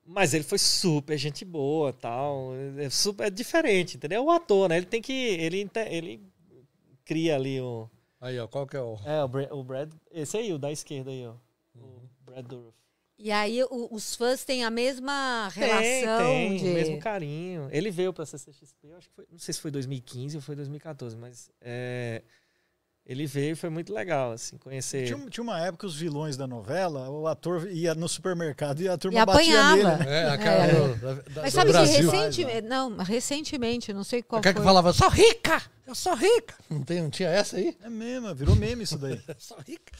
[0.05, 2.51] mas ele foi super gente boa tal.
[2.77, 4.23] É, super, é diferente, entendeu?
[4.25, 4.77] O ator, né?
[4.77, 5.11] Ele tem que.
[5.13, 6.21] Ele, ele
[7.05, 7.89] cria ali o.
[8.21, 8.97] Aí, ó, qual que é o...
[9.05, 9.91] É, o Brad, o Brad.
[10.09, 11.33] Esse aí, o da esquerda aí, ó.
[11.75, 12.73] O Brad Dourif.
[13.19, 16.69] E aí o- os fãs têm a mesma relação tem, tem, de.
[16.69, 17.67] o mesmo carinho.
[17.71, 20.55] Ele veio pra CCXP, eu acho que foi, não sei se foi 2015 ou foi
[20.55, 22.21] 2014, mas é,
[23.05, 25.05] ele veio e foi muito legal, assim, conhecer.
[25.05, 28.87] Tinha, tinha uma época que os vilões da novela, o ator ia no supermercado e
[28.87, 29.97] a turma E batia apanhava.
[29.97, 30.09] nele.
[30.09, 30.21] né?
[30.23, 30.73] É, aquela É.
[30.73, 32.09] do, da, Mas do sabe que Brasil.
[32.11, 32.61] recentemente.
[32.67, 34.61] Não, recentemente, não sei qual Aquela foi.
[34.61, 35.61] que falava, sou rica!
[35.85, 36.55] Eu sou rica!
[36.69, 37.75] Não, tem, não tinha essa aí?
[37.83, 39.21] É mesmo, virou meme isso daí.
[39.27, 39.91] Eu sou rica.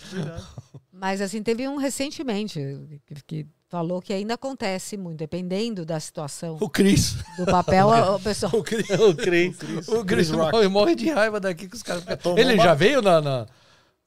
[0.92, 2.60] Mas assim, teve um recentemente
[3.06, 7.16] que, que falou que ainda acontece muito, dependendo da situação O Cris.
[7.38, 8.52] do papel, o pessoal.
[8.54, 8.88] O Cris.
[8.88, 9.58] o Cris.
[9.88, 10.52] O Chris Rock.
[10.52, 12.04] morre, morre de raiva daqui que os caras.
[12.22, 13.48] tomou Ele uma- já veio na, na,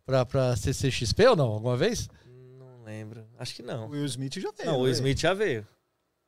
[0.04, 1.46] pra, pra CCXP ou não?
[1.48, 2.08] Alguma vez?
[2.56, 3.86] Não lembro, acho que não.
[3.88, 4.70] O Will Smith já veio.
[4.70, 4.90] Não, o né?
[4.92, 5.66] Smith já veio.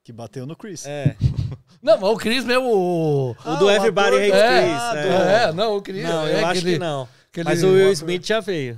[0.03, 0.85] Que bateu no Chris.
[0.85, 1.15] É.
[1.81, 2.65] Não, mas o Cris mesmo.
[2.75, 3.31] O...
[3.31, 4.73] O Ah, do o Everybody Hates É, Chris.
[4.81, 5.45] ah, é.
[5.45, 6.03] É, não, o Cris.
[6.03, 7.09] Não, é eu acho aquele- que não.
[7.31, 8.77] aquele- Mas o Will o Smith já veio.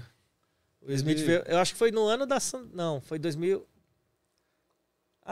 [0.82, 2.36] O Will Smith Ele- veio, eu acho que foi no ano da.
[2.74, 3.64] Não, foi 2000.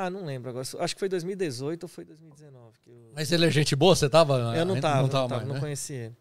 [0.01, 0.65] Ah, não lembro agora.
[0.79, 2.79] Acho que foi 2018 ou foi 2019.
[2.79, 3.11] Que eu...
[3.17, 3.97] Mas ele é gente boa?
[3.97, 4.57] Você tava?
[4.57, 5.61] Eu não tava, não, tava, mais, não né?
[5.61, 6.17] conheci ele.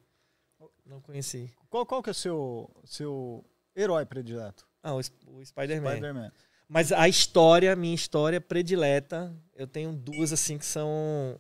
[0.84, 1.54] Não conheci.
[1.70, 4.68] Qual, qual que é o seu, seu herói predileto?
[4.82, 5.92] Ah, o, o Spider-Man.
[5.92, 6.32] Spider-Man.
[6.68, 11.40] Mas a história, minha história predileta, eu tenho duas assim que são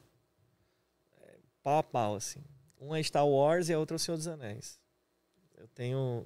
[1.19, 2.43] é, pau a pau, assim.
[2.79, 4.79] Uma é Star Wars e a outra é o Senhor dos Anéis.
[5.57, 6.23] Eu tenho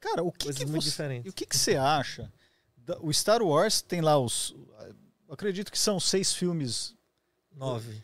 [0.00, 1.26] Cara, o que, coisas que muito você, diferentes.
[1.26, 2.30] e o que, que você acha?
[3.00, 4.54] o Star Wars tem lá os.
[5.28, 6.94] Eu acredito que são seis filmes.
[7.54, 8.02] Nove.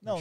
[0.00, 0.20] Não,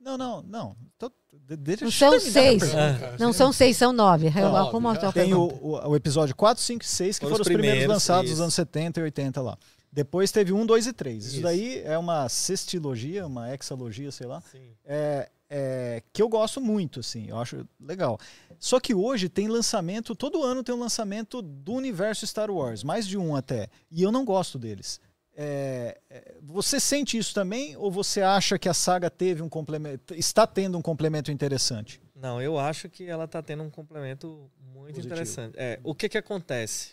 [0.00, 0.76] não, não, não.
[0.98, 2.62] Tô- de- deixa Não eu são a seis.
[2.62, 3.16] pergunta.
[3.18, 4.30] Não são seis, são nove.
[4.30, 5.00] Nove, Arruma a já.
[5.00, 7.52] tua Tem o, o, o episódio 4, 5 e 6, que Foram foram, os os
[7.52, 9.58] primeiros, primeiros, lançados nos anos 70 e 80 lá.
[9.92, 11.24] Depois teve um, dois e três.
[11.26, 11.42] Isso, Isso.
[11.42, 14.40] daí é uma sextilogia, uma hexalogia, sei lá.
[14.42, 14.70] Sim.
[14.84, 18.18] é, é, que eu gosto muito, assim, eu acho legal.
[18.58, 23.06] Só que hoje tem lançamento, todo ano tem um lançamento do universo Star Wars, mais
[23.06, 25.00] de um até, e eu não gosto deles.
[25.38, 30.14] É, é, você sente isso também ou você acha que a saga teve um complemento,
[30.14, 32.00] está tendo um complemento interessante?
[32.14, 35.06] Não, eu acho que ela está tendo um complemento muito Positivo.
[35.06, 35.54] interessante.
[35.58, 36.92] É, o que que acontece?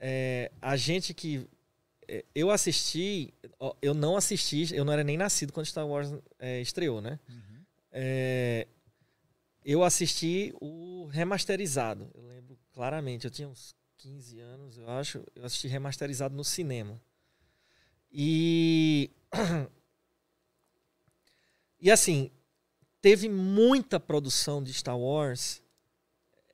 [0.00, 1.46] É, a gente que
[2.08, 3.32] é, eu assisti,
[3.80, 7.20] eu não assisti, eu não era nem nascido quando Star Wars é, estreou, né?
[7.96, 8.66] É,
[9.64, 12.10] eu assisti o remasterizado.
[12.12, 17.00] Eu lembro claramente, eu tinha uns 15 anos, eu acho, eu assisti remasterizado no cinema.
[18.12, 19.10] E
[21.80, 22.32] e assim,
[23.00, 25.62] teve muita produção de Star Wars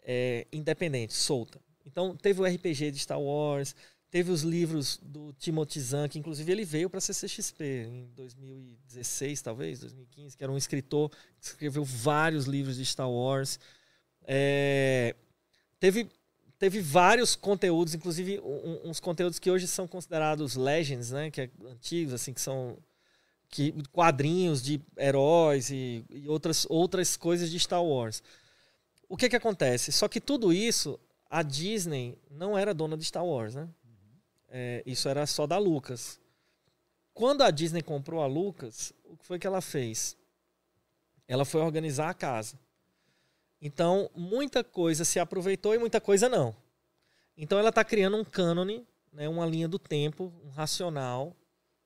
[0.03, 1.59] é, independente, solta.
[1.86, 3.74] Então, teve o RPG de Star Wars,
[4.11, 9.81] teve os livros do Timothy Zahn, que inclusive ele veio para CCXP em 2016, talvez,
[9.81, 13.59] 2015, que era um escritor que escreveu vários livros de Star Wars.
[14.27, 15.15] É,
[15.79, 16.09] teve,
[16.59, 21.51] teve vários conteúdos, inclusive um- uns conteúdos que hoje são considerados legends, né, que é
[21.67, 22.77] antigos, assim, que são
[23.49, 28.23] que, quadrinhos de heróis e, e outras, outras coisas de Star Wars.
[29.09, 29.91] O que que acontece?
[29.91, 30.99] Só que tudo isso,
[31.29, 33.69] a Disney não era dona de Star Wars, né?
[34.51, 36.21] É, isso era só da Lucas.
[37.15, 40.17] Quando a Disney comprou a Lucas, o que foi que ela fez?
[41.29, 42.59] Ela foi organizar a casa.
[43.63, 46.57] Então, muita coisa se aproveitou e muita coisa não.
[47.37, 51.37] Então, ela está criando um cânone, né, uma linha do tempo, um racional,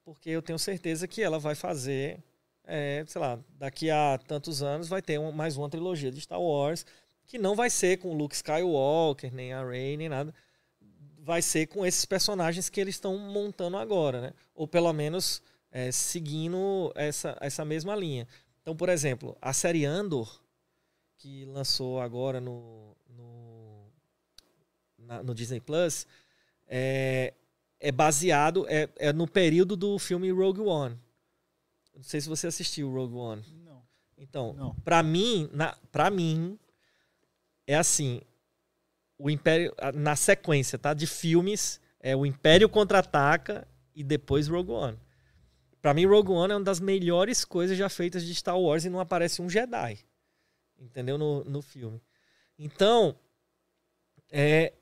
[0.05, 2.23] porque eu tenho certeza que ela vai fazer,
[2.65, 6.41] é, sei lá, daqui a tantos anos vai ter um, mais uma trilogia de Star
[6.41, 6.87] Wars,
[7.27, 10.35] que não vai ser com Luke Skywalker, nem a Rey, nem nada.
[11.25, 14.33] Vai ser com esses personagens que eles estão montando agora, né?
[14.55, 18.29] Ou pelo menos é, seguindo essa, essa mesma linha.
[18.61, 20.39] Então, por exemplo, a série Andor,
[21.17, 23.87] que lançou agora no, no,
[24.99, 26.07] na, no Disney Plus,
[26.67, 27.33] é,
[27.81, 30.99] é baseado é, é no período do filme Rogue One.
[31.97, 33.43] Não sei se você assistiu Rogue One.
[33.65, 33.83] Não.
[34.19, 36.59] Então, para mim, na, para mim
[37.67, 38.21] é assim,
[39.25, 40.93] o Império na sequência, tá?
[40.93, 45.01] De filmes, é o Império contra-ataca e depois Rogue One.
[45.81, 48.91] Para mim, Rogue One é uma das melhores coisas já feitas de Star Wars e
[48.91, 49.99] não aparece um Jedi.
[50.79, 51.17] Entendeu?
[51.17, 52.03] No, no filme.
[52.59, 53.19] Então,
[54.31, 54.75] é,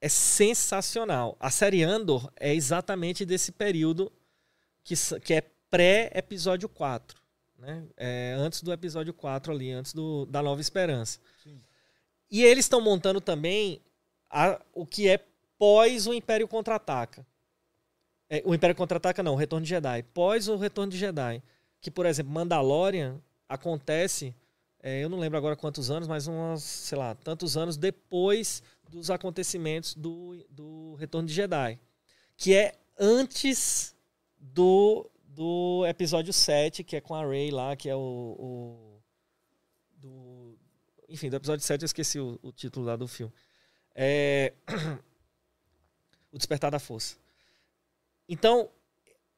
[0.00, 1.36] é sensacional.
[1.38, 4.10] A série Andor é exatamente desse período
[4.82, 7.20] que, que é pré-episódio 4.
[7.58, 7.86] Né?
[7.98, 11.20] É antes do episódio 4 ali, antes do, da Nova Esperança.
[11.42, 11.60] Sim.
[12.32, 13.78] E eles estão montando também
[14.30, 15.20] a, o que é
[15.58, 17.26] pós o Império Contra-Ataca.
[18.28, 20.02] É, o Império Contra-Ataca não, o Retorno de Jedi.
[20.14, 21.42] Pós o Retorno de Jedi.
[21.78, 24.34] Que, por exemplo, Mandalorian acontece,
[24.82, 29.10] é, eu não lembro agora quantos anos, mas umas, sei lá, tantos anos depois dos
[29.10, 31.78] acontecimentos do, do Retorno de Jedi.
[32.34, 33.94] Que é antes
[34.38, 38.00] do, do episódio 7, que é com a Rey lá, que é o.
[38.38, 39.02] o
[39.96, 40.56] do,
[41.12, 43.32] enfim, do episódio 7 eu esqueci o, o título lá do filme.
[43.94, 44.54] É,
[46.32, 47.16] o Despertar da Força.
[48.28, 48.70] Então,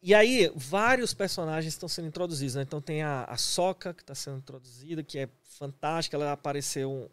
[0.01, 2.55] e aí, vários personagens estão sendo introduzidos.
[2.55, 2.63] Né?
[2.63, 6.17] Então, tem a, a Soca, que está sendo introduzida, que é fantástica.
[6.17, 7.11] Ela apareceu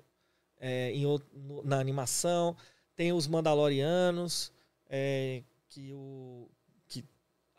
[0.59, 2.55] é, em, no, na animação.
[2.95, 4.51] Tem os Mandalorianos,
[4.87, 6.47] é, que, o,
[6.87, 7.03] que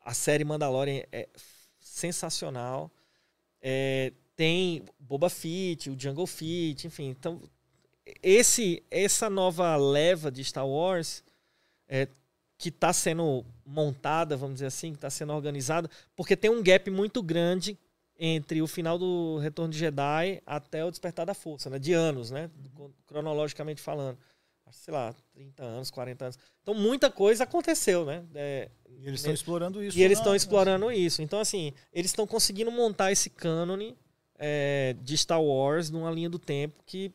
[0.05, 1.28] a série Mandalorian é
[1.80, 2.90] sensacional.
[3.61, 4.12] É,
[4.43, 7.11] tem Boba Fett, o Jungle Fett, enfim.
[7.11, 7.40] Então,
[8.20, 11.22] esse, essa nova leva de Star Wars
[11.88, 12.09] é,
[12.59, 16.90] que está sendo montada, vamos dizer assim, que está sendo organizada, porque tem um gap
[16.90, 17.78] muito grande
[18.18, 21.78] entre o final do Retorno de Jedi até o Despertar da Força, né?
[21.78, 22.51] De anos, né?
[23.07, 24.18] Cronologicamente falando.
[24.72, 26.38] Sei lá, 30 anos, 40 anos.
[26.64, 28.24] Então, muita coisa aconteceu, né?
[28.34, 29.97] É, e eles estão explorando isso.
[29.97, 31.22] E eles estão explorando isso.
[31.22, 33.97] Então, assim, eles estão conseguindo montar esse cânone
[34.39, 37.12] é, de Star Wars numa linha do tempo que,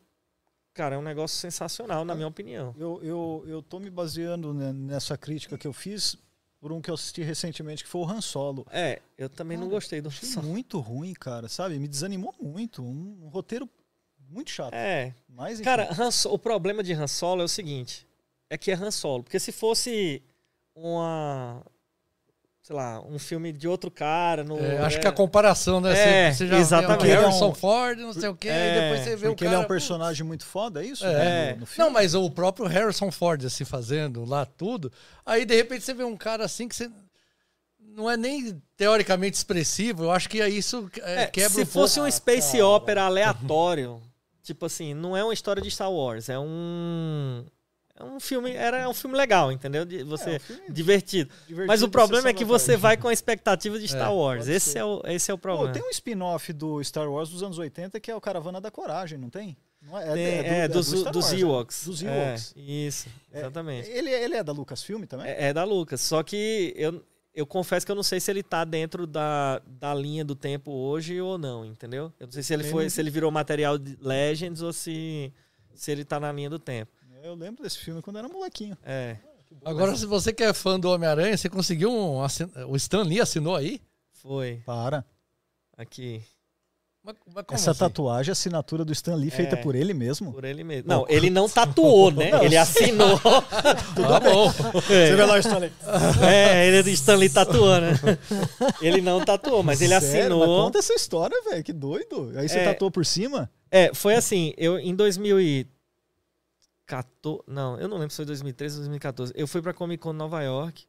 [0.74, 2.74] cara, é um negócio sensacional, na minha opinião.
[2.78, 6.16] Eu, eu, eu tô me baseando nessa crítica que eu fiz
[6.60, 8.66] por um que eu assisti recentemente, que foi o Han Solo.
[8.70, 10.48] É, eu também cara, não gostei do Han Solo.
[10.48, 11.78] muito ruim, cara, sabe?
[11.78, 12.82] Me desanimou muito.
[12.82, 13.68] Um, um roteiro
[14.28, 14.74] muito chato.
[14.74, 15.14] É.
[15.28, 15.88] Mas, cara,
[16.26, 18.06] o problema de Han Solo é o seguinte:
[18.50, 19.22] é que é Han Solo.
[19.22, 20.22] Porque se fosse
[20.74, 21.62] uma.
[22.68, 24.44] Sei lá, um filme de outro cara.
[24.44, 25.00] No, é, acho é...
[25.00, 26.26] que a comparação, né?
[26.26, 27.06] É, você, já exatamente.
[27.06, 29.50] vê o Harrison Ford, não sei o quê, é, e depois você vê o cara.
[29.50, 31.02] ele é um personagem muito foda, é isso?
[31.06, 31.54] É.
[31.54, 34.92] No, no não, mas o próprio Harrison Ford, assim, fazendo lá tudo.
[35.24, 36.90] Aí, de repente, você vê um cara assim que você
[37.80, 42.10] não é nem teoricamente expressivo, eu acho que é isso é, quebra Se fosse um
[42.10, 43.98] space opera aleatório,
[44.44, 47.46] tipo assim, não é uma história de Star Wars, é um
[47.98, 49.84] é um filme, era um filme legal, entendeu?
[49.84, 51.30] De você é, um divertido.
[51.46, 51.66] divertido.
[51.66, 54.46] Mas o problema é que você vai com a expectativa de Star é, Wars.
[54.46, 55.66] Esse é, o, esse é o problema.
[55.66, 58.70] Pô, tem um spin-off do Star Wars dos anos 80 que é o Caravana da
[58.70, 59.56] Coragem, não tem?
[59.82, 61.86] Não é, tem, é, do, é, dos, do dos Ewoks.
[61.86, 62.54] Dos Ewoks.
[62.56, 63.88] isso, exatamente.
[63.90, 65.26] ele, ele é da Lucasfilm também?
[65.28, 67.02] É, da Lucas, só que eu,
[67.34, 70.72] eu confesso que eu não sei se ele tá dentro da, da linha do tempo
[70.72, 72.12] hoje ou não, entendeu?
[72.18, 75.32] Eu não sei se ele foi, se ele virou material de Legends ou se,
[75.74, 76.90] se ele tá na linha do tempo.
[77.22, 78.76] Eu lembro desse filme quando era molequinho.
[78.84, 79.16] É.
[79.64, 82.20] Agora, se você que é fã do Homem-Aranha, você conseguiu um.
[82.68, 83.80] O Stan Lee assinou aí?
[84.12, 84.62] Foi.
[84.64, 85.04] Para.
[85.76, 86.22] Aqui.
[87.02, 87.80] Mas, mas Essa assim?
[87.80, 90.32] tatuagem, é assinatura do Stan Lee, é, feita por ele mesmo?
[90.32, 90.88] Por ele mesmo.
[90.88, 92.30] Não, ele não tatuou, né?
[92.32, 93.18] Não, ele assinou.
[93.20, 94.48] tá bom.
[94.90, 95.06] É.
[95.06, 95.72] Você vê lá o Stan Lee.
[96.28, 97.92] É, ele Stan Lee tatuou, né?
[98.82, 100.08] Ele não tatuou, mas ele Sério?
[100.08, 100.40] assinou.
[100.40, 102.32] Mas conta essa história, velho, que doido.
[102.36, 103.50] Aí você é, tatuou por cima?
[103.70, 104.94] É, foi assim, eu em
[106.88, 109.32] 2014, não, eu não lembro se foi 2013 ou 2014.
[109.36, 110.86] Eu fui pra Comic Con Nova York,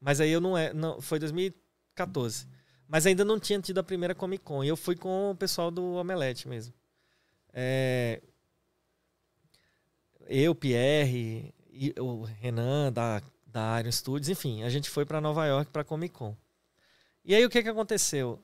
[0.00, 2.46] mas aí eu não é, não, foi 2014.
[2.86, 4.62] Mas ainda não tinha tido a primeira Comic Con.
[4.62, 6.74] E eu fui com o pessoal do Omelete mesmo.
[7.52, 8.20] É...
[10.26, 11.54] Eu, Pierre,
[11.98, 13.22] o Renan da
[13.54, 14.28] da Iron Studios.
[14.28, 16.36] Enfim, a gente foi para Nova York para Comic Con.
[17.24, 18.42] E aí o que que aconteceu?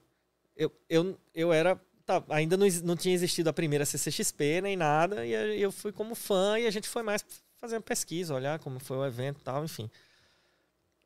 [0.56, 1.78] Eu, eu, eu era
[2.10, 6.14] tá, ainda não, não tinha existido a primeira CCXP nem nada e eu fui como
[6.14, 7.24] fã e a gente foi mais
[7.58, 9.88] fazer uma pesquisa, olhar como foi o evento, e tal, enfim.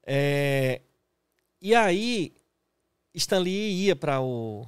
[0.07, 0.81] É,
[1.61, 2.35] e aí
[3.13, 4.67] Stan Lee ia para o,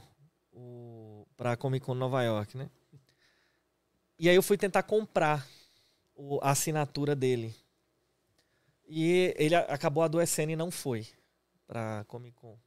[0.52, 2.68] o para Comic Con Nova York, né?
[4.18, 5.46] E aí eu fui tentar comprar
[6.14, 7.54] o, a assinatura dele.
[8.88, 11.06] E ele acabou adoecendo e não foi
[11.66, 12.58] pra Comic Con.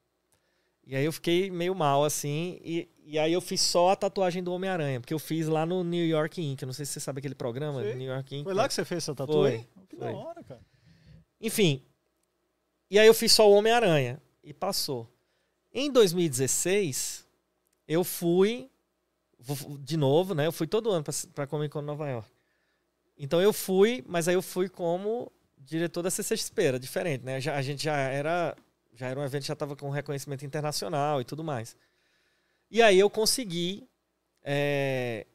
[0.90, 4.44] E aí eu fiquei meio mal, assim, e, e aí eu fiz só a tatuagem
[4.44, 6.60] do Homem-Aranha, porque eu fiz lá no New York Inc.
[6.60, 7.84] Eu não sei se você sabe aquele programa.
[7.94, 8.44] New York Inc.
[8.44, 9.68] Foi lá que você fez essa tatuagem?
[9.88, 10.12] Que Foi.
[10.12, 10.62] da hora, cara.
[11.40, 11.84] Enfim.
[12.90, 14.20] E aí eu fiz só o Homem-Aranha.
[14.44, 15.08] E passou.
[15.72, 17.24] Em 2016,
[17.88, 18.68] eu fui.
[19.82, 20.48] De novo, né?
[20.48, 22.28] Eu fui todo ano pra, pra Comic Con Nova York.
[23.16, 27.40] Então eu fui, mas aí eu fui como diretor da CCXP, era diferente, né?
[27.40, 28.56] Já, a gente já era.
[28.94, 31.76] Já era um evento que já estava com reconhecimento internacional e tudo mais.
[32.70, 33.88] E aí eu consegui
[34.44, 35.26] é,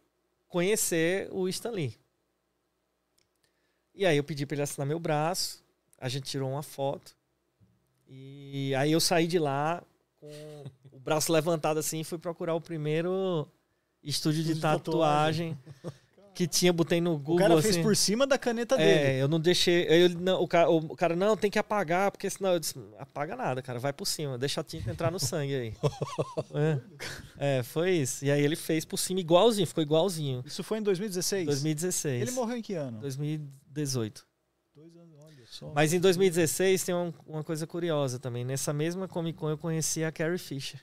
[0.48, 1.96] conhecer o Stan Lee.
[3.94, 5.62] E aí eu pedi para ele assinar meu braço,
[5.98, 7.16] a gente tirou uma foto.
[8.09, 9.82] E aí eu saí de lá
[10.20, 13.48] com o braço levantado assim e fui procurar o primeiro
[14.02, 15.55] estúdio de Estúdio de tatuagem.
[15.55, 15.94] tatuagem
[16.35, 17.72] que tinha, botei no Google O cara assim.
[17.72, 18.91] fez por cima da caneta dele.
[18.91, 19.87] É, eu não deixei.
[19.89, 23.37] eu- não, o, cara, o cara, não, tem que apagar, porque senão eu disse, apaga
[23.37, 25.74] nada, cara, vai por cima, deixa a tinta entrar no sangue aí.
[27.39, 28.24] é, é, foi isso.
[28.24, 30.43] E aí ele fez por cima igualzinho, ficou igualzinho.
[30.45, 31.47] Isso foi em 2016?
[31.47, 32.22] 2016.
[32.22, 32.99] Ele morreu em que ano?
[33.01, 34.26] 2018.
[34.74, 35.72] Dois anos, olha só.
[35.74, 38.45] Mas em 2016 tem um- uma coisa curiosa também.
[38.45, 40.80] Nessa mesma Comic Con eu conheci a Carrie Fisher.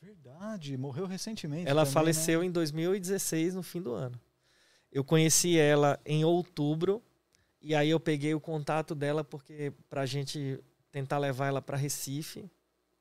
[0.00, 1.68] Verdade, morreu recentemente.
[1.68, 1.92] Ela também, né?
[1.92, 4.18] faleceu em 2016, no fim do ano.
[4.92, 7.02] Eu conheci ela em outubro
[7.60, 10.58] e aí eu peguei o contato dela porque pra gente
[10.90, 12.50] tentar levar ela para Recife,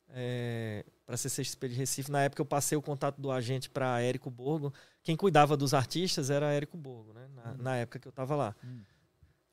[0.09, 2.11] é, para CCXP de Recife.
[2.11, 4.73] Na época eu passei o contato do agente para Érico Borgo.
[5.03, 7.27] Quem cuidava dos artistas era Érico Borgo, né?
[7.33, 8.55] Na, na época que eu estava lá.
[8.63, 8.81] Hum.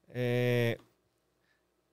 [0.09, 0.79] É,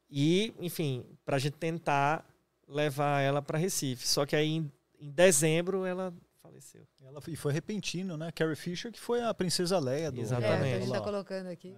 [0.09, 2.25] e, enfim, pra gente tentar
[2.67, 4.07] levar ela para Recife.
[4.07, 6.13] Só que aí em, em dezembro ela
[6.43, 6.85] faleceu.
[7.01, 8.31] Ela, e foi repentino, né?
[8.33, 10.75] Carrie Fisher, que foi a princesa Leia do É, Exatamente.
[10.75, 11.73] a gente tá colocando aqui.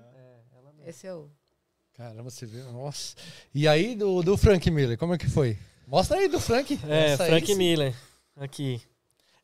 [0.86, 1.30] Esse é o.
[1.94, 2.72] Caramba, você viu?
[2.74, 3.16] Nossa.
[3.54, 5.58] E aí do, do Frank Miller, como é que foi?
[5.88, 6.78] Mostra aí do Frank.
[6.90, 7.56] É, Frank.
[7.56, 7.96] Miller.
[8.36, 8.82] Aqui.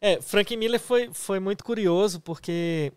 [0.01, 2.91] É, Frank Miller foi, foi muito curioso porque.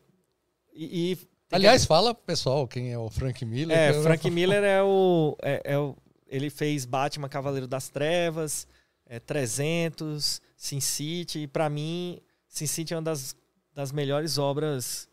[0.72, 1.18] E, e-
[1.52, 3.76] Aliás, fala pessoal quem é o Frank Miller.
[3.78, 5.94] é, Frank Miller é o, é, é o.
[6.26, 8.66] Ele fez Batman Cavaleiro das Trevas,
[9.06, 11.40] é, 300, Sin City.
[11.40, 13.36] E pra mim, Sin City é uma das,
[13.72, 15.08] das melhores obras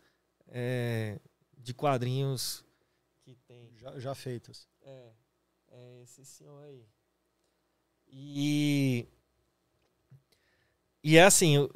[0.48, 1.18] é,
[1.58, 2.64] de quadrinhos
[3.22, 3.70] que tem.
[3.76, 4.68] Já, já feitas.
[4.82, 5.12] É,
[5.70, 6.86] é esse senhor aí.
[8.08, 9.06] E
[11.04, 11.68] e é assim,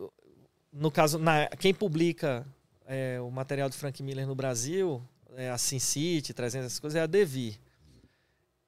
[0.73, 2.47] no caso, na, quem publica
[2.87, 5.03] é, o material do Frank Miller no Brasil,
[5.35, 7.59] é a Sin City, 300 essas coisas, é a Devi.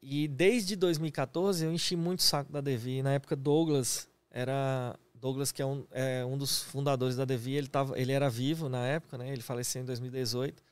[0.03, 3.03] E desde 2014 eu enchi muito o saco da Devi.
[3.03, 4.09] Na época Douglas
[4.39, 8.31] era Douglas que é um, é um dos fundadores da Devi, ele tava, ele era
[8.31, 9.33] vivo na época, né?
[9.33, 10.63] Ele faleceu em 2018.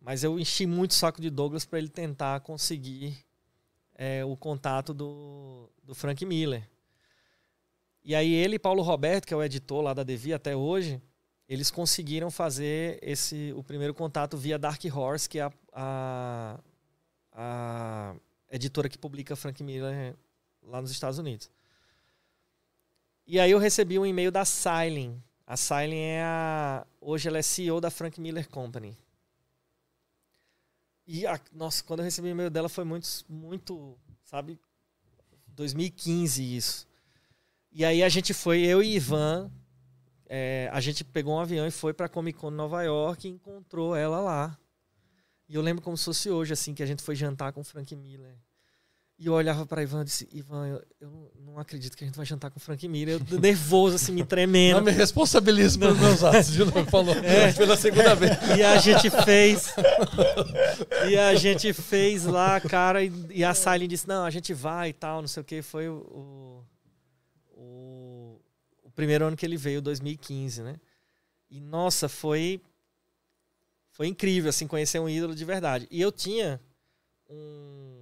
[0.00, 3.24] Mas eu enchi muito o saco de Douglas para ele tentar conseguir
[3.94, 6.68] é, o contato do, do Frank Miller.
[8.04, 11.00] E aí ele e Paulo Roberto, que é o editor lá da Devi até hoje,
[11.48, 16.60] eles conseguiram fazer esse o primeiro contato via Dark Horse, que é a, a,
[17.32, 18.16] a
[18.50, 20.16] editora que publica Frank Miller
[20.64, 21.48] lá nos Estados Unidos.
[23.32, 25.16] E aí eu recebi um e-mail da Silent.
[25.46, 28.94] A Silent é a hoje ela é CEO da Frank Miller Company.
[31.06, 34.60] E, a, nossa, quando eu recebi o e-mail dela foi muito, muito, sabe,
[35.46, 36.86] 2015 isso.
[37.72, 39.50] E aí a gente foi, eu e Ivan,
[40.26, 43.96] é, a gente pegou um avião e foi pra Comic Con Nova York e encontrou
[43.96, 44.58] ela lá.
[45.48, 47.64] E eu lembro como se fosse hoje, assim, que a gente foi jantar com o
[47.64, 48.36] Frank Miller.
[49.18, 52.16] E eu olhava pra Ivan e disse, Ivan, eu, eu não- acredito que a gente
[52.16, 53.20] vai jantar com o Frank Miller.
[53.30, 54.76] Eu nervoso, assim, me tremendo.
[54.78, 57.52] Não me responsabilizo pelos meus atos, de novo, falou É.
[57.52, 58.32] pela segunda vez.
[58.58, 59.72] E a gente fez.
[61.08, 64.88] e a gente fez lá, cara, e, e a Silent disse: não, a gente vai
[64.88, 65.60] e tal, não sei o que.
[65.62, 66.64] Foi o,
[67.54, 68.40] o, o,
[68.84, 70.76] o primeiro ano que ele veio, 2015, né?
[71.50, 72.60] E nossa, foi.
[73.90, 75.86] Foi incrível, assim, conhecer um ídolo de verdade.
[75.90, 76.58] E eu tinha
[77.28, 78.01] um.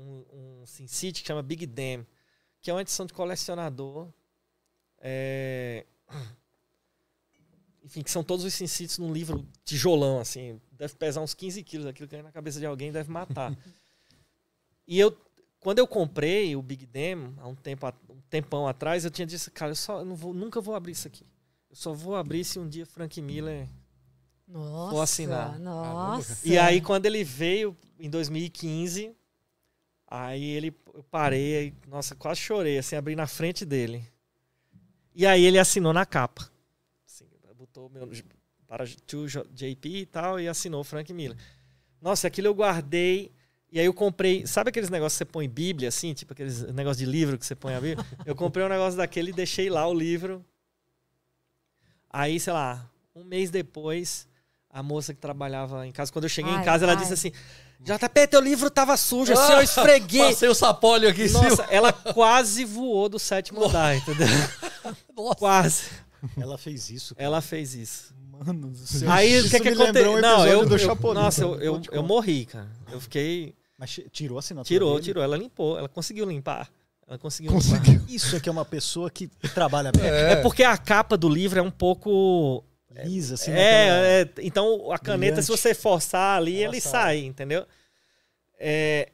[0.00, 2.06] Um, um Sin City que chama Big Dam,
[2.60, 4.08] que é uma edição de colecionador.
[4.98, 5.86] É,
[7.84, 10.60] enfim, que são todos os Sin Cities num livro tijolão, assim.
[10.72, 13.56] Deve pesar uns 15 quilos, aquilo caindo na cabeça de alguém deve matar.
[14.86, 15.16] E eu,
[15.60, 19.48] quando eu comprei o Big Dem, há um, tempo, um tempão atrás, eu tinha dito,
[19.52, 21.24] cara, eu só eu não vou, nunca vou abrir isso aqui.
[21.70, 23.68] Eu só vou abrir se um dia Frank Miller
[24.48, 25.60] Nossa, Vou assinar.
[25.60, 26.40] Nossa.
[26.44, 29.14] E aí, quando ele veio em 2015,
[30.10, 34.04] aí ele eu parei, nossa, quase chorei, assim, abri na frente dele.
[35.14, 36.50] E aí ele assinou na capa.
[37.06, 37.24] Assim,
[37.56, 38.10] botou meu
[38.66, 41.36] para to JP e tal, e assinou Frank Miller.
[42.00, 43.32] Nossa, aquilo eu guardei.
[43.72, 46.98] E aí eu comprei, sabe aqueles negócios que você põe Bíblia, assim, tipo aqueles negócios
[46.98, 48.04] de livro que você põe a Bíblia?
[48.26, 50.44] Eu comprei um negócio daquele e deixei lá o livro.
[52.08, 54.26] Aí, sei lá, um mês depois,
[54.68, 56.98] a moça que trabalhava em casa, quando eu cheguei Ai, em casa, ela ai.
[56.98, 57.32] disse assim:
[57.82, 60.28] JP, teu livro tava sujo, assim, eu esfreguei.
[60.28, 64.26] Passei o sapólio aqui em Nossa, ela quase voou do sétimo andar, entendeu?
[65.16, 65.34] Nossa.
[65.36, 65.82] Quase.
[66.38, 67.14] Ela fez isso.
[67.14, 67.26] cara.
[67.26, 68.14] Ela fez isso.
[68.30, 69.10] Mano do céu.
[69.10, 70.12] Aí o que que aconteceu?
[70.12, 72.68] um Não, eu, do eu Chapolin, nossa, eu, eu, eu morri, cara.
[72.92, 75.04] Eu fiquei Mas tirou a assinatura tirou, dele?
[75.04, 76.68] tirou, ela limpou, ela conseguiu limpar.
[77.08, 77.94] Ela conseguiu, Conseguiu.
[77.94, 78.10] limpar.
[78.10, 80.06] Isso é que é uma pessoa que trabalha bem.
[80.06, 83.52] É porque a capa do livro é um pouco Lisa, assim.
[83.52, 85.42] É, é, então a caneta, Brilhante.
[85.42, 86.90] se você forçar ali, Ela ele sai.
[86.92, 87.66] sai, entendeu?
[88.58, 89.10] É,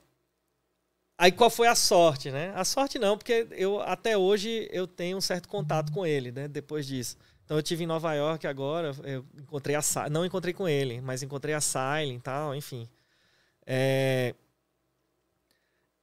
[1.19, 2.53] Aí qual foi a sorte, né?
[2.55, 6.47] A sorte não, porque eu até hoje eu tenho um certo contato com ele, né?
[6.47, 7.17] Depois disso.
[7.45, 9.81] Então eu tive em Nova York agora, eu encontrei a
[10.11, 12.87] não encontrei com ele, mas encontrei a Silent e tal, enfim.
[13.65, 14.35] É,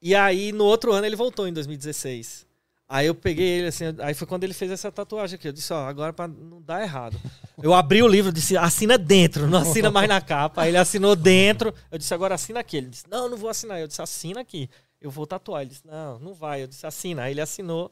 [0.02, 2.48] E aí no outro ano ele voltou em 2016.
[2.88, 5.48] Aí eu peguei ele assim, aí foi quando ele fez essa tatuagem aqui.
[5.48, 7.20] Eu disse, ó, agora pra não dar errado.
[7.62, 10.64] Eu abri o livro, disse, assina dentro, não assina mais na capa.
[10.64, 11.74] Aí ele assinou dentro.
[11.92, 12.78] Eu disse, agora assina aqui.
[12.78, 13.80] Ele disse, não, não vou assinar.
[13.80, 14.70] Eu disse, assina aqui.
[15.02, 15.62] Eu vou tatuar.
[15.62, 16.64] Ele disse, não, não vai.
[16.64, 17.24] Eu disse, assina.
[17.24, 17.92] Aí ele assinou.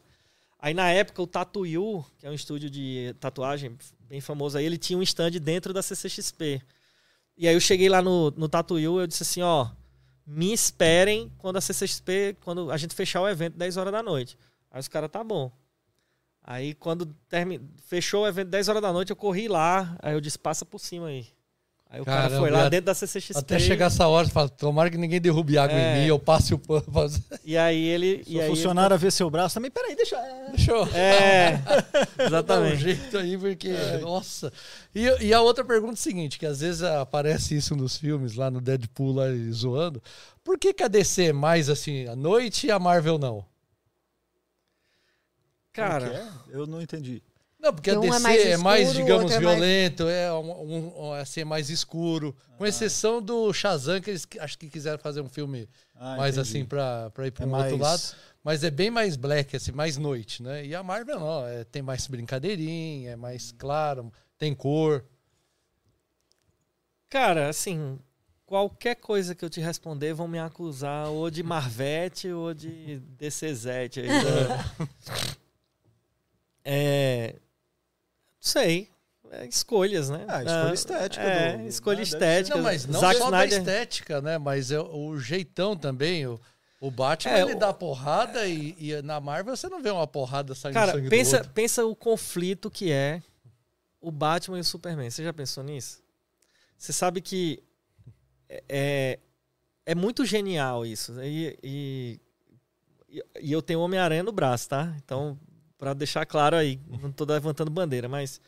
[0.60, 3.76] Aí na época o Tatuyu, que é um estúdio de tatuagem
[4.08, 6.62] bem famoso aí, ele tinha um stand dentro da CCXP.
[7.36, 9.70] E aí eu cheguei lá no, no Tatuyu eu disse assim, ó,
[10.28, 14.38] me esperem quando a CCXP, quando a gente fechar o evento 10 horas da noite.
[14.72, 15.52] Aí os caras, tá bom.
[16.44, 17.62] Aí quando termi...
[17.86, 20.80] fechou o evento 10 horas da noite, eu corri lá, aí eu disse, passa por
[20.80, 21.28] cima aí.
[21.94, 23.38] Aí o cara Caramba, foi e lá dentro da CCXP.
[23.38, 25.98] Até chegar essa hora, você fala, tomara que ninguém derrube água É.
[25.98, 26.86] em mim, eu passe o pano.
[27.44, 28.24] E aí ele...
[28.24, 30.16] Se e o aí ele- funcionário ver seu braço também, peraí, deixa.
[30.56, 31.58] Deixa eu É,
[32.18, 32.78] dar um exatamente.
[32.82, 34.54] jeito aí, porque, nossa.
[34.96, 38.36] E, e a outra pergunta é a seguinte, que às vezes aparece isso nos filmes,
[38.36, 40.02] lá no Deadpool, lá zoando.
[40.46, 43.46] Por que, que a DC é mais assim, à noite e a Marvel não?
[45.74, 46.56] Cara, Como que é?
[46.58, 47.22] Eu não entendi.
[47.60, 48.20] Não, porque a um DC é é
[48.58, 52.36] mais mais, escuro, digamos, é mais- violento, é um, um- assim, é mais escuro.
[52.58, 56.36] Com exceção do Shazam, que eles que- acho que quiseram fazer um filme Ah, mais
[56.38, 56.50] entendi.
[56.58, 57.72] assim pra, pra ir para É um mais...
[57.72, 58.02] outro lado.
[58.44, 60.66] Mas é bem mais black, assim, mais noite, né?
[60.66, 65.06] E a Marvel não, é, tem mais brincadeirinha, é mais claro, tem cor.
[67.08, 68.00] cara, assim,
[68.46, 73.68] qualquer coisa que eu te responder vão me acusar ou de Marvete ou de DCZ
[73.68, 73.90] aí.
[74.10, 75.38] né?
[76.66, 77.40] É, não
[78.40, 78.90] sei.
[79.34, 80.26] É escolhas, né?
[80.28, 82.56] Ah, escolha Ah, estética É, do- escolha né, estética.
[82.58, 84.38] Não, mas não Zack só Snyder- da estética, né?
[84.38, 86.28] Mas é o jeitão também.
[86.28, 86.38] O,
[86.82, 90.06] o Batman, É, ele o- dá porrada e, e na Marvel você não vê uma
[90.06, 91.52] porrada saindo Cara, sangue do pensa, outro.
[91.54, 93.22] pensa o conflito que é
[94.02, 95.10] o Batman e o Superman.
[95.10, 96.02] Você já pensou nisso?
[96.78, 97.64] Você sabe que
[98.50, 99.20] é, é,
[99.86, 101.14] é muito genial isso.
[101.24, 102.20] E, e,
[103.08, 104.94] e- e eu tenho o Homem-Aranha no braço, tá?
[104.98, 105.40] Então,
[105.82, 108.40] pra deixar claro aí, não tô levantando bandeira, mas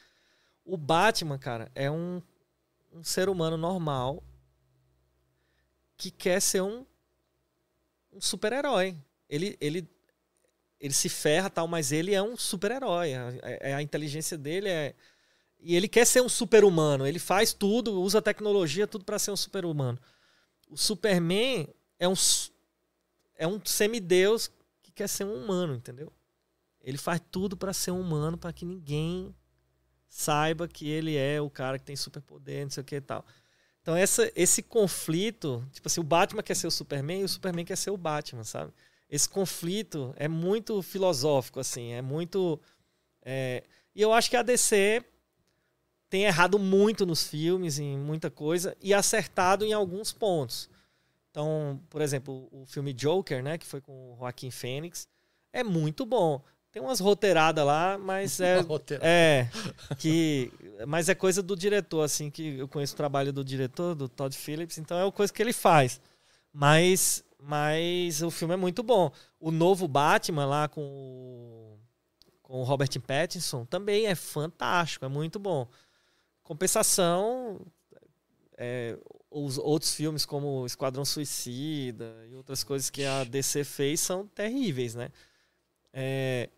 [0.66, 2.22] o Batman, cara, é um,
[2.94, 4.24] um ser humano normal
[5.98, 6.86] que quer ser um,
[8.12, 8.96] um super-herói.
[9.30, 9.88] Ele, ele,
[10.80, 13.14] ele se ferra tal, mas ele é um super-herói.
[13.14, 14.96] A, a- a inteligência dele é.
[15.62, 17.08] E ele quer ser um super-humano.
[17.08, 20.00] Ele faz tudo, usa tecnologia, tudo para ser um super-humano.
[20.70, 21.68] O Superman
[22.00, 22.16] é um,
[23.36, 24.50] é um semideus
[24.82, 26.12] que quer ser um humano, entendeu?
[26.84, 29.34] Ele faz tudo para ser um humano, para que ninguém
[30.08, 33.26] saiba que ele é o cara que tem superpoder, não sei o que e tal.
[33.82, 37.66] Então essa, esse conflito, tipo assim, o Batman quer ser o Superman e o Superman
[37.66, 38.72] quer ser o Batman, sabe?
[39.10, 42.60] Esse conflito é muito filosófico, assim, é muito.
[43.24, 43.64] é,
[43.96, 45.04] E eu acho que a DC
[46.10, 50.70] tem errado muito nos filmes, em muita coisa, e acertado em alguns pontos.
[51.32, 55.08] Então, por exemplo, o filme Joker, né, que foi com o Joaquim Fênix,
[55.52, 56.44] é muito bom.
[56.74, 58.58] Tem umas roteiradas lá, mas é,
[59.00, 59.48] é,
[60.00, 60.52] que,
[60.88, 64.36] mas é coisa do diretor, assim, que eu conheço o trabalho do diretor, do Todd
[64.36, 66.02] Phillips, então é uma coisa que ele faz.
[66.52, 69.12] Mas, mas o filme é muito bom.
[69.40, 71.80] O novo Batman lá com o,
[72.42, 75.68] com o Robert Pattinson também é fantástico, é muito bom.
[76.42, 77.62] Compensação,
[78.58, 78.98] é,
[79.30, 84.96] os outros filmes como Esquadrão Suicida e outras coisas que a DC fez são terríveis,
[84.96, 85.12] né?
[85.94, 86.50] É,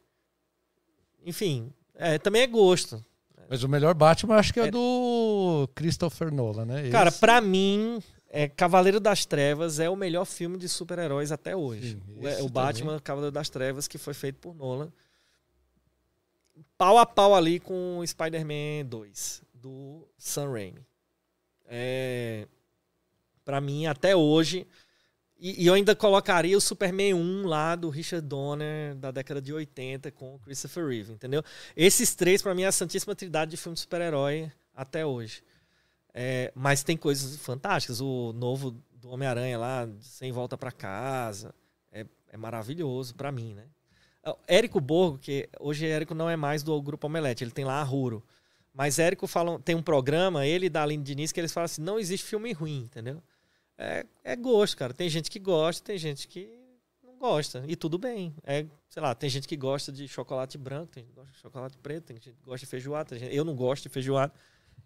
[1.25, 3.03] enfim, é, também é gosto.
[3.49, 4.71] Mas o melhor Batman acho que é, É.
[4.71, 6.89] do Christopher Nolan, né?
[6.89, 11.55] Cara, Esse- pra mim, é, Cavaleiro das Trevas é o melhor filme de super-heróis até
[11.55, 11.91] hoje.
[11.93, 12.49] Sim, O- esse o.
[12.49, 14.91] Batman Cavaleiro das Trevas, que foi feito por Nolan.
[16.77, 20.85] Pau a pau ali com o Spider-Man 2, do Sam Raimi.
[21.67, 22.47] É,
[23.43, 24.67] pra mim, até hoje.
[25.45, 29.53] E, e eu ainda colocaria o Superman 1 lá do Richard Donner, da década de
[29.53, 31.43] 80, com Christopher Reeve, entendeu?
[31.77, 35.43] Esses três, pra mim, é a santíssima trindade de filme de super-herói até hoje.
[36.11, 38.01] É, mas tem coisas fantásticas.
[38.01, 41.53] O novo do Homem-Aranha lá, Sem Volta pra Casa,
[41.91, 43.65] é, é maravilhoso pra mim, né?
[44.25, 47.79] O Érico Borgo, que hoje Érico não é mais do Grupo Omelete, ele tem lá
[47.79, 48.23] a Ruro.
[48.73, 51.83] Mas Érico fala, tem um programa, ele e da Aline Diniz, que eles falam assim,
[51.83, 53.21] não existe filme ruim, entendeu?
[53.77, 54.93] É, é gosto, cara.
[54.93, 56.49] Tem gente que gosta, tem gente que
[57.03, 57.63] não gosta.
[57.67, 58.33] E tudo bem.
[58.43, 61.39] É, sei lá, tem gente que gosta de chocolate branco, tem gente que gosta de
[61.39, 63.09] chocolate preto, tem gente que gosta de feijoada.
[63.09, 64.33] tem gente- eu não gosto de feijoada.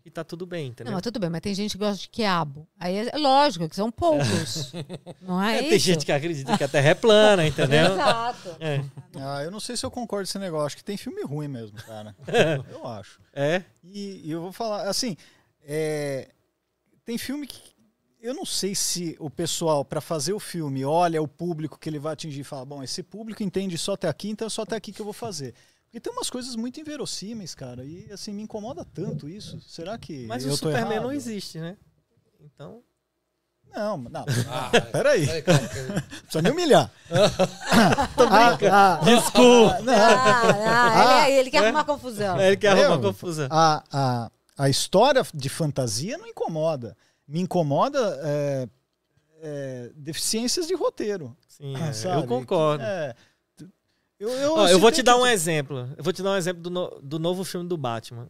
[0.05, 0.91] E tá tudo bem, entendeu?
[0.91, 2.67] Não, mas tudo bem, mas tem gente que gosta de quiabo.
[2.79, 4.71] Aí é lógico que são poucos.
[5.21, 5.69] não é, É, isso?
[5.69, 7.93] tem gente que acredita que a Terra é plana, entendeu?
[7.93, 8.55] Exato.
[8.59, 8.83] É.
[9.15, 10.67] Ah, eu não sei se eu concordo com esse negócio.
[10.67, 12.15] Acho que tem filme ruim mesmo, cara.
[12.71, 13.19] eu acho.
[13.33, 13.63] É.
[13.83, 15.17] E, e eu vou falar, assim,
[15.63, 16.29] é,
[17.03, 17.68] tem filme que
[18.21, 21.99] eu não sei se o pessoal, para fazer o filme, olha o público que ele
[21.99, 24.75] vai atingir e fala: bom, esse público entende só até aqui, então é só até
[24.75, 25.53] aqui que eu vou fazer.
[25.85, 29.59] Porque tem umas coisas muito inverossímeis, cara, e assim, me incomoda tanto isso.
[29.61, 30.27] Será que.
[30.27, 31.03] Mas eu o tô Superman errado?
[31.05, 31.77] não existe, né?
[32.41, 32.81] Então.
[33.75, 34.25] Não, não.
[34.49, 35.43] Ah, Peraí, peraí,
[36.25, 36.91] precisa me humilhar.
[37.71, 39.79] Ah, ah, Desculpa!
[39.81, 41.65] não, Ah, ah, ele, ele quer É?
[41.65, 42.39] arrumar confusão.
[42.39, 43.47] É, ele quer arrumar confusão.
[43.51, 46.95] a, a, a história de fantasia não incomoda.
[47.29, 48.67] Me incomoda é,
[49.41, 51.35] é, deficiências de roteiro.
[51.47, 52.21] Sim, Ah, é, sabe?
[52.23, 52.83] eu concordo.
[52.83, 53.13] É,
[54.19, 55.89] eu, eu, Ó, eu vou citei te dar que- um exemplo.
[55.95, 58.27] Eu vou te dar um exemplo do, no- do novo filme do Batman.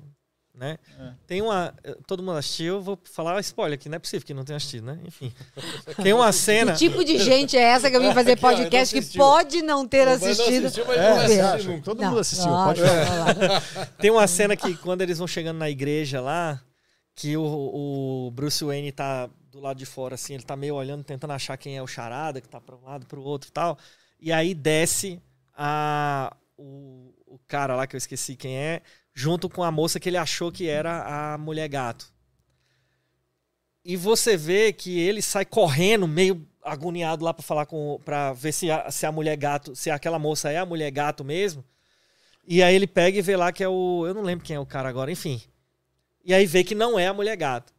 [0.53, 0.77] Né?
[0.99, 1.11] É.
[1.25, 1.73] Tem uma.
[2.05, 4.83] Todo mundo assistiu, eu vou falar spoiler aqui, não é possível que não tenha assistido,
[4.87, 4.99] né?
[5.05, 5.31] Enfim.
[6.03, 6.73] Tem uma cena.
[6.73, 9.23] Que tipo de gente é essa que eu vim fazer podcast não que assistiu.
[9.23, 10.65] pode não ter não assistido?
[10.65, 11.63] assistiu, É, não assistir acha?
[11.69, 11.83] nunca.
[11.83, 13.63] Todo Não, mundo assistiu, pode falar.
[14.01, 16.61] Tem uma cena que quando eles vão chegando na igreja lá,
[17.19, 21.03] que o, o Bruce Wayne tá do lado de fora, assim, ele tá meio olhando,
[21.03, 23.77] tentando achar quem é o charada, que tá para um lado, pro outro e tal.
[24.21, 25.21] E aí desce
[25.53, 28.81] a, o, o cara lá, que eu esqueci quem é,
[29.13, 32.09] junto com a moça que ele achou que era a mulher gato.
[33.83, 37.99] E você vê que ele sai correndo, meio agoniado lá pra falar com.
[38.05, 41.25] para ver se a, se a mulher gato, se aquela moça é a mulher gato
[41.25, 41.65] mesmo.
[42.47, 44.05] E aí ele pega e vê lá que é o.
[44.07, 45.41] Eu não lembro quem é o cara agora, enfim.
[46.29, 47.73] E aí vê que não é a mulher gato.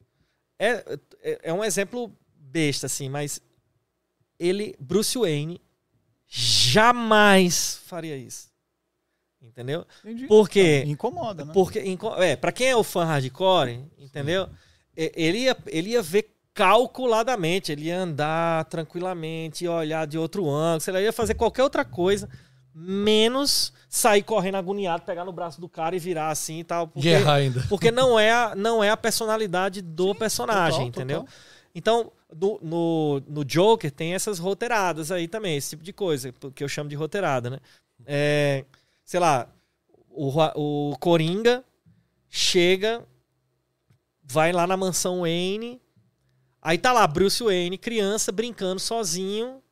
[0.59, 0.85] É,
[1.22, 3.40] é, é um exemplo besta, assim, mas
[4.40, 5.60] ele, Bruce Wayne,
[6.27, 8.51] jamais faria isso.
[9.40, 9.86] Entendeu?
[10.05, 10.27] Entendi.
[10.27, 10.82] Por quê?
[10.85, 11.52] Incomoda, né?
[11.55, 11.78] Porque,
[12.18, 14.48] é, pra quem é o fã hardcore, entendeu?
[14.97, 20.81] Ele ia, ele ia ver calculadamente, ele ia andar tranquilamente, ia olhar de outro ângulo,
[20.81, 22.28] sei lá, ia fazer qualquer outra coisa,
[22.74, 26.86] menos sair correndo agoniado, pegar no braço do cara e virar assim e tal.
[26.88, 27.64] Porque, ainda.
[27.68, 31.20] porque não, é a, não é a personalidade do personagem, total, entendeu?
[31.20, 31.34] total.
[31.74, 36.62] Então, no, no, no Joker tem essas roteiradas aí também, esse tipo de coisa, que
[36.62, 37.59] eu chamo de roteirada, né?
[38.06, 38.64] É,
[39.05, 39.48] sei lá,
[40.09, 41.64] o, o Coringa
[42.28, 43.05] chega,
[44.22, 45.80] vai lá na mansão Wayne,
[46.62, 49.62] aí tá lá Bruce Wayne, criança, brincando sozinho,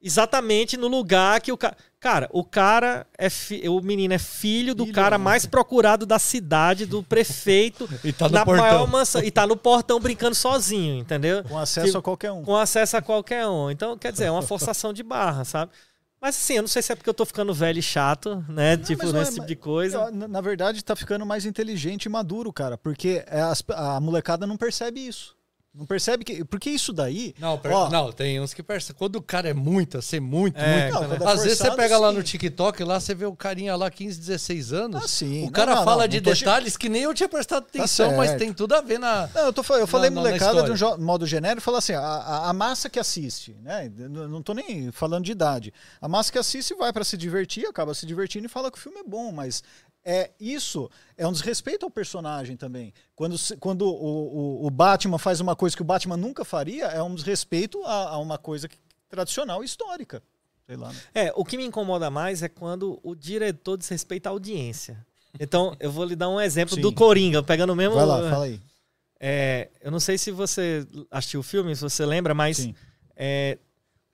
[0.00, 1.76] exatamente no lugar que o cara...
[2.00, 5.22] Cara, o cara é fi- o menino é filho do Filho, cara né?
[5.24, 8.64] mais procurado da cidade, do prefeito, E tá no na portão.
[8.64, 9.22] maior mansão.
[9.22, 11.44] E tá no portão brincando sozinho, entendeu?
[11.44, 12.42] Com acesso que- a qualquer um.
[12.42, 13.70] Com acesso a qualquer um.
[13.70, 15.72] Então, quer dizer, é uma forçação de barra, sabe?
[16.22, 18.76] Mas assim, eu não sei se é porque eu tô ficando velho e chato, né?
[18.78, 20.10] tipo, mas não é- nesse tipo de coisa.
[20.10, 22.78] Na, na verdade, tá ficando mais inteligente e maduro, cara.
[22.78, 23.42] Porque é,
[23.74, 25.34] a molecada não percebe isso.
[25.72, 26.44] Não percebe que.
[26.44, 27.32] Porque isso daí.
[27.38, 27.88] Não, per- Ó.
[27.88, 28.98] não, tem uns que percebem.
[28.98, 30.94] Quando o cara é muito, assim, muito, É, muito.
[30.94, 32.16] Não, quando é Às vezes você forçado, pega lá sim.
[32.16, 35.04] no TikTok, lá você vê o carinha lá, 15, 16 anos.
[35.04, 35.42] Ah, sim.
[35.42, 38.40] O Não, cara não, fala de detalhes que nem eu tinha prestado atenção, mas certo.
[38.40, 39.28] tem tudo a ver na.
[39.32, 42.00] Não, eu, tô, eu falei Na- molecada de um jo- modo genérico, fala assim, a,
[42.00, 43.88] a- a massa que assiste, né?
[43.96, 45.72] Não tô nem falando de idade.
[46.00, 48.80] A massa que assiste vai para se divertir, acaba se divertindo e fala que o
[48.80, 49.62] filme é bom, mas
[50.10, 52.92] é isso é um desrespeito ao personagem também.
[53.14, 57.02] Quando, quando o, o, o Batman faz uma coisa que o Batman nunca faria, é
[57.02, 58.78] um desrespeito a, a uma coisa que-
[59.08, 60.22] tradicional histórica.
[60.66, 60.88] Sei lá.
[60.92, 60.98] né?
[61.14, 65.04] É, o que me incomoda mais é quando o diretor desrespeita a audiência.
[65.38, 66.80] Então, eu vou lhe dar um exemplo Sim.
[66.80, 67.94] do Coringa, pegando o mesmo.
[67.94, 68.60] Vai lá, fala aí.
[69.20, 72.68] É, eu não sei se você assistiu o filme, se você lembra, mas
[73.14, 73.58] é,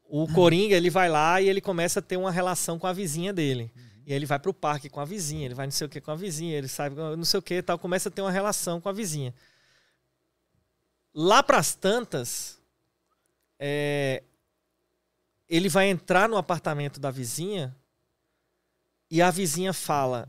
[0.09, 3.32] o Coringa ele vai lá e ele começa a ter uma relação com a vizinha
[3.32, 3.70] dele.
[4.07, 6.01] E aí ele vai pro parque com a vizinha, ele vai não sei o que
[6.01, 8.81] com a vizinha, ele sabe não sei o que tal, começa a ter uma relação
[8.81, 9.35] com a vizinha.
[11.12, 12.61] Lá pras tantas,
[13.59, 14.23] é,
[15.49, 17.74] ele vai entrar no apartamento da vizinha
[19.11, 20.28] e a vizinha fala: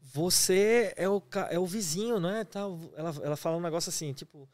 [0.00, 2.42] Você é o, é o vizinho, não é?
[2.42, 2.80] Tal.
[2.96, 4.48] Ela, ela fala um negócio assim, tipo,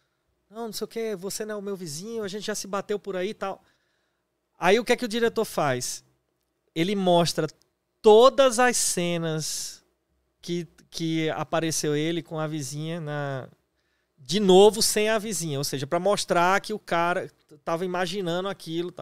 [0.49, 2.67] não, não sei o que, você não é o meu vizinho, a gente já se
[2.67, 3.63] bateu por aí e tal.
[4.59, 6.05] Aí o que é que o diretor faz?
[6.75, 7.47] Ele mostra
[8.01, 9.85] todas as cenas
[10.41, 13.49] que, que apareceu ele com a vizinha na
[14.23, 17.29] de novo sem a vizinha, ou seja, para mostrar que o cara
[17.65, 18.95] tava imaginando aquilo.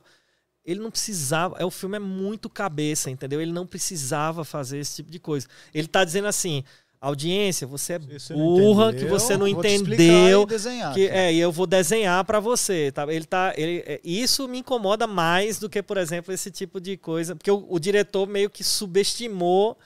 [0.65, 3.40] Ele não precisava, é o filme é muito cabeça, entendeu?
[3.40, 5.49] Ele não precisava fazer esse tipo de coisa.
[5.74, 6.65] Ele tá dizendo assim:
[7.00, 11.66] audiência, você é você burra, que você não entendeu, desenhar que é, e eu vou
[11.66, 13.06] desenhar pra você, tá?
[13.12, 16.96] Ele tá, ele, é, isso me incomoda mais do que, por exemplo, esse tipo de
[16.96, 19.78] coisa, porque o, o diretor meio que subestimou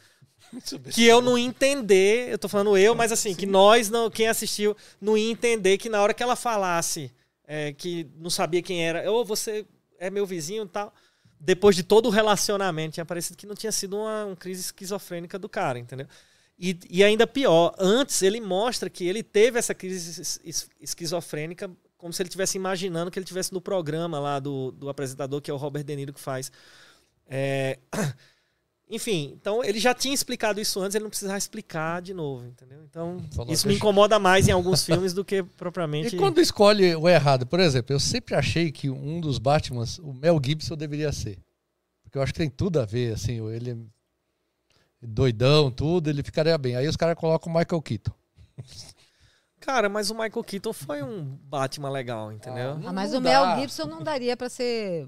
[0.90, 4.76] que eu não entender, eu tô falando eu, mas assim, que nós não, quem assistiu,
[5.00, 7.10] não ia entender que na hora que ela falasse
[7.46, 9.66] é, que não sabia quem era, ou você
[9.98, 10.92] é meu vizinho e tal,
[11.38, 15.38] depois de todo o relacionamento, tinha parecido que não tinha sido uma, uma crise esquizofrênica
[15.38, 16.06] do cara, entendeu?
[16.58, 21.70] E, e ainda pior, antes ele mostra que ele teve essa crise es- es- esquizofrênica
[21.96, 25.50] como se ele estivesse imaginando que ele estivesse no programa lá do, do apresentador, que
[25.50, 26.50] é o Robert De Niro que faz.
[27.28, 27.78] É,
[28.90, 32.84] Enfim, então ele já tinha explicado isso antes, ele não precisava explicar de novo, entendeu?
[32.84, 36.14] Então, Falou, isso me incomoda mais em alguns filmes do que propriamente.
[36.14, 40.12] E quando escolhe o errado, por exemplo, eu sempre achei que um dos Batmans, o
[40.12, 41.38] Mel Gibson deveria ser.
[42.02, 43.76] Porque eu acho que tem tudo a ver, assim, ele é
[45.02, 46.76] doidão, tudo, ele ficaria bem.
[46.76, 48.12] Aí os caras colocam o Michael Keaton.
[49.60, 52.80] Cara, mas o Michael Keaton foi um Batman legal, entendeu?
[52.84, 53.30] Ah, mas não o dá.
[53.54, 55.06] Mel Gibson não daria pra ser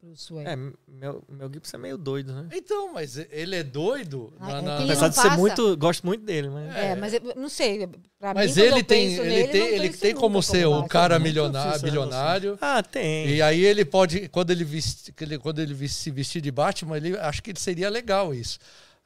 [0.00, 0.48] Bruce Wayne.
[0.48, 0.56] É,
[0.86, 2.48] meu, meu Gibson é meio doido, né?
[2.52, 4.32] Então, mas ele é doido.
[4.38, 5.76] Ah, na- é na- Apesar de ser muito.
[5.76, 6.76] Gosto muito dele, mas.
[6.76, 7.88] É, mas eu não sei.
[8.16, 10.88] Pra Mas mim, ele tem, ele nele, tem, ele tem como ser o Batman.
[10.88, 12.58] cara milionário, essa bilionário.
[12.60, 13.28] Ah, tem.
[13.28, 15.12] E aí ele pode, quando ele, vesti,
[15.42, 18.58] quando ele se vestir de Batman, ele, acho que seria legal isso.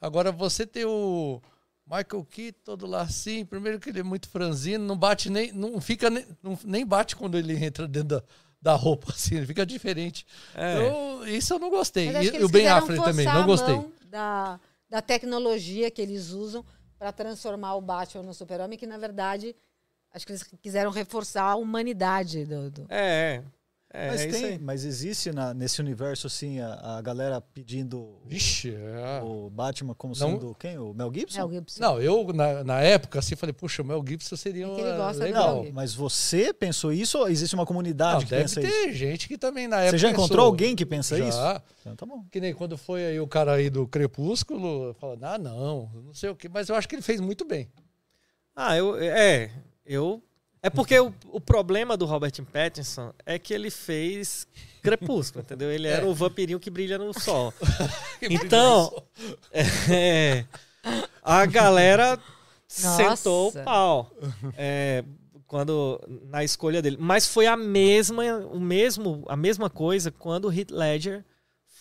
[0.02, 1.40] Agora, você ter o
[1.86, 5.80] Michael Keaton todo lá assim, primeiro que ele é muito franzino, não bate nem, não
[5.80, 8.22] fica nem, não- nem bate quando ele entra dentro da,
[8.60, 10.26] da roupa, assim, ele fica diferente.
[10.54, 10.88] É.
[10.88, 12.08] Eu- isso eu não gostei.
[12.08, 13.74] E, o Ben Affleck também, não a gostei.
[13.76, 14.60] mão Da,
[14.90, 16.64] da tecnologia que eles usam
[16.98, 19.54] para transformar o Batman no super-homem, que na verdade
[20.12, 22.70] acho que eles quiseram reforçar a humanidade do.
[22.70, 23.42] do- É, é.
[23.94, 24.58] Mas, é isso tem, aí.
[24.58, 29.20] mas existe na- nesse universo assim a, a galera pedindo Vixe, é.
[29.22, 30.78] o Batman como Não- sendo quem?
[30.78, 31.38] O Mel Gibson?
[31.38, 31.80] Mel Gibson.
[31.82, 34.88] Não, eu na, na época assim falei, puxa, o Mel Gibson seria É que ele
[34.90, 35.64] uma- gosta legal.
[35.64, 38.92] Não, mas você pensou isso ou existe uma comunidade Não, que deve pensa ter isso?
[38.98, 40.24] gente que também na época Você já pensou.
[40.24, 41.28] encontrou alguém que pensa Já.
[41.28, 41.38] isso?
[41.80, 42.24] Então tá bom.
[42.30, 46.30] Que nem quando foi aí o cara aí do Crepúsculo, falando, ah, não, não sei
[46.30, 47.68] o quê, mas eu acho que ele fez muito bem.
[48.56, 48.96] Ah, eu.
[48.96, 49.50] É.
[49.84, 50.22] Eu.
[50.62, 54.46] É porque o, o problema do Robert Pattinson é que ele fez
[54.80, 55.70] Crepúsculo, entendeu?
[55.70, 57.52] Ele era o vampirinho que brilha no sol.
[58.22, 59.02] Então,
[59.90, 60.44] é,
[61.20, 62.16] a galera
[62.68, 63.62] sentou o Nossa.
[63.64, 64.12] pau
[64.56, 65.04] é,
[65.48, 66.96] quando na escolha dele.
[67.00, 71.24] Mas foi a mesma, o mesmo, a mesma coisa quando o Heath Ledger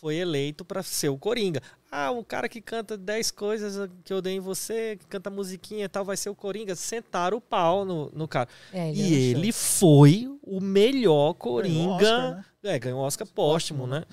[0.01, 1.61] foi eleito para ser o Coringa.
[1.91, 5.85] Ah, um cara que canta 10 coisas que eu dei em você, que canta musiquinha
[5.85, 6.75] e tal, vai ser o Coringa.
[6.75, 8.49] Sentaram o pau no, no cara.
[8.73, 9.41] É, E era show.
[9.43, 11.93] ele foi o melhor Ganhou Coringa.
[11.93, 12.45] Oscar, né?
[12.63, 14.03] É, ganhou o Oscar póstumo, né?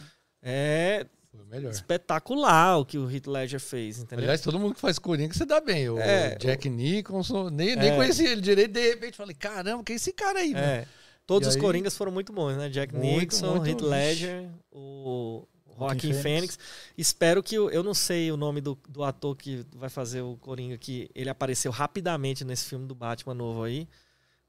[0.42, 1.06] É
[1.50, 1.70] melhor.
[1.72, 4.24] espetacular o que o Heath Ledger fez, entendeu?
[4.24, 5.88] Aliás, todo mundo que faz Coringa se dá bem.
[5.88, 7.96] O É, Jack Nicholson, nem, nem É.
[7.96, 10.52] conhecia ele direito, de repente falei, caramba, quem é esse cara aí?
[10.54, 10.86] É.
[11.26, 12.68] Todos E os aí- Coringas foram muito bons, né?
[12.68, 13.80] Jack Muito, Nixon, muito, Heath.
[13.90, 15.46] Ledger, o
[15.78, 16.22] Joaquim Fênix.
[16.22, 16.58] Fênix.
[16.96, 17.54] Espero que.
[17.54, 21.30] Eu não sei o nome do, do ator que vai fazer o Coringa, que ele
[21.30, 23.88] apareceu rapidamente nesse filme do Batman novo aí.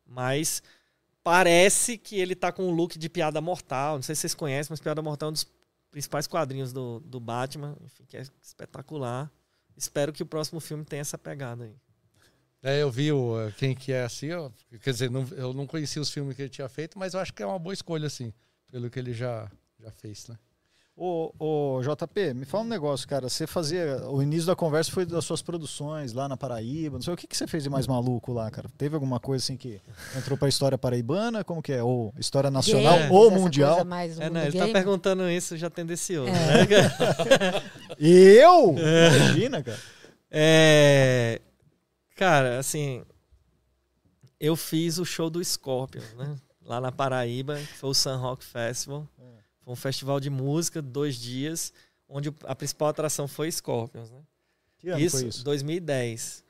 [0.05, 0.61] Mas
[1.23, 3.95] parece que ele tá com um look de piada mortal.
[3.95, 5.47] Não sei se vocês conhecem, mas Piada Mortal é um dos
[5.91, 7.75] principais quadrinhos do, do Batman.
[7.85, 9.31] Enfim, que é espetacular.
[9.77, 11.75] Espero que o próximo filme tenha essa pegada aí.
[12.61, 14.49] É, eu vi o, eh, quem que é assim, ó,
[14.83, 17.33] quer dizer, não- eu não conhecia os filmes que ele tinha feito, mas eu acho
[17.33, 18.33] que é uma boa escolha, assim,
[18.69, 19.49] pelo que ele já,
[19.79, 20.37] já fez, né?
[21.01, 23.29] Ô, ô, JP, me fala um negócio, cara.
[23.29, 24.05] Você fazia.
[24.09, 26.97] O início da conversa foi das suas produções lá na Paraíba.
[26.97, 28.67] Não sei o que, que você fez de mais maluco lá, cara.
[28.77, 29.79] Teve alguma coisa assim que
[30.17, 31.41] entrou pra história paraibana?
[31.41, 31.81] Como que é?
[31.81, 33.85] Ou história nacional Games, ou mundial?
[33.85, 34.73] mais É, não, ele tá game.
[34.73, 36.33] perguntando isso já tendencioso.
[36.33, 36.67] É.
[36.67, 37.63] né?
[37.97, 38.75] Eu?
[38.77, 39.79] Imagina, cara.
[40.29, 41.39] É,
[42.13, 43.03] cara, assim,
[44.37, 46.35] eu fiz o show do Scorpions, né?
[46.65, 49.07] Lá na Paraíba, que foi o Sun Rock Festival.
[49.69, 51.71] Foi um festival de música, dois dias,
[52.07, 54.23] onde a principal atração foi Scorpions, né?
[54.79, 55.43] Que ano isso, foi isso?
[55.43, 56.43] 2010.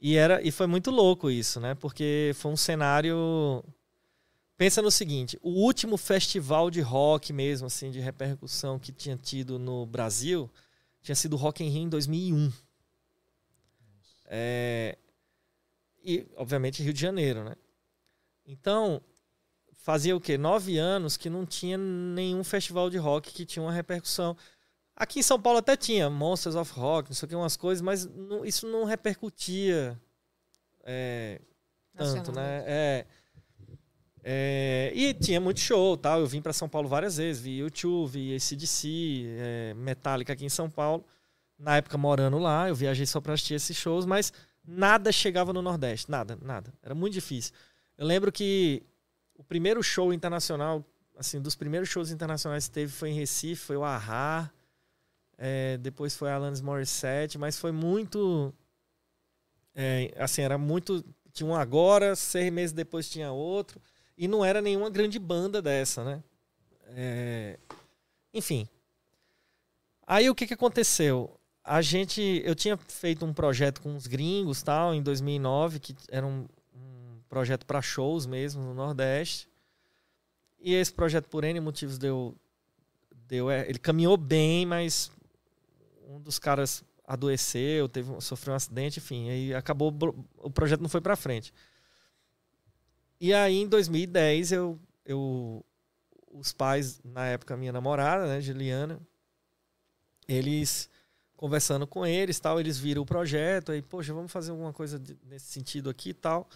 [0.00, 1.76] E, era, e foi muito louco isso, né?
[1.76, 3.64] Porque foi um cenário.
[4.56, 9.56] Pensa no seguinte: o último festival de rock mesmo, assim, de repercussão que tinha tido
[9.56, 10.50] no Brasil
[11.00, 12.52] tinha sido Rock in Rio em 2001.
[14.24, 14.98] É,
[16.02, 17.54] e, obviamente, Rio de Janeiro, né?
[18.44, 19.00] Então,
[19.88, 20.36] fazia o quê?
[20.36, 24.36] Nove anos que não tinha nenhum festival de rock que tinha uma repercussão.
[24.94, 27.80] Aqui em São Paulo até tinha Monsters of Rock, não sei o que, umas coisas,
[27.80, 29.98] mas não- isso não repercutia
[30.84, 31.40] é,
[31.96, 32.64] tanto, né?
[32.66, 33.06] É,
[34.22, 36.20] é, e tinha muito show, tal.
[36.20, 40.50] Eu vim para São Paulo várias vezes, vi YouTube, vi ACDC, é, Metallica aqui em
[40.50, 41.02] São Paulo.
[41.58, 45.62] Na época morando lá, eu viajei só para assistir esses shows, mas nada chegava no
[45.62, 46.74] Nordeste, nada, nada.
[46.82, 47.54] Era muito difícil.
[47.96, 48.82] Eu lembro que
[49.38, 50.84] o primeiro show internacional,
[51.16, 54.50] assim, dos primeiros shows internacionais que teve foi em Recife, foi o Ahá,
[55.38, 58.52] é, depois foi a Alanis Morissette, mas foi muito.
[59.74, 61.04] é, assim, era muito.
[61.32, 63.80] Tinha um agora, seis meses depois tinha outro,
[64.16, 66.22] e não era nenhuma grande banda dessa, né?
[66.88, 67.58] É,
[68.34, 68.68] enfim.
[70.04, 71.38] Aí o que, que aconteceu?
[71.62, 72.42] A gente.
[72.44, 76.48] Eu tinha feito um projeto com os gringos tal, em 2009, que era um
[77.28, 79.48] projeto para shows mesmo no Nordeste.
[80.60, 82.34] E esse projeto, por N motivos, deu.
[83.28, 85.10] deu é, ele caminhou bem, mas
[86.08, 89.94] um dos caras adoeceu, teve, sofreu um acidente, enfim, aí acabou,
[90.36, 91.54] o projeto não foi para frente.
[93.18, 95.64] E aí, em 2010, eu, eu,
[96.30, 99.00] os pais, na época, minha namorada, né, Juliana,
[100.28, 100.90] eles,
[101.34, 105.46] conversando com eles, tal, eles viram o projeto, aí, poxa, vamos fazer alguma coisa nesse
[105.46, 106.46] sentido aqui e tal.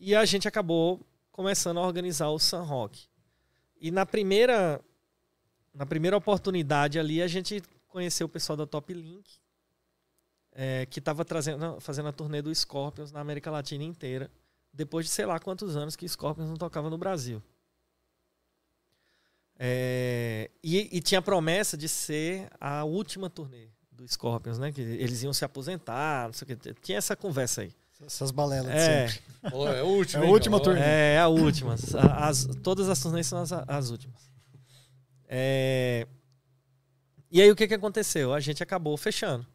[0.00, 1.00] E a gente acabou
[1.32, 3.06] começando a organizar o Sun Rock.
[3.80, 4.80] E na primeira,
[5.74, 9.38] na primeira oportunidade ali, a gente conheceu o pessoal da Top Link,
[10.52, 14.30] é, que estava trazendo, fazendo a turnê do Scorpions na América Latina inteira,
[14.72, 17.42] depois de sei lá quantos anos que Scorpions não tocava no Brasil.
[19.58, 24.70] É, e, e tinha a promessa de ser a última turnê do Scorpions, né?
[24.70, 26.74] Que eles iam se aposentar, não sei o que.
[26.74, 27.72] Tinha essa conversa aí.
[28.04, 29.50] Essas balelas de É, sempre.
[29.50, 30.22] Pô, é o último.
[30.22, 31.74] É a última é a última.
[32.16, 34.30] As- todas as turnês são as, as últimas.
[35.26, 36.06] É,
[37.30, 38.32] e aí o que, que aconteceu?
[38.32, 39.46] A gente acabou fechando.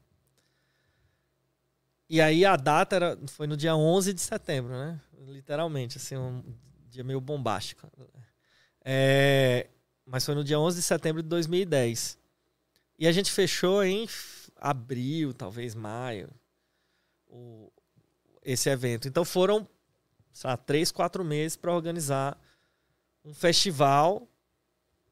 [2.10, 5.00] E aí a data era, foi no dia 11 de setembro, né?
[5.26, 6.44] Literalmente, assim, um
[6.90, 7.90] dia meio bombástico.
[8.86, 9.68] É,
[10.06, 12.18] mas foi no dia 11 de setembro de 2010.
[13.00, 14.08] E a gente fechou em
[14.58, 16.30] abril, talvez maio,
[17.28, 17.72] o-
[18.46, 19.08] esse evento.
[19.08, 19.68] Então foram,
[20.34, 22.40] sei lá, três, quatro meses para organizar
[23.26, 24.28] um festival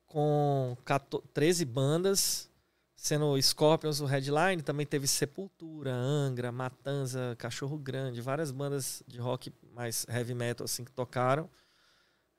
[0.08, 2.50] com 14 13 bandas,
[2.96, 9.52] sendo Scorpions o headline, também teve Sepultura, Angra, Matanza, Cachorro Grande, várias bandas de rock
[9.74, 11.50] mais heavy metal assim que tocaram.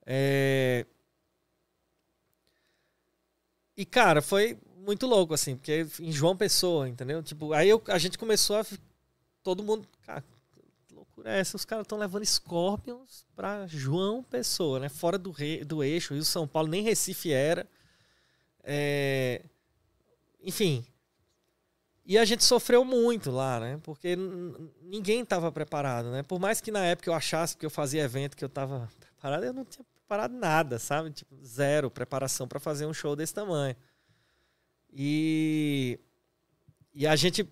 [0.05, 0.85] É,
[3.75, 7.23] E cara, foi muito louco assim, porque em João Pessoa, entendeu?
[7.23, 8.65] Tipo, aí eu- a gente começou a
[9.43, 9.87] todo mundo,
[11.15, 11.55] loucura é essa?
[11.55, 14.89] Os caras estão levando Scorpions pra João Pessoa, né?
[14.89, 17.67] Fora do, re- do eixo, Rio São Paulo, nem Recife era.
[18.63, 19.41] É,
[20.41, 20.85] Enfim.
[22.05, 23.79] E a gente sofreu muito lá, né?
[23.81, 24.15] Porque
[24.81, 26.21] ninguém estava preparado, né?
[26.21, 29.43] Por mais que na época eu achasse que eu fazia evento, que eu estava preparado,
[29.45, 31.11] eu não tinha preparado nada, sabe?
[31.11, 33.75] Tipo, zero preparação para fazer um show desse tamanho.
[34.91, 35.99] E,
[36.93, 37.47] e a gente.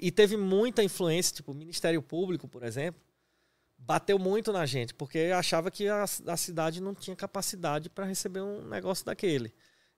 [0.00, 3.00] E teve muita influência, tipo, o Ministério Público, por exemplo,
[3.78, 8.40] bateu muito na gente, porque achava que a, a cidade não tinha capacidade para receber
[8.40, 9.52] um negócio daquele.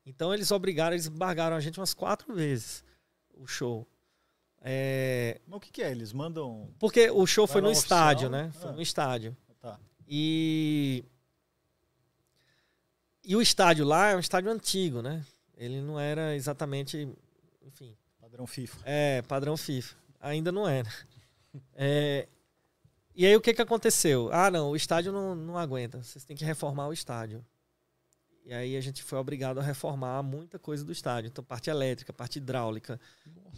[0.07, 2.83] Então eles obrigaram, eles embargaram a gente umas quatro vezes
[3.35, 3.87] o show.
[4.67, 5.91] É, Mas o que, que é?
[5.91, 6.71] Eles mandam.
[6.79, 8.47] porque o show foi no lá estádio, oficial?
[8.47, 8.53] né?
[8.53, 8.73] Foi Ah.
[8.73, 9.37] no estádio.
[9.61, 9.79] Tá.
[10.09, 11.05] E.
[13.23, 15.25] E o estádio lá é um estádio antigo, né?
[15.57, 17.09] Ele não era exatamente.
[17.63, 17.95] Enfim.
[18.35, 18.79] Padrão FIFA.
[18.85, 19.95] É, padrão FIFA.
[20.21, 20.91] Ainda não é, né?
[21.73, 22.29] É,
[23.15, 24.29] e aí o que, que aconteceu?
[24.33, 26.03] Ah, não, o estádio não, não aguenta.
[26.03, 27.45] Vocês têm que reformar o estádio.
[28.45, 31.29] E aí a gente foi obrigado a reformar muita coisa do estádio.
[31.29, 32.99] Então, parte elétrica, parte hidráulica,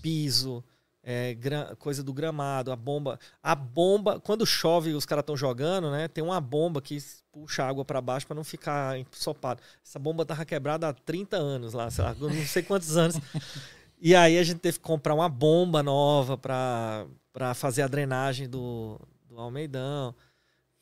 [0.03, 0.63] piso,
[1.03, 1.35] é,
[1.79, 3.19] coisa do gramado, a bomba.
[3.43, 6.07] A bomba, quando chove e os caras estão jogando, né?
[6.07, 6.99] Tem uma bomba que
[7.33, 9.63] puxa a água para baixo para não ficar ensopado.
[9.83, 13.17] Essa bomba tava quebrada há 30 anos lá, sei lá, não sei quantos anos.
[14.01, 19.01] E aí a gente teve que comprar uma bomba nova para fazer a drenagem do,
[19.29, 20.15] do Almeidão.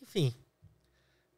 [0.02, 0.34] enfim.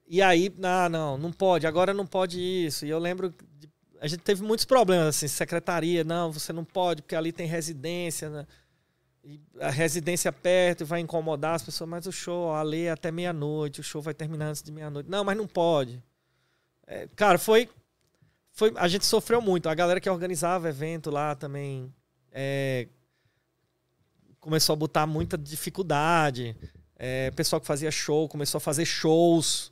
[0.09, 2.86] E aí, ah, não, não pode, agora não pode isso.
[2.86, 3.69] E eu lembro, de,
[4.01, 8.31] a gente teve muitos problemas, assim, secretaria, não, você não pode, porque ali tem residência,
[8.31, 8.47] né?
[9.61, 13.81] A residência perto vai incomodar as pessoas, mas o show, a lei é até meia-noite,
[13.81, 15.11] o show vai terminar antes de meia-noite.
[15.11, 16.01] Não, mas não pode.
[16.86, 17.69] É, cara, foi,
[18.56, 18.72] foi.
[18.76, 19.68] A gente sofreu muito.
[19.68, 21.94] A galera que organizava evento lá também
[22.32, 22.88] é,
[24.40, 26.56] começou a botar muita dificuldade.
[26.96, 29.70] É, pessoal que fazia show começou a fazer shows.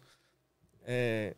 [0.84, 1.34] É,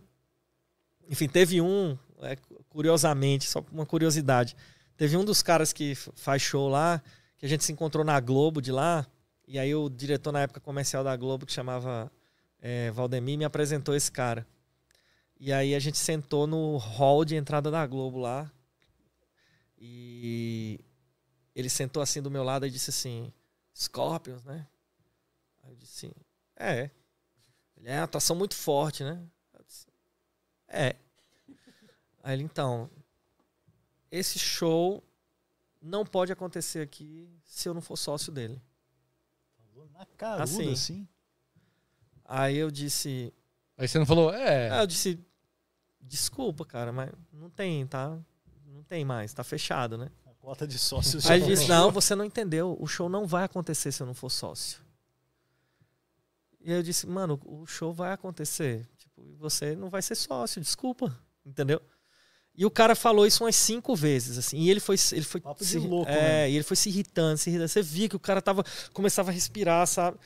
[1.08, 2.36] enfim, teve um, é,
[2.68, 4.56] curiosamente, só uma curiosidade.
[4.96, 7.00] Teve um dos caras que faz show lá
[7.38, 9.06] que a gente se encontrou na Globo de lá,
[9.46, 12.10] e aí o diretor na época comercial da Globo, que chamava
[12.60, 14.46] é, Valdemir, me apresentou esse cara.
[15.38, 18.50] E aí a gente sentou no hall de entrada da Globo lá.
[19.78, 20.80] E
[21.54, 23.32] ele sentou assim do meu lado e disse assim:
[23.74, 24.66] Scorpions, né?
[25.62, 26.10] Aí eu disse:
[26.56, 26.90] É.
[27.76, 29.22] Ele é uma atuação muito forte, né?
[29.66, 29.86] Disse,
[30.68, 30.96] é.
[32.22, 32.90] Aí ele, então,
[34.10, 35.04] esse show
[35.80, 38.60] não pode acontecer aqui se eu não for sócio dele.
[39.58, 40.72] Falou na caruda, Assim.
[40.72, 41.08] assim.
[42.24, 43.32] Aí eu disse.
[43.76, 44.70] Aí você não falou, é.
[44.70, 45.18] Aí eu disse.
[46.00, 48.16] Desculpa, cara, mas não tem, tá?
[48.66, 50.08] Não tem mais, tá fechado, né?
[50.24, 51.28] A cota de sócios.
[51.28, 51.68] Aí já ele disse.
[51.68, 52.76] Não, você não entendeu.
[52.80, 54.78] O show não vai acontecer se eu não for sócio.
[56.60, 58.86] E aí eu disse: Mano, o show vai acontecer.
[58.98, 61.16] Tipo, você não vai ser sócio, desculpa.
[61.44, 61.80] Entendeu?
[62.54, 64.58] E o cara falou isso umas cinco vezes, assim.
[64.58, 64.96] E ele foi.
[65.12, 66.52] Ele foi Papo de se, louco É, mesmo.
[66.52, 67.68] e ele foi se irritando, se irritando.
[67.68, 68.64] Você via que o cara tava.
[68.92, 70.18] Começava a respirar, sabe?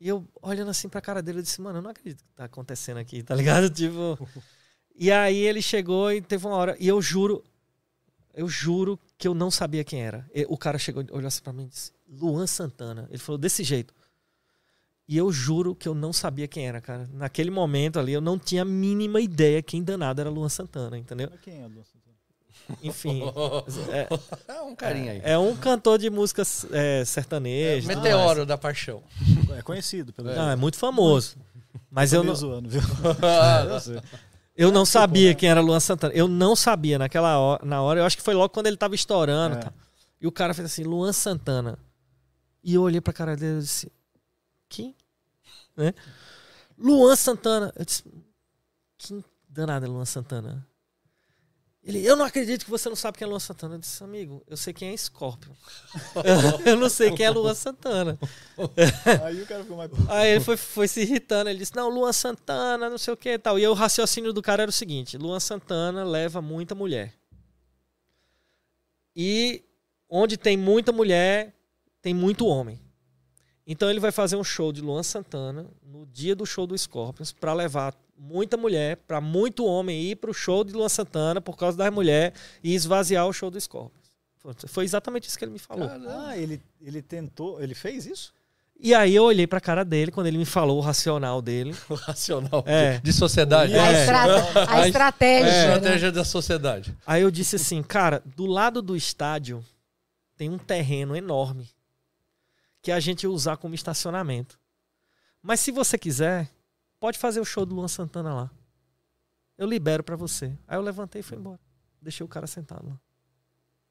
[0.00, 2.44] E eu, olhando assim pra cara dele, eu disse, mano, eu não acredito que tá
[2.44, 3.68] acontecendo aqui, tá ligado?
[3.74, 4.18] Tipo.
[4.94, 6.76] E aí ele chegou e teve uma hora.
[6.78, 7.42] E eu juro,
[8.34, 10.28] eu juro que eu não sabia quem era.
[10.34, 13.06] E O cara chegou, olhou assim pra mim e disse: Luan Santana.
[13.10, 13.94] Ele falou desse jeito.
[15.08, 17.08] E eu juro que eu não sabia quem era, cara.
[17.12, 21.30] Naquele momento ali, eu não tinha a mínima ideia quem danado era Luan Santana, entendeu?
[21.42, 21.95] Quem é, Luan Santana?
[22.82, 23.22] Enfim.
[23.90, 24.08] é,
[24.48, 25.20] É um carinha aí.
[25.22, 27.84] é um cantor de músicas é, sertanejas.
[27.84, 29.02] tudo Meteoro da paixão.
[29.56, 30.34] É conhecido pelo.
[30.34, 31.36] Não, é muito famoso.
[31.90, 32.80] Mas eu meio não, zoando, viu?
[34.58, 36.14] Eu eu não sabia quem era Luan Santana.
[36.14, 38.00] Eu não sabia naquela hora, na hora.
[38.00, 39.56] Eu acho que foi logo quando ele tava estourando.
[39.56, 39.60] É.
[39.60, 39.72] tá?
[40.18, 41.78] E o cara fez assim, Luan Santana.
[42.64, 43.92] E eu olhei pra cara dele e disse,
[44.66, 44.96] quem?
[45.76, 45.92] Né?
[46.78, 47.70] Luan Santana.
[47.76, 48.02] Eu disse,
[48.96, 50.66] quem danado é Luan Santana?
[51.86, 53.76] Ele, eu não acredito que você não sabe quem é Luan Santana.
[53.76, 55.52] Eu disse, amigo, eu sei quem é Scorpion.
[56.66, 58.18] eu não sei quem é Luan Santana.
[59.24, 59.92] Aí o cara ficou mais.
[60.08, 61.48] Aí ele foi, foi se irritando.
[61.48, 63.56] Ele disse: Não, Luan Santana, não sei o que e tal.
[63.56, 67.14] E aí o raciocínio do cara era o seguinte: Luan Santana leva muita mulher.
[69.14, 69.62] E
[70.08, 71.54] onde tem muita mulher,
[72.02, 72.80] tem muito homem.
[73.64, 77.32] Então ele vai fazer um show de Luan Santana no dia do show do Scorpions
[77.32, 81.76] para levar muita mulher, para muito homem ir pro show de Luan Santana por causa
[81.76, 84.06] das mulheres e esvaziar o show do Scorpions.
[84.68, 85.88] Foi- exatamente isso que ele me falou.
[86.08, 87.60] Ah, ele, ele tentou.
[87.60, 88.32] Ele fez isso?
[88.78, 91.74] E aí eu olhei pra cara dele quando ele me falou o racional dele.
[91.90, 92.98] O racional É.
[92.98, 93.74] de, de sociedade.
[93.74, 94.00] A, É.
[94.02, 95.50] estra- a A estratégia.
[95.50, 95.58] né?
[95.74, 96.96] estratégia da sociedade.
[97.06, 99.64] Aí eu disse assim, cara, do lado do estádio
[100.36, 101.68] tem um terreno enorme
[102.82, 104.58] que a gente ia usar como estacionamento.
[105.42, 106.48] Mas se você quiser,
[107.00, 108.50] pode fazer o show do Luan Santana lá.
[109.56, 110.56] Eu libero pra você.
[110.66, 111.60] Aí eu levantei e fui embora.
[112.00, 113.00] Deixei o cara sentado lá.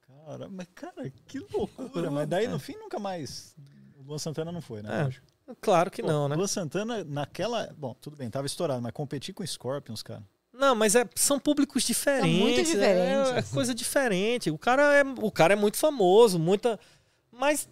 [0.02, 2.12] Cara, mas cara, que loucura.
[2.12, 3.56] Mas daí no fim nunca mais.
[3.98, 5.02] O Luan Santana não foi, né?
[5.02, 5.26] É, Lógico.
[5.62, 6.36] Claro que Pô, não, né?
[6.36, 7.72] Luan Santana, naquela.
[7.78, 10.24] Bom, tudo bem, tava estourado, mas competir com Scorpions, cara.
[10.52, 12.40] Não, mas é- são públicos diferentes.
[12.40, 13.32] muito é- diferentes.
[13.32, 14.50] É, coisa diferente.
[14.50, 16.80] O cara é, o cara é muito famoso, muita.
[17.32, 17.68] Mas.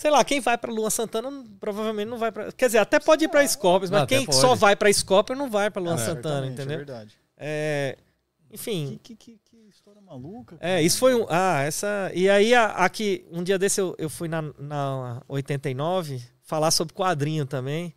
[0.00, 2.52] Sei lá, quem vai pra Luan Santana não- provavelmente não vai pra.
[2.52, 4.38] Quer dizer, até pode ir pra Scorpions, mas Não, quem pode.
[4.38, 6.76] só vai pra Scorpion não vai pra Luan É, Santana, É entendeu?
[6.76, 7.16] verdade.
[7.36, 7.98] É,
[8.48, 9.00] enfim.
[9.02, 10.54] Que, que, que, que história maluca.
[10.60, 10.82] É, cara.
[10.82, 11.26] isso foi um.
[11.28, 12.12] Ah, essa.
[12.14, 17.44] E aí, aqui, um dia desse eu, eu fui na, na 89 falar sobre quadrinho
[17.44, 17.92] também.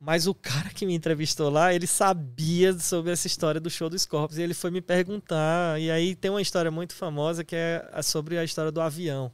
[0.00, 3.98] Mas o cara que me entrevistou lá, ele sabia sobre essa história do show do
[3.98, 4.38] Scorpions.
[4.38, 5.78] E ele foi me perguntar.
[5.78, 9.30] E aí tem uma história muito famosa que é sobre a história do avião.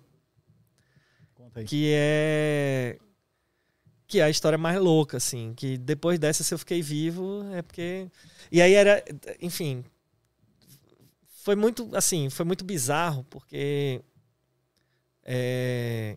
[1.66, 2.98] Que é.
[4.06, 5.52] Que é a história mais louca, assim.
[5.54, 8.10] Que depois dessa, se eu fiquei vivo, é porque.
[8.50, 9.04] E aí era.
[9.40, 9.84] Enfim.
[11.42, 14.00] Foi muito, assim, foi muito bizarro, porque.
[15.24, 16.16] é,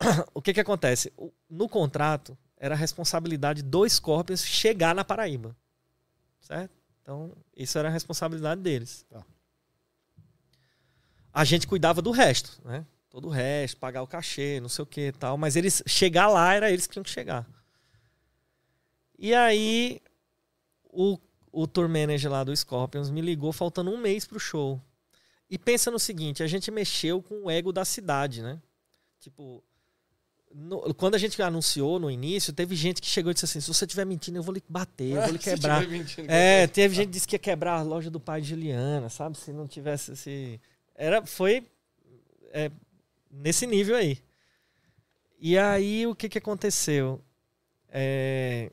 [0.32, 1.12] o que que acontece?
[1.48, 5.56] No contrato, era a responsabilidade dos Scorpions chegar na Paraíba.
[6.40, 6.72] Certo?
[7.02, 9.04] Então, isso era a responsabilidade deles.
[9.08, 9.24] Tá.
[11.32, 12.86] A gente cuidava do resto, né?
[13.16, 15.38] Todo o resto, pagar o cachê, não sei o que e tal.
[15.38, 17.46] Mas eles chegar lá, era eles que tinham que chegar.
[19.18, 20.02] E aí,
[20.84, 21.18] o,
[21.50, 24.78] o tour manager lá do Scorpions me ligou faltando um mês pro show.
[25.48, 28.60] E pensa no seguinte, a gente mexeu com o ego da cidade, né?
[29.18, 29.64] Tipo,
[30.54, 33.68] no- quando a gente anunciou no início, teve gente que chegou e disse assim, se
[33.68, 35.88] você estiver mentindo, eu vou lhe bater, eu vou lhe Se quebrar.
[35.88, 39.08] mentindo, É, teve gente que disse que ia quebrar a loja do pai de Juliana,
[39.08, 39.38] sabe?
[39.38, 40.60] Se não tivesse esse.
[40.94, 41.66] Era, foi
[42.52, 42.70] é,
[43.30, 44.22] nesse nível aí.
[45.38, 47.22] E aí, o que, que aconteceu?
[47.88, 48.72] É,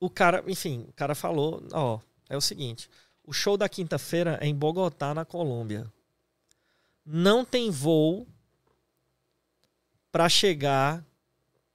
[0.00, 2.90] o cara, enfim, o cara falou: ó, é o seguinte,
[3.24, 5.86] o show da quinta-feira é em Bogotá, na Colômbia.
[7.04, 8.26] Não tem voo
[10.10, 11.04] para chegar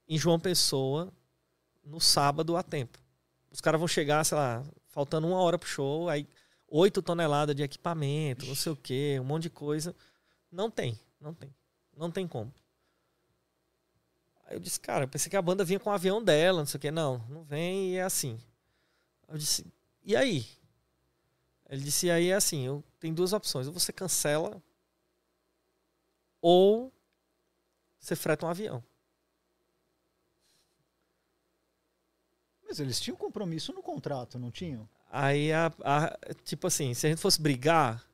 [0.08, 1.12] em João Pessoa
[1.84, 2.98] no sábado a tempo.
[3.50, 6.26] Os caras vão chegar, sei lá, faltando uma hora pro show, aí
[6.68, 9.94] oito toneladas de equipamento, não sei o quê, um monte de coisa.
[10.52, 11.54] Não tem, não tem.
[11.96, 12.52] Não tem como.
[14.46, 16.66] Aí eu disse, cara, eu pensei que a banda vinha com o avião dela, não
[16.66, 16.90] sei o quê.
[16.90, 18.38] Não, não vem e é assim.
[19.28, 19.66] Eu disse,
[20.04, 20.46] e aí?
[21.68, 23.66] Ele disse, e aí é assim, eu tenho duas opções.
[23.66, 24.60] Ou você cancela,
[26.42, 26.92] ou
[28.00, 28.82] você freta um avião.
[32.66, 34.88] Mas eles tinham compromisso no contrato, não tinham?
[35.10, 38.06] Aí, a, a- tipo assim, se a gente fosse brigar.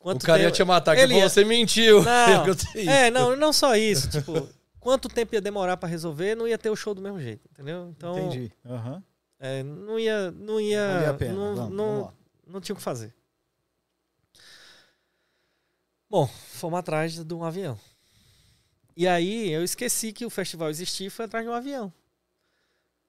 [0.00, 2.02] O Quanto cara ia tempo- te matar, que Ele ia- você mentiu.
[2.02, 2.44] Não,
[2.90, 4.08] É, não, não só isso.
[4.10, 4.48] Tipo,
[4.80, 7.88] quanto tempo ia demorar pra resolver, não ia ter o show do mesmo jeito, entendeu?
[7.90, 8.50] Então, Entendi.
[8.64, 9.02] Aham.
[9.38, 11.34] é, não ia, não ia, pena.
[11.34, 12.14] não, Vamos, não, vamos
[12.46, 13.14] não tinha o que fazer.
[16.08, 17.78] Bom, fomos atrás de um avião.
[18.96, 21.92] E aí eu esqueci que o festival existia e fui atrás de um avião.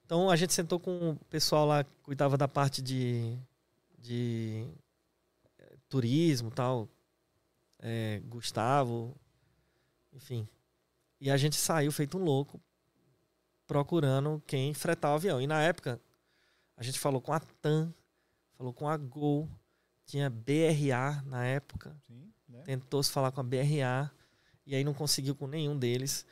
[0.04, 3.36] Então a gente sentou com o pessoal lá que cuidava da parte de,
[3.98, 4.64] de
[5.92, 6.88] turismo tal.
[7.84, 9.14] eh, Gustavo,
[10.12, 10.48] enfim.
[11.20, 12.60] E a gente saiu feito um louco
[13.66, 15.40] procurando quem fretar o avião.
[15.40, 16.00] E na época
[16.76, 17.92] a gente falou com a TAM,
[18.56, 19.48] falou com a Gol,
[20.06, 22.62] tinha BRA na época Sim, né?
[22.64, 24.10] tentou se falar com a BRA
[24.66, 26.24] e aí não conseguiu com nenhum deles.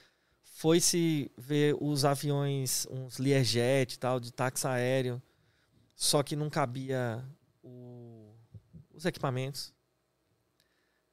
[0.42, 5.20] Foi se ver os aviões, uns Learjet e tal, de táxi aéreo,
[5.94, 7.24] só que não cabia
[7.62, 8.09] o-
[9.00, 9.72] os equipamentos.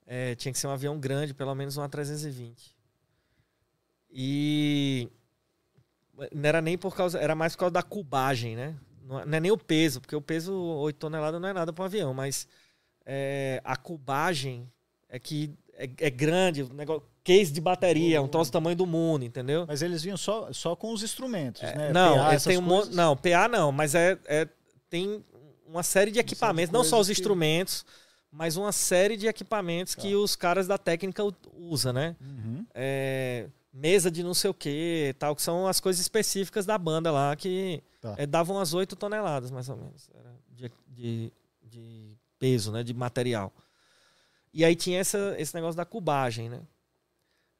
[0.06, 2.74] É, tinha que ser um avião grande, pelo menos um A320.
[4.10, 5.10] E
[6.32, 8.76] não era nem por causa, era mais por causa da cubagem, né?
[9.04, 11.84] Não é é nem o peso, porque o peso 8 toneladas não é nada para
[11.84, 12.48] um avião, mas
[13.06, 14.72] é, a cubagem
[15.10, 18.86] é que é, é grande, o negócio, case de bateria, um troço do tamanho do
[18.86, 19.66] mundo, entendeu?
[19.68, 21.90] Mas eles vinham só, só com os instrumentos, né?
[21.90, 24.48] É, não, PA, têm um monte, não, PA não, mas é, é
[24.90, 25.24] tem
[25.68, 27.86] uma série de equipamentos, não só os que- instrumentos,
[28.32, 31.24] mas uma série de equipamentos que os caras da técnica
[31.54, 32.16] usam, né?
[32.22, 32.66] Uhum.
[32.74, 37.12] É, mesa de não sei o que, tal, que são as coisas específicas da banda
[37.12, 38.16] lá que Tá.
[38.18, 40.10] é, davam umas 8 toneladas, mais ou menos,
[40.52, 41.34] de, de,
[41.64, 43.52] de peso, né, de material.
[44.54, 46.62] E aí tinha essa, esse negócio da cubagem, né?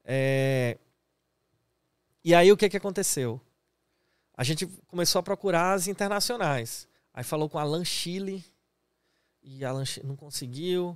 [0.04, 0.78] É,
[2.24, 3.40] E aí o que, que aconteceu?
[4.36, 6.88] A gente começou a procurar as internacionais.
[7.18, 8.46] Aí falou com a Alan Chile
[9.42, 10.96] e a Alan Chi- não conseguiu.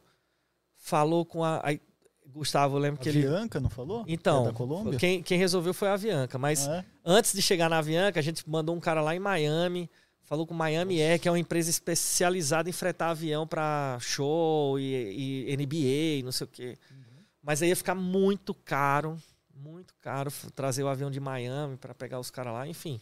[0.76, 1.60] Falou com a.
[1.64, 1.81] Aí,
[2.27, 3.22] Gustavo, eu lembro A que ele.
[3.23, 4.06] Bianca, não falou?
[4.07, 4.99] Então, É da Colômbia?
[4.99, 6.38] quem, quem resolveu foi a Avianca.
[6.38, 6.85] Mas Ah, é?
[7.03, 9.89] antes de chegar na Avianca, a gente mandou um cara lá em Miami,
[10.22, 14.80] falou com o Miami Air, que é uma empresa especializada em fretar avião para show
[14.80, 16.77] e, e NBA e não sei o quê.
[17.41, 19.18] Mas aí ia ficar muito caro,
[19.56, 23.02] muito caro trazer o avião de Miami para pegar os caras lá, enfim.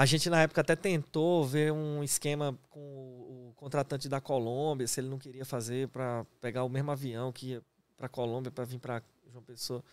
[0.00, 4.98] A gente na época até tentou ver um esquema com o, contratante da Colômbia, se
[4.98, 7.62] ele não queria fazer para pegar o mesmo avião que ia
[7.98, 9.84] para Colômbia para vir para João Pessoa.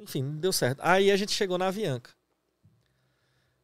[0.00, 0.80] Enfim, não deu certo.
[0.80, 2.10] Aí a gente chegou na Avianca.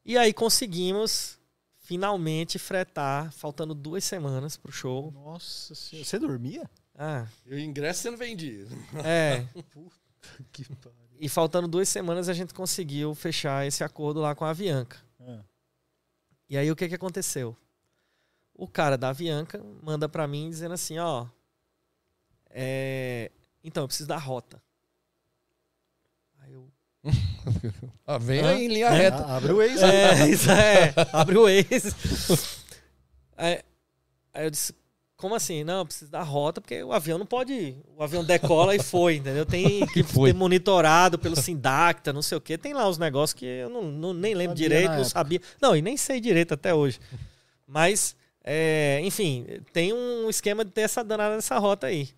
[0.04, 1.40] E aí conseguimos
[1.78, 5.10] finalmente fretar, faltando duas semanas pro show.
[5.12, 6.04] Nossa senhora.
[6.06, 6.70] Você dormia?
[6.94, 8.68] Ah, E o ingresso sendo vendido.
[9.02, 9.46] é.
[10.52, 11.01] Que pariu.
[11.23, 14.99] E faltando duas semanas a gente conseguiu fechar esse acordo lá com a Avianca.
[15.20, 15.39] Ah,
[16.51, 17.57] E aí o que que aconteceu?
[18.53, 21.27] O cara da Avianca manda pra mim dizendo assim, ó,
[22.51, 23.31] é,
[23.62, 24.61] então eu preciso da rota.
[26.40, 26.69] Aí eu,
[28.05, 28.55] Ah, vem Hã?
[28.55, 28.90] em linha É.
[28.90, 29.24] reta.
[29.24, 29.85] Ah, abre o Waze.
[29.85, 31.94] é, isso é, abre o Waze.
[33.36, 33.62] Aí,
[34.35, 34.74] aí eu disse,
[35.23, 35.65] como assim?
[35.65, 37.77] Não, eu preciso da rota, porque o avião não pode ir.
[37.97, 39.47] O avião decola e foi, entendeu?
[39.47, 40.32] Tem que foi.
[40.32, 42.59] ter monitorado pelo Sindacta, não sei o quê.
[42.59, 45.09] Tem lá os negócios que eu não, não- nem lembro Sabia direito, não época.
[45.09, 45.40] sabia.
[45.61, 47.01] Não, e nem sei direito até hoje.
[47.66, 52.11] Mas, é, enfim, tem um esquema de ter essa danada dessa rota aí.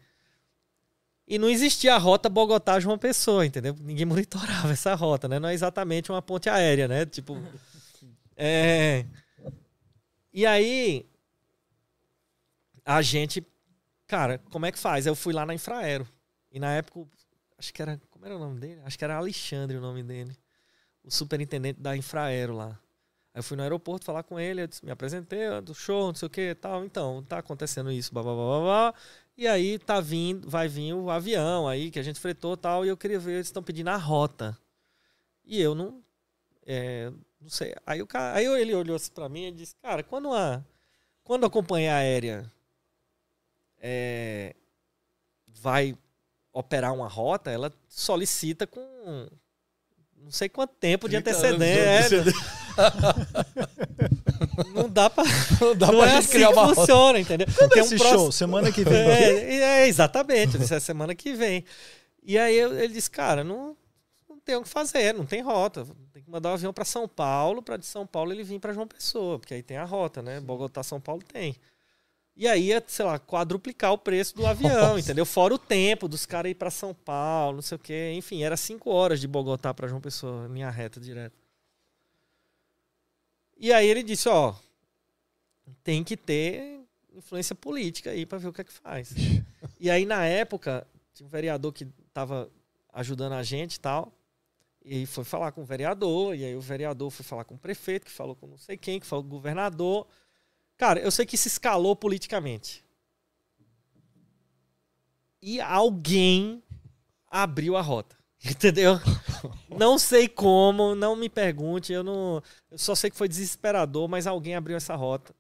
[1.29, 3.77] E não existia a rota Bogotá-João Pessoa, entendeu?
[3.81, 5.39] Ninguém monitorava essa rota, né?
[5.39, 7.07] Não é exatamente uma ponte aérea, né?
[7.07, 7.39] Tipo.
[8.37, 9.05] É.
[10.33, 11.07] E aí.
[12.85, 13.44] A gente.
[14.06, 15.06] Cara, como é que faz?
[15.06, 16.06] Eu fui lá na Infraero.
[16.51, 17.09] E na época.
[17.59, 18.01] Acho que era.
[18.11, 18.81] Como era o nome dele?
[18.85, 20.36] Acho que era Alexandre o nome dele.
[21.02, 22.78] O superintendente da Infraero lá.
[23.35, 26.27] Aí eu fui no aeroporto falar com ele, disse, me apresentei, do show, não sei
[26.27, 26.85] o que tal.
[26.85, 28.94] Então, tá acontecendo isso, blá, blá, blá, blá.
[29.36, 32.89] E aí tá vindo, vai vir o avião aí que a gente fretou tal, e
[32.89, 34.56] eu queria ver, eles estão pedindo a rota.
[35.44, 36.02] E eu não.
[36.65, 37.74] É, não sei.
[37.85, 40.65] Aí, o cara, aí ele olhou assim pra mim e disse, cara, quando a,
[41.24, 42.51] quando a companhia aérea
[43.86, 44.55] é,
[45.61, 45.94] vai
[46.55, 48.81] operar uma rota, ela solicita com
[50.16, 52.24] não sei quanto tempo de antecedência.
[54.73, 55.23] não dá pra.
[55.61, 57.47] Não dá não pra é assim criar que funciona, entendeu?
[57.55, 58.32] Quando Tem é esse um show?
[58.32, 58.97] Semana que vem.
[58.97, 60.56] É, é exatamente.
[60.56, 61.62] Isso é semana que vem.
[62.23, 63.77] E aí ele disse, cara, não,
[64.27, 65.86] não tem o que fazer, não tem rota.
[66.11, 68.59] Tem que mandar o um avião para São Paulo, para de São Paulo ele vir
[68.59, 70.40] para João Pessoa, porque aí tem a rota, né?
[70.40, 71.55] Bogotá, São Paulo tem.
[72.36, 75.01] E aí ia, sei lá, quadruplicar o preço do avião, Nossa.
[75.01, 75.24] entendeu?
[75.24, 78.12] Fora o tempo dos caras ir para São Paulo, não sei o quê.
[78.15, 81.36] Enfim, era cinco horas de Bogotá para João Pessoa, linha reta direto.
[83.56, 84.55] E aí ele disse, ó,
[85.85, 86.81] tem que ter
[87.15, 89.15] influência política aí para ver o que é que faz.
[89.78, 90.85] e aí na época
[91.15, 92.51] tinha um vereador que tava
[92.93, 94.12] ajudando a gente e tal.
[94.85, 98.05] E foi falar com o vereador, e aí o vereador foi falar com o prefeito,
[98.05, 100.06] que falou com não sei quem, que falou com o governador.
[100.77, 102.85] Cara, eu sei que se escalou politicamente.
[105.41, 106.63] E alguém
[107.31, 108.17] abriu a rota.
[108.45, 109.01] Entendeu?
[109.69, 112.43] não sei como, não me pergunte, eu não.
[112.71, 115.35] Eu só sei que foi desesperador, mas alguém abriu essa rota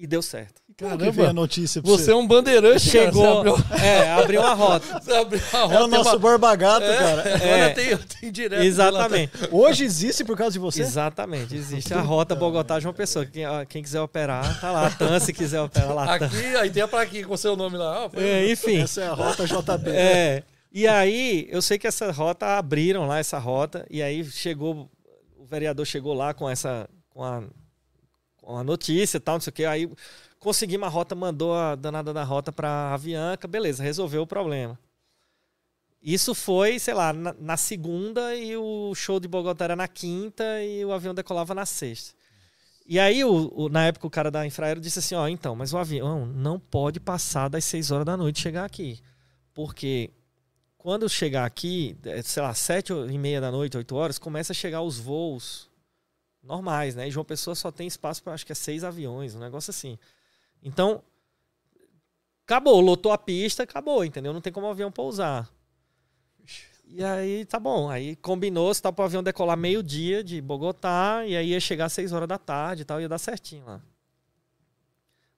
[0.00, 0.62] e deu certo.
[0.76, 3.84] Caramba, a notícia você, você é um bandeirante, Chegou, cara, abriu...
[3.84, 4.86] é, abriu a rota.
[5.00, 5.74] Você abriu a rota.
[5.74, 6.18] É o nosso uma...
[6.18, 7.28] barbagato, é, cara.
[7.28, 7.34] É.
[7.34, 8.62] Agora tem, tem direto.
[8.62, 9.32] Exatamente.
[9.50, 10.80] Hoje existe por causa de você?
[10.80, 13.26] Exatamente, existe a rota Bogotá João Pessoa.
[13.26, 14.90] Quem, quem quiser operar, tá lá.
[14.90, 16.14] Tan, se quiser operar lá.
[16.14, 18.06] Aqui, aí tem a plaquinha com o seu nome lá.
[18.06, 18.78] Ah, é, enfim.
[18.78, 19.90] Essa é a rota JB.
[19.90, 20.42] É.
[20.72, 24.88] E aí, eu sei que essa rota abriram lá essa rota e aí chegou
[25.36, 27.42] o vereador chegou lá com essa com a,
[28.40, 29.64] com a notícia e tal, não sei o que.
[29.64, 29.90] Aí
[30.38, 34.78] conseguimos a rota, mandou a danada da rota para Avianca, beleza, resolveu o problema.
[36.02, 40.62] Isso foi, sei lá, na, na, segunda e o show de Bogotá era na quinta
[40.62, 42.14] e o avião decolava na sexta.
[42.86, 45.74] E aí, o, o, na época, o cara da Infraero disse assim: Ó, então, mas
[45.74, 48.98] o avião não pode passar das 6 horas da noite chegar aqui.
[49.52, 50.10] Porque
[50.78, 54.56] quando chegar aqui, é, sei lá, 7 e meia da noite, 8 horas, começa a
[54.56, 55.69] chegar os voos
[56.42, 57.08] normais, né?
[57.08, 59.98] E João Pessoa só tem espaço para acho que é seis aviões, um negócio assim.
[60.62, 61.02] Então,
[62.44, 64.32] acabou, lotou a pista, acabou, entendeu?
[64.32, 65.48] Não tem como o avião pousar.
[66.86, 67.88] E aí, tá bom.
[67.88, 71.92] Aí combinou, se tá pro avião decolar meio-dia de Bogotá, e aí ia chegar às
[71.92, 73.80] 6 horas da tarde e tal, ia dar certinho lá.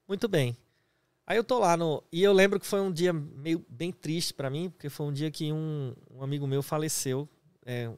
[0.08, 0.56] Muito bem.
[1.26, 2.02] Aí eu tô lá no.
[2.10, 5.12] E eu lembro que foi um dia meio bem triste para mim, porque foi um
[5.12, 7.28] dia que um, um amigo meu faleceu.
[7.64, 7.90] É,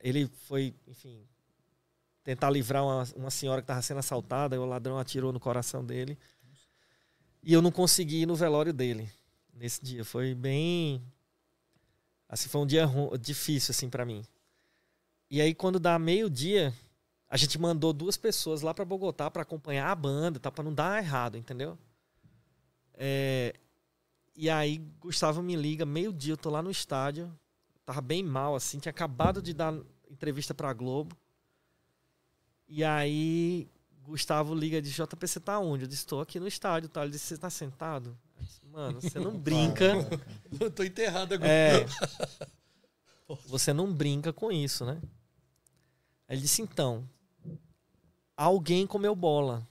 [0.00, 1.26] ele foi, enfim,
[2.22, 5.84] tentar livrar uma, uma senhora que estava sendo assaltada, e o ladrão atirou no coração
[5.84, 6.18] dele.
[7.42, 9.10] E eu não consegui ir no velório dele
[9.54, 10.04] nesse dia.
[10.04, 11.02] Foi bem.
[12.28, 12.86] Assim, foi um dia
[13.20, 14.22] difícil, assim, para mim.
[15.30, 16.74] E aí, quando dá meio-dia,
[17.28, 20.50] a gente mandou duas pessoas lá para Bogotá para acompanhar a banda, tá?
[20.50, 21.78] Para não dar errado, entendeu?
[22.94, 23.54] É...
[24.34, 27.32] E aí, Gustavo me liga, meio-dia, eu tô lá no estádio.
[27.84, 29.74] Tava bem mal, assim, tinha acabado de dar
[30.08, 31.16] entrevista pra Globo.
[32.72, 33.68] E aí,
[34.04, 35.82] Gustavo liga de JP, você tá onde?
[35.82, 36.88] Eu disse, estou aqui no estádio.
[36.88, 37.02] Tá?
[37.02, 38.16] Ele disse, você tá sentado?
[38.38, 39.86] Disse, Mano, você não brinca.
[40.60, 41.50] eu tô enterrado agora.
[41.50, 41.84] É,
[43.46, 45.02] você não brinca com isso, né?
[46.28, 47.04] Aí ele disse, então,
[48.36, 49.66] alguém comeu bola.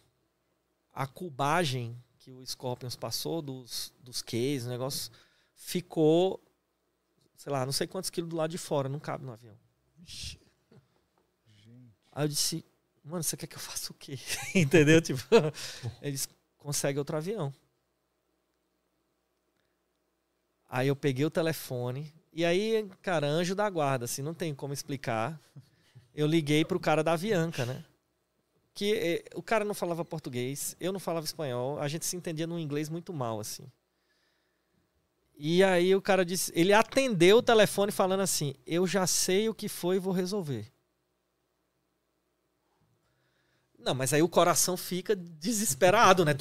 [0.93, 5.09] A cubagem que o Scorpions passou dos, dos cases, o negócio,
[5.55, 6.43] ficou,
[7.37, 9.55] sei lá, não sei quantos quilos do lado de fora, não cabe no avião.
[12.11, 12.65] Aí eu disse,
[13.03, 14.17] mano, você quer que eu faça o quê?
[14.55, 15.01] Entendeu?
[15.01, 15.21] Tipo,
[16.01, 16.27] eles
[16.57, 17.53] conseguem outro avião.
[20.69, 24.71] Aí eu peguei o telefone, e aí, cara, anjo da guarda, assim, não tem como
[24.71, 25.39] explicar.
[26.13, 27.83] Eu liguei pro cara da Avianca, né?
[28.73, 32.45] Que eh, o cara não falava português, eu não falava espanhol, a gente se entendia
[32.45, 33.63] no inglês muito mal, assim.
[35.35, 39.53] E aí o cara disse, ele atendeu o telefone falando assim: "Eu já sei o
[39.53, 40.71] que foi vou resolver".
[43.79, 46.33] Não, mas aí o coração fica desesperado, né?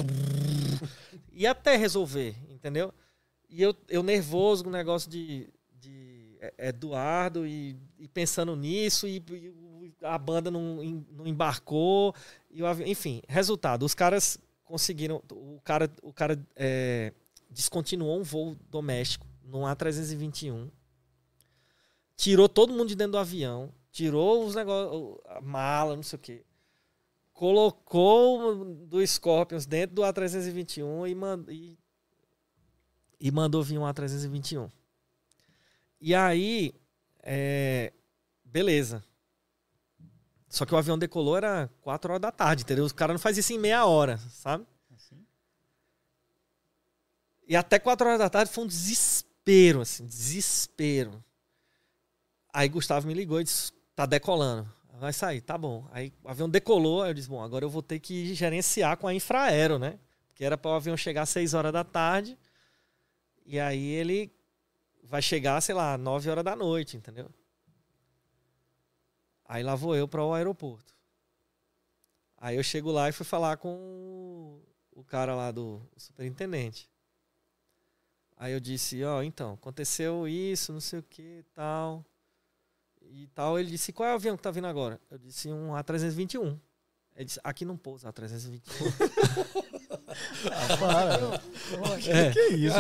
[1.33, 2.93] E até resolver, entendeu?
[3.49, 5.49] E eu, eu nervoso com o negócio de,
[5.81, 9.55] de Eduardo e, e pensando nisso, e, e,
[10.03, 12.15] a banda não, não embarcou.
[12.51, 15.23] E enfim, resultado, os caras conseguiram.
[15.31, 17.13] O cara, o cara é,
[17.51, 20.71] descontinuou um voo doméstico no A321.
[22.17, 23.73] Tirou todo mundo de dentro do avião.
[23.91, 26.45] Tirou os negócios, a mala, não sei o quê.
[27.39, 31.79] Colocou do Scorpions dentro do A321 e, mand, e,
[33.21, 34.69] e mandou vir um A321.
[36.01, 36.75] E aí,
[37.23, 37.93] é,
[38.45, 39.05] beleza.
[40.49, 42.85] Só que o avião decolou era 4 horas da tarde, entendeu?
[42.85, 44.67] O cara não faz isso em meia hora, sabe?
[44.97, 45.25] Assim?
[47.47, 51.23] E até 4 horas da tarde foi um desespero, assim, desespero.
[52.53, 54.69] Aí Gustavo me ligou e disse: tá decolando.
[54.99, 55.87] Vai sair, tá bom.
[55.93, 59.07] Aí o avião decolou, aí eu disse: bom, agora eu vou ter que gerenciar com
[59.07, 59.99] a Infraero, né?
[60.35, 62.37] Que era para o avião chegar às 6 horas da tarde.
[63.47, 64.33] E aí ele
[65.05, 67.31] vai chegar, sei lá, 9 horas da noite, entendeu?
[69.45, 70.95] Aí lá vou eu para o aeroporto.
[72.37, 74.61] Aí eu chego lá e fui falar com
[74.93, 76.89] o cara lá do superintendente.
[78.37, 82.05] Aí eu disse, ó, oh, então, aconteceu isso, não sei o que, tal.
[83.11, 83.59] E tal.
[83.59, 85.01] Ele disse, qual é o avião que tá vindo agora?
[85.11, 86.59] Eu disse, um A321.
[87.17, 88.61] Ele disse, aqui não pousa A321.
[90.53, 91.43] ah, para.
[92.07, 92.31] É.
[92.31, 92.77] Que, é isso?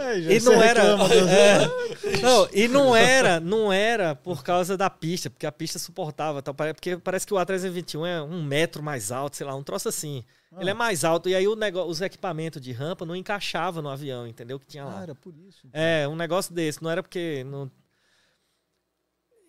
[0.00, 0.82] É, e não era.
[0.82, 6.42] É, não, e não era, não era por causa da pista, porque a pista suportava.
[6.42, 9.88] Tal, porque parece que o A321 é um metro mais alto, sei lá, um troço
[9.88, 10.24] assim.
[10.50, 10.60] Ah.
[10.60, 11.28] Ele é mais alto.
[11.28, 14.58] E aí o negócio, os equipamentos de rampa não encaixavam no avião, entendeu?
[14.58, 14.98] Que tinha lá.
[14.98, 15.60] Ah, era por isso.
[15.66, 15.80] Então.
[15.80, 16.82] É, um negócio desse.
[16.82, 17.44] Não era porque.
[17.44, 17.70] Não...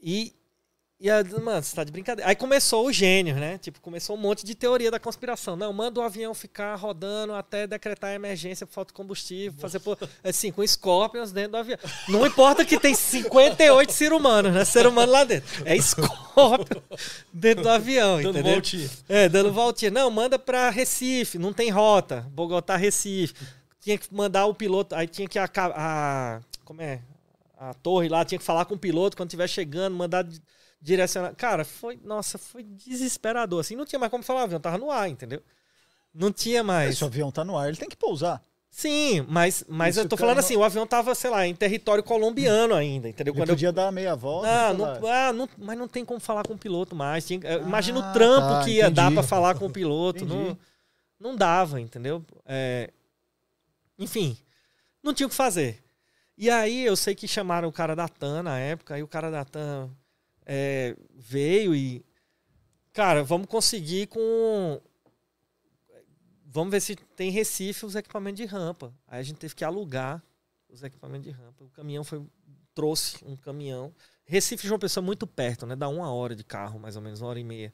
[0.03, 0.35] E
[1.05, 1.09] e,
[1.41, 2.29] mano, você tá de brincadeira.
[2.29, 3.57] Aí começou o gênio, né?
[3.57, 5.57] Tipo, começou um monte de teoria da conspiração.
[5.57, 9.81] Não, manda o avião ficar rodando até decretar a emergência por falta de combustível, fazer
[9.81, 11.77] por, assim, com Scorpions dentro do avião.
[12.07, 14.63] Não importa que tem 58 ser humanos, né?
[14.63, 15.49] Ser humano lá dentro.
[15.65, 16.81] É Scorpion
[17.33, 18.53] dentro do avião, dando entendeu?
[18.53, 18.89] Voltinha.
[19.09, 19.91] É, dando voltinha.
[19.91, 22.25] Não, manda pra Recife, não tem rota.
[22.31, 23.33] Bogotá, Recife.
[23.81, 27.01] Tinha que mandar o piloto, aí tinha que a, a como é?
[27.69, 30.27] A torre lá tinha que falar com o piloto quando estiver chegando, mandar
[30.81, 31.33] direcionar.
[31.35, 31.97] Cara, foi.
[32.03, 33.61] Nossa, foi desesperador.
[33.61, 35.41] Assim, não tinha mais como falar, o avião tava no ar, entendeu?
[36.13, 36.97] Não tinha mais.
[36.97, 38.43] Se o avião tá no ar, ele tem que pousar.
[38.69, 42.73] Sim, mas, mas eu tô falando assim, o avião tava, sei lá, em território colombiano
[42.73, 43.31] ainda, entendeu?
[43.31, 43.73] Ele Quando podia eu...
[43.73, 44.47] dar meia volta.
[44.49, 47.25] Ah, não, ah não, mas não tem como falar com o piloto mais.
[47.25, 48.95] Tinha, ah, imagina o trampo tá, que ia entendi.
[48.95, 50.25] dar para falar com o piloto.
[50.25, 50.57] não,
[51.19, 52.25] não dava, entendeu?
[52.47, 52.89] É,
[53.97, 54.35] enfim,
[55.03, 55.82] não tinha o que fazer.
[56.37, 59.29] E aí eu sei que chamaram o cara da TAN na época, aí o cara
[59.29, 59.89] da TAN
[60.45, 62.03] é, veio e.
[62.91, 64.81] Cara, vamos conseguir com.
[66.45, 68.93] Vamos ver se tem Recife os equipamentos de rampa.
[69.07, 70.23] Aí a gente teve que alugar
[70.69, 71.63] os equipamentos de rampa.
[71.63, 72.23] O caminhão foi.
[72.73, 73.93] trouxe um caminhão.
[74.25, 75.75] Recife João Pessoa é muito perto, né?
[75.75, 77.73] Dá uma hora de carro, mais ou menos, uma hora e meia.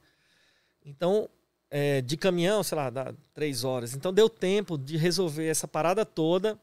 [0.84, 1.30] Então,
[1.70, 3.94] é, de caminhão, sei lá, dá três horas.
[3.94, 6.60] Então deu tempo de resolver essa parada toda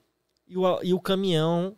[0.47, 1.77] e o, e o caminhão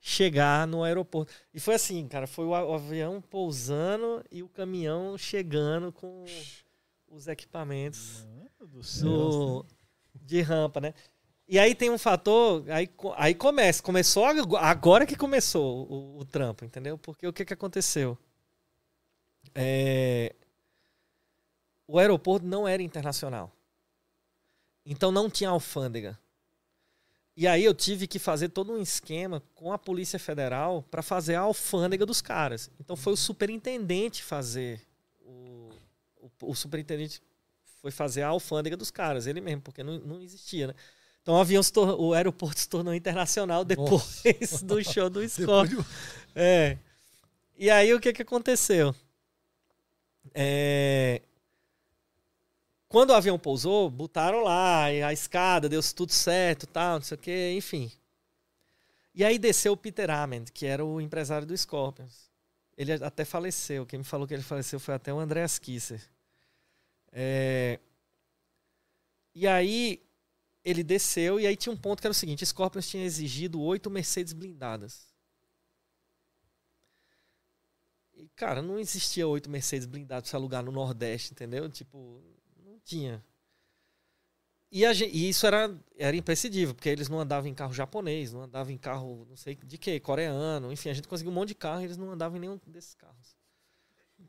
[0.00, 1.32] chegar no aeroporto.
[1.52, 6.24] E foi assim, cara, foi o, avião pousando e o caminhão chegando com
[7.08, 8.26] os equipamentos
[8.58, 9.66] do, do
[10.14, 10.94] de rampa, né?
[11.46, 14.24] E aí tem um fator, aí, aí começa, começou
[14.56, 16.96] agora que começou o, o trampo, entendeu?
[16.96, 18.16] Porque o que, que aconteceu?
[19.54, 20.34] É,
[21.88, 23.50] o aeroporto não era internacional.
[24.86, 26.18] Então não tinha alfândega.
[27.40, 31.36] E aí eu tive que fazer todo um esquema com a Polícia Federal para fazer
[31.36, 32.70] a alfândega dos caras.
[32.78, 34.82] Então foi o superintendente fazer.
[35.24, 35.70] O,
[36.20, 37.22] o, o, superintendente
[37.80, 40.74] foi fazer a alfândega dos caras, ele mesmo, porque não, não existia, né?
[41.22, 44.60] Então o avião tornou, o aeroporto se tornou internacional depois Nossa.
[44.66, 45.74] do show do Scott.
[45.74, 45.82] De...
[46.34, 46.76] É.
[47.56, 48.94] E aí o que, que aconteceu?
[50.34, 51.22] É,
[52.90, 57.20] quando o avião pousou, botaram lá a escada, deu tudo certo, tal, não sei o
[57.20, 57.90] que, enfim.
[59.14, 62.28] E aí desceu o Peter Ament, que era o empresário do Scorpions.
[62.76, 63.86] Ele até faleceu.
[63.86, 66.02] Quem me falou que ele faleceu foi até o Andreas Kisser.
[67.12, 67.78] É...
[69.36, 70.02] E aí
[70.64, 73.88] ele desceu e aí tinha um ponto que era o seguinte: Scorpions tinha exigido oito
[73.88, 75.06] Mercedes blindadas.
[78.14, 81.70] E, cara, não existia oito Mercedes blindadas para alugar no Nordeste, entendeu?
[81.70, 82.20] Tipo,
[82.84, 83.24] tinha.
[84.72, 88.42] E, a, e, isso era, era imprescindível, porque eles não andavam em carro japonês, não
[88.42, 91.54] andavam em carro, não sei de que, coreano, enfim, a gente conseguiu um monte de
[91.56, 93.36] carro e eles não andavam em nenhum desses carros.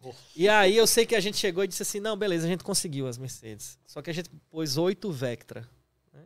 [0.01, 0.13] Oh.
[0.35, 2.63] E aí eu sei que a gente chegou e disse assim, não, beleza, a gente
[2.63, 3.77] conseguiu as Mercedes.
[3.85, 5.69] Só que a gente pôs oito Vectra.
[6.11, 6.25] Né?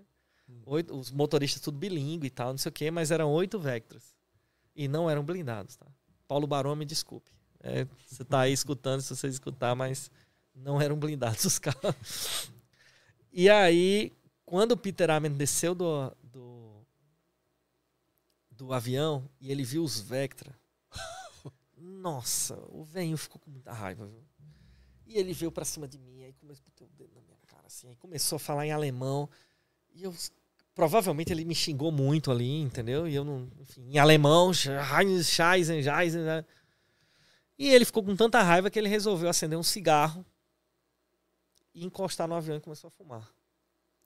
[0.50, 0.62] Hum.
[0.68, 4.16] Oito, os motoristas tudo bilíngue e tal, não sei o quê, mas eram oito Vectras.
[4.74, 5.88] E não eram blindados, tá?
[6.28, 7.32] Paulo Barão, me desculpe.
[7.60, 10.12] É, você tá aí escutando, se você escutar, mas
[10.56, 12.50] não eram blindados os carros.
[13.32, 14.14] E aí,
[14.46, 16.86] quando o Peter Amen desceu do, do,
[18.50, 20.58] do avião e ele viu os Vectra,
[21.78, 24.24] nossa, o velho ficou com muita raiva, viu?
[25.06, 27.68] E ele veio pra cima de mim, aí começou a o dedo na minha cara,
[27.68, 29.30] assim, aí começou a falar em alemão.
[29.94, 30.16] E eu.
[30.74, 33.08] Provavelmente ele me xingou muito ali, entendeu?
[33.08, 33.50] E eu não.
[33.60, 36.46] Enfim, em alemão, Scheißen, Scheißen, né?
[37.58, 40.26] E ele ficou com tanta raiva que ele resolveu acender um cigarro
[41.76, 43.30] e encostar no avião e começou a fumar.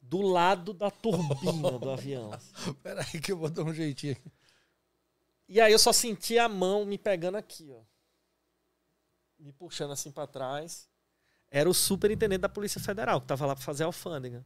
[0.02, 2.32] Do lado da turbina do avião.
[2.82, 4.32] Peraí que eu vou dar um jeitinho aqui.
[5.48, 7.82] E aí eu só senti a mão me pegando aqui, ó.
[9.38, 10.90] Me puxando assim pra trás.
[11.52, 14.46] Era o superintendente da Polícia Federal, que tava lá pra fazer a alfândega.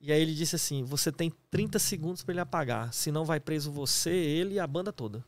[0.00, 2.92] E aí ele disse assim: você tem 30 segundos pra ele apagar.
[2.92, 5.24] Senão vai preso você, ele e a banda toda.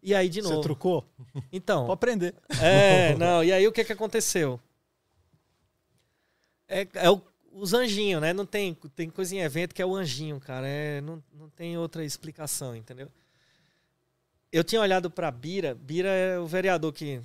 [0.00, 0.62] E aí, de Você novo.
[0.62, 1.04] trucou?
[1.50, 1.82] Então.
[1.86, 2.34] Pode aprender.
[2.62, 3.42] É, não.
[3.42, 4.60] E aí o que que aconteceu?
[6.68, 7.22] É, é o-
[7.52, 8.32] os anjinhos, né?
[8.32, 10.66] Não tem, tem coisa em evento que é o anjinho, cara.
[10.66, 13.08] É, não, não tem outra explicação, entendeu?
[14.52, 15.74] Eu tinha olhado pra Bira.
[15.74, 17.20] Bira é o vereador que.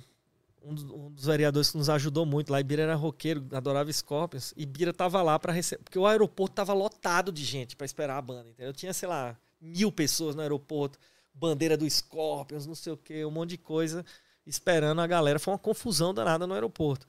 [0.62, 2.58] Um dos, um dos vereadores que nos ajudou muito lá.
[2.60, 4.52] E Bira era roqueiro, adorava Scorpions.
[4.56, 5.82] E Bira tava lá pra receber.
[5.82, 8.72] Porque o aeroporto tava lotado de gente pra esperar a banda, entendeu?
[8.72, 10.98] Tinha, sei lá, mil pessoas no aeroporto.
[11.34, 14.04] Bandeira do Scorpions, não sei o quê, um monte de coisa
[14.46, 15.38] esperando a galera.
[15.38, 17.06] Foi uma confusão danada no aeroporto.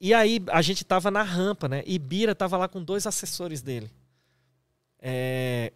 [0.00, 1.82] E aí a gente tava na rampa, né?
[1.86, 3.90] E Bira tava lá com dois assessores dele.
[4.98, 5.72] É,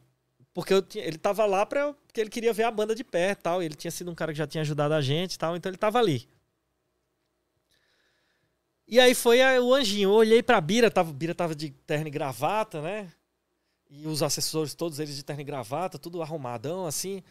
[0.53, 3.63] porque tinha- ele tava lá pra, porque ele queria ver a banda de pé tal.
[3.63, 5.99] Ele tinha sido um cara que já tinha ajudado a gente tal, então ele tava
[5.99, 6.29] ali.
[8.87, 10.09] E aí foi a- o anjinho.
[10.11, 13.11] Eu olhei pra Bira, tava, Bira tava de terno e gravata, né?
[13.89, 17.23] E os assessores, todos eles de terno e gravata, tudo arrumadão, assim.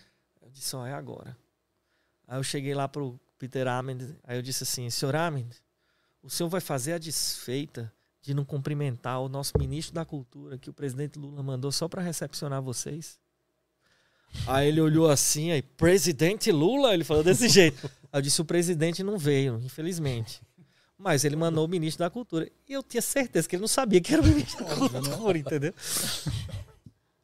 [0.42, 1.38] Eu disse, ó, é agora.
[2.28, 5.50] Aí eu cheguei lá pro Peter Amend, aí eu disse assim, senhor Amend,
[6.22, 7.92] o senhor vai fazer a desfeita
[8.22, 12.02] de não cumprimentar o nosso ministro da Cultura, que o presidente Lula mandou só para
[12.02, 13.18] recepcionar vocês?
[14.46, 16.94] Aí ele olhou assim, aí, presidente Lula?
[16.94, 17.90] Ele falou desse jeito.
[18.12, 20.42] Aí eu disse, o presidente não veio, infelizmente.
[20.98, 22.50] Mas ele mandou o ministro da Cultura.
[22.68, 25.74] E eu tinha certeza que ele não sabia que era o ministro da Cultura, entendeu?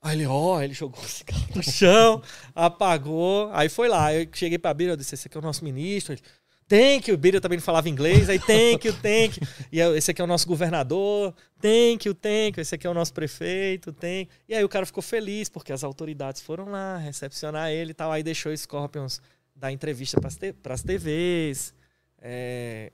[0.01, 2.21] Aí ele, ó, ele jogou o cigarro no chão,
[2.53, 3.49] apagou.
[3.51, 4.13] Aí foi lá.
[4.13, 6.13] Eu cheguei pra Bira, eu disse, esse aqui é o nosso ministro.
[6.13, 6.21] Ele,
[6.67, 7.17] Thank you.
[7.17, 8.27] Bira também não falava inglês.
[8.29, 9.47] Aí, thank you, thank you.
[9.71, 11.33] E esse aqui é o nosso governador.
[11.61, 12.61] Thank you, thank you.
[12.61, 13.93] Esse aqui é o nosso prefeito.
[13.93, 17.93] Thank E aí o cara ficou feliz, porque as autoridades foram lá recepcionar ele e
[17.93, 18.11] tal.
[18.11, 19.21] Aí deixou o Scorpions
[19.55, 21.73] dar entrevista pras, te, pras TVs.
[22.19, 22.91] É,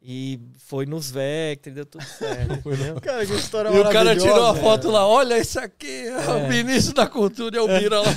[0.00, 3.00] e foi nos Vector, deu tudo certo.
[3.00, 4.60] Cara, que história E o cara tirou a maravilhosa.
[4.60, 8.16] foto lá, olha isso aqui, é o ministro da cultura, é o Bira lá.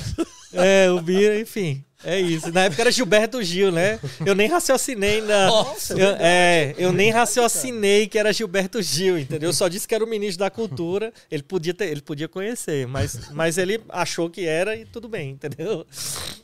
[0.54, 1.84] É, o Bira, enfim.
[2.04, 2.52] É isso.
[2.52, 4.00] Na época era Gilberto Gil, né?
[4.26, 5.48] Eu nem raciocinei na.
[5.48, 9.50] Nossa, eu, é, eu nem raciocinei que era Gilberto Gil, entendeu?
[9.50, 11.12] Eu só disse que era o ministro da cultura.
[11.30, 15.32] Ele podia ter, ele podia conhecer, mas, mas ele achou que era e tudo bem,
[15.32, 15.86] entendeu?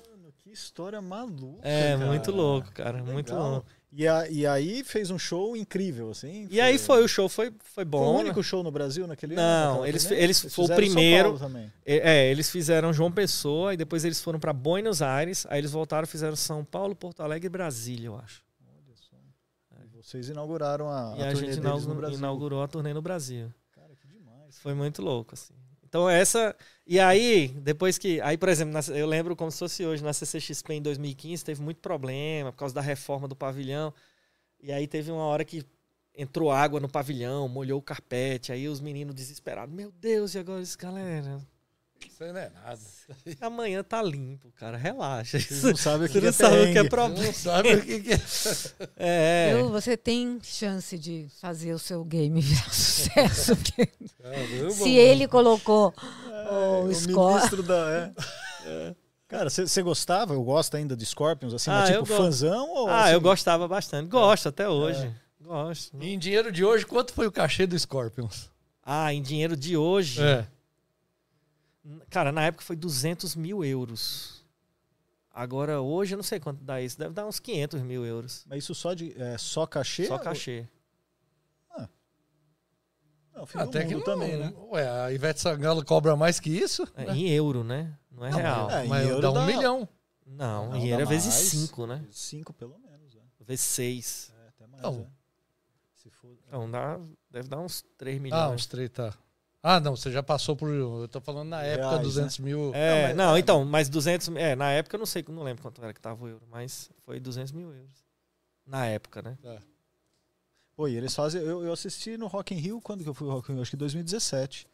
[0.10, 1.60] Mano, que história maluca.
[1.62, 2.06] É, cara.
[2.08, 3.04] muito louco, cara.
[3.04, 3.52] Muito Legal.
[3.52, 3.68] louco.
[3.96, 6.48] E, a- e aí fez um show incrível, assim.
[6.50, 8.10] E aí foi, o show foi, foi Foi bom.
[8.10, 8.20] o né?
[8.24, 9.86] único show no Brasil naquele Não, ano?
[9.86, 10.24] eles- turnê?
[10.24, 11.72] eles- foi o primeiro- Paulo também.
[11.86, 15.46] É, eles fizeram João Pessoa e depois eles foram pra Buenos Aires.
[15.48, 18.42] Aí eles voltaram e fizeram São Paulo, Porto Alegre e Brasília, eu acho.
[18.66, 19.16] Olha só.
[19.84, 22.18] E Vocês inauguraram a, e a a, gente deles no Brasil.
[22.18, 23.54] inaugurou a turnê no Brasil.
[23.74, 24.58] Cara, que demais.
[24.60, 25.54] Foi muito louco, assim.
[25.94, 26.56] Então essa.
[26.88, 28.20] E aí, depois que.
[28.22, 31.78] Aí, por exemplo, eu lembro como se fosse hoje, na CCXP em 2015, teve muito
[31.82, 33.94] problema por causa da reforma do pavilhão.
[34.60, 35.64] E aí teve uma hora que
[36.18, 38.52] entrou água no pavilhão, molhou o carpete.
[38.52, 39.74] Aí os meninos desesperados.
[39.76, 41.40] Meu Deus, e agora isso, galera?
[42.24, 42.80] Aí não é nada.
[43.42, 44.78] Amanhã tá limpo, cara.
[44.78, 45.40] Relaxa.
[45.40, 47.26] Vocês não sabem o que, Você que não é sabe o que é problema.
[47.26, 48.22] Não sabe o que, que é.
[48.98, 49.54] É.
[49.56, 49.70] Viu?
[49.70, 53.56] Você tem chance de fazer o seu game virar sucesso.
[53.58, 53.88] porque
[54.22, 55.94] Caramba, se ele colocou
[56.52, 57.34] o o score.
[57.36, 58.12] ministro da.
[58.66, 58.96] É.
[59.28, 60.34] Cara, você gostava?
[60.34, 62.70] Eu gosto ainda de Scorpions, assim, Ah, mas eu tipo fãzão?
[62.70, 64.08] Ou, Ah, assim, eu gostava bastante.
[64.08, 65.12] Gosto até hoje.
[65.42, 65.98] Gosto.
[66.02, 68.50] Em dinheiro de hoje, quanto foi o cachê do Scorpions?
[68.86, 70.22] Ah, em dinheiro de hoje.
[70.22, 70.46] É.
[72.10, 74.44] Cara, na época foi 200 mil euros.
[75.32, 76.98] Agora, hoje, eu não sei quanto dá isso.
[76.98, 78.46] Deve dar uns 500 mil euros.
[78.48, 80.06] Mas isso só de é, só cachê?
[80.06, 80.68] Só ou- cachê.
[83.36, 84.54] Não, fim do Até que não, também, né?
[84.72, 86.88] Ué, a Ivete Sangalo cobra mais que isso?
[86.96, 87.98] É, em euro, né?
[88.12, 88.70] Não é Não, real.
[88.72, 89.90] é, em Mas euro dá um dá- milhão.
[90.26, 91.48] Não, Não, em euro é vezes mais.
[91.48, 92.06] 5, né?
[92.12, 93.20] Cinco pelo menos, é.
[93.44, 94.32] Vezes 6.
[94.46, 95.02] É, até mais, Não.
[95.02, 95.08] é.
[95.96, 96.38] Se for...
[96.48, 97.00] Então dá,
[97.32, 98.54] deve dar uns 3 Ah, milhões.
[98.54, 99.12] uns três, tá.
[99.66, 100.70] Ah, não, você já passou por.
[100.70, 102.72] Eu tô falando na época, Reais, 200 mil.
[102.76, 104.28] É, mas- não, então, mas 200.
[104.36, 106.92] É, na época eu não sei, não lembro quanto era que tava o euro, mas
[107.06, 108.04] foi 200 mil euros.
[108.68, 109.38] Na época, né?
[110.76, 111.42] Pô, e eles fazem.
[111.42, 113.62] Eu, eu assisti no Rock in Rio quando que eu fui no Rock in Rio?
[113.62, 114.68] Acho que em 2017.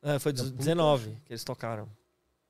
[0.00, 1.88] É, foi Da 19 que eles tocaram.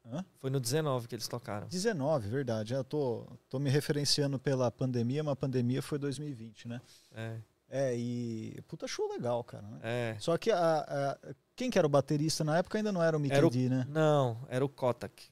[0.07, 0.25] Hã?
[0.39, 1.67] Foi no 19 que eles tocaram.
[1.69, 2.75] 19, verdade.
[2.75, 6.81] Eu tô, tô me referenciando pela pandemia, mas a pandemia foi 2020, né?
[7.15, 7.37] É,
[7.71, 8.61] É, e.
[8.69, 9.63] Puta show legal, cara.
[9.67, 9.79] né?
[9.83, 10.17] é.
[10.19, 11.19] Só que a, a-
[11.63, 13.69] quem que era o baterista na época ainda não era o Mickey Era o- D,
[13.69, 13.87] né?
[13.89, 15.31] Não, era o Kotak.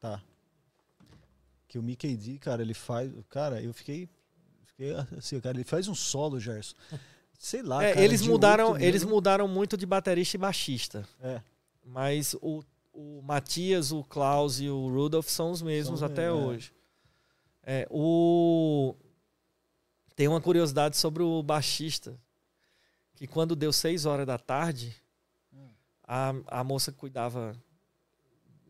[0.00, 0.22] Tá.
[1.66, 3.12] Que o Mickey D, cara, ele faz.
[3.28, 4.08] Cara, eu fiquei.
[4.64, 6.74] Fiquei assim, cara, ele faz um solo, Gerson.
[7.38, 7.84] Sei lá.
[7.84, 11.06] É, cara, eles mudaram, eles mudaram muito de baterista e baixista.
[11.20, 11.42] É.
[11.84, 12.62] Mas o,
[12.92, 16.32] o Matias, o Klaus e o Rudolf são os mesmos São até é.
[16.32, 16.72] hoje.
[17.62, 18.94] É, o...
[20.16, 22.18] Tem uma curiosidade sobre o baixista.
[23.14, 24.96] Que quando deu 6 horas da tarde.
[26.08, 27.54] A, a moça que cuidava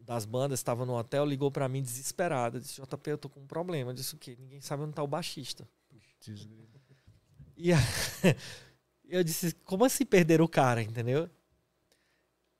[0.05, 2.59] das bandas, estava no hotel, ligou pra mim desesperada.
[2.61, 3.91] Disse, JP, eu tô com um problema.
[3.91, 4.37] Eu disse o quê?
[4.39, 5.69] Ninguém sabe onde tá o baixista.
[7.57, 7.77] E a-
[9.09, 11.31] eu disse, como assim perder o cara, entendeu?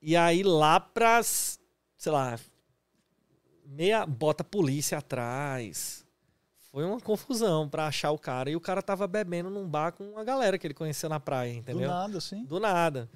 [0.01, 1.59] E aí lá pras,
[1.97, 2.39] sei lá,
[3.65, 6.05] meia, bota a polícia atrás.
[6.71, 8.49] Foi uma confusão pra achar o cara.
[8.49, 11.51] E o cara tava bebendo num bar com uma galera que ele conheceu na praia,
[11.53, 11.89] Do entendeu?
[11.89, 12.45] nada, assim.
[12.45, 13.09] Do nada.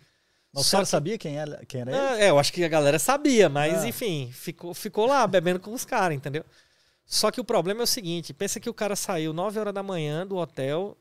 [0.53, 2.21] Mas o cara que- sabia quem era, quem era ele?
[2.23, 3.87] É, eu acho que a galera sabia, mas Ah.
[3.87, 6.45] enfim, ficou, ficou lá bebendo com os caras, entendeu?
[7.05, 9.81] Só que o problema é o seguinte: pensa que o cara saiu 9 horas da
[9.83, 10.95] manhã do hotel,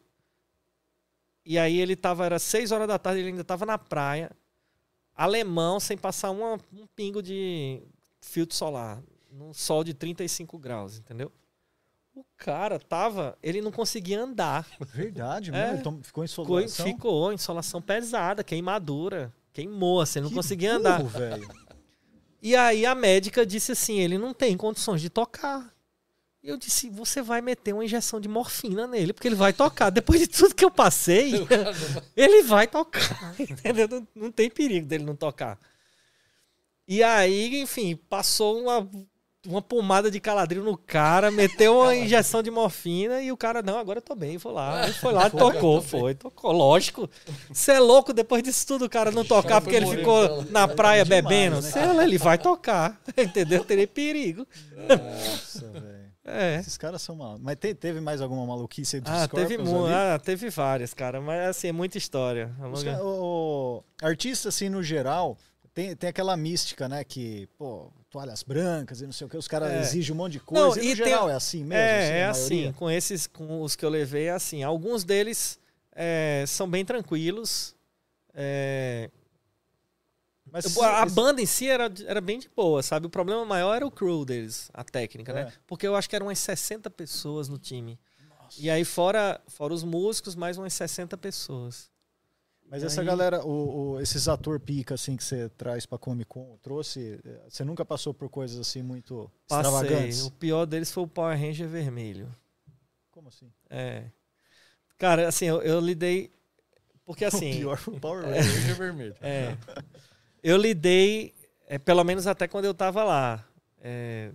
[1.44, 4.30] e aí ele tava, era 6 horas da tarde, ele ainda tava na praia,
[5.14, 7.82] alemão, sem passar uma- um pingo de
[8.20, 11.30] filtro solar, num sol de 35 graus, entendeu?
[12.14, 14.66] O cara tava, ele não conseguia andar.
[14.80, 15.70] Verdade, É.
[15.74, 16.86] Ele tom- ficou em Ficou, insolação.
[16.86, 20.98] ficou insolação pesada, queimadura, queimou, assim, não Que conseguia andar.
[20.98, 21.48] burro, velho.
[22.40, 25.72] E aí a médica disse assim: ele não tem condições de tocar.
[26.42, 29.90] E eu disse: você vai meter uma injeção de morfina nele, porque ele vai tocar.
[29.90, 31.32] Depois de tudo que eu passei,
[32.16, 33.34] ele vai tocar.
[33.38, 33.86] Entendeu?
[33.88, 35.58] Não, não tem perigo dele não tocar.
[36.88, 38.90] E aí, enfim, passou uma,
[39.46, 43.76] uma pomada de caladril no cara, meteu uma injeção de morfina e o cara, não,
[43.78, 44.84] agora eu tô bem, foi lá.
[44.84, 46.52] Ele foi lá, tocou, foi, tocou.
[46.52, 47.08] Lógico.
[47.52, 50.68] Você é louco depois disso tudo, o cara não tocar porque ele ficou morrer, na
[50.68, 51.56] praia demais, bebendo.
[51.56, 51.92] né, Sei cara?
[51.92, 53.00] lá, ele vai tocar.
[53.18, 53.64] Entendeu?
[53.64, 54.46] Teria perigo.
[54.76, 56.02] Nossa, velho.
[56.24, 56.60] É.
[56.60, 57.42] Esses caras são malucos.
[57.42, 59.92] Mas te- teve mais alguma maluquice aí dos Ah, teve, Scorpions ali?
[59.92, 61.20] ah, teve várias, cara.
[61.20, 62.48] Mas assim, é muita história.
[62.86, 65.36] É o- artista, assim, no geral,
[65.74, 67.02] tem, tem aquela mística, né?
[67.02, 69.80] Que, pô, toalhas brancas e não sei o que, os caras É.
[69.80, 70.66] exigem um monte de coisa.
[70.66, 71.74] Não, e no e tem- geral é assim mesmo?
[71.74, 72.72] É, assim, é a assim.
[72.74, 74.62] Com esses, com os que eu levei, é assim.
[74.62, 75.58] Alguns deles
[75.94, 77.74] é, são bem tranquilos.
[78.34, 79.10] É,
[80.50, 83.06] Mas a esse- banda em si era, era bem de boa, sabe?
[83.06, 85.44] O problema maior era o crew deles, a técnica, É.
[85.46, 85.52] né?
[85.66, 87.98] Porque eu acho que eram umas 60 pessoas no time.
[88.58, 91.90] E aí, fora, fora os músicos, mais umas 60 pessoas.
[92.72, 96.56] Mas essa galera, o, o- esses ator pica, assim, que você traz pra Comic Con,
[96.62, 99.70] trouxe, eh, você nunca passou por coisas assim muito Passei.
[99.70, 100.22] extravagantes?
[100.22, 102.34] O pior deles foi o Power Ranger vermelho.
[103.10, 103.52] Como assim?
[103.68, 104.04] É.
[104.96, 106.30] Cara, assim, eu, eu lidei.
[107.04, 107.50] Porque assim.
[107.52, 108.40] o pior foi o Power É.
[108.40, 109.14] Ranger vermelho.
[109.20, 109.54] É.
[110.42, 111.34] Eu lidei,
[111.68, 113.46] é, pelo menos até quando eu tava lá.
[113.82, 114.32] É,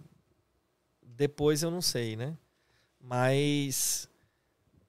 [1.02, 2.38] depois eu não sei, né?
[3.02, 4.08] Mas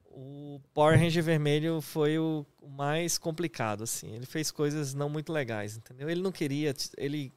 [0.05, 4.15] o Power Ranger Vermelho foi o o mais complicado, assim.
[4.15, 6.09] Ele fez coisas não muito legais, entendeu?
[6.09, 7.33] Ele não queria, ele,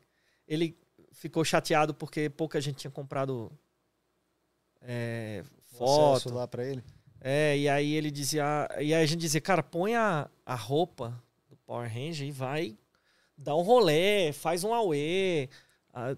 [0.48, 0.78] ele
[1.14, 3.52] ficou chateado porque pouca gente tinha comprado
[4.82, 6.34] é, foto.
[6.34, 6.84] lá pra ele.
[7.22, 8.68] É, e aí ele dizia.
[8.80, 12.78] E aí a gente dizia, cara, põe a, a roupa do Power Ranger e vai
[13.38, 15.48] dar um rolê, faz um auê.
[15.94, 16.16] Ah,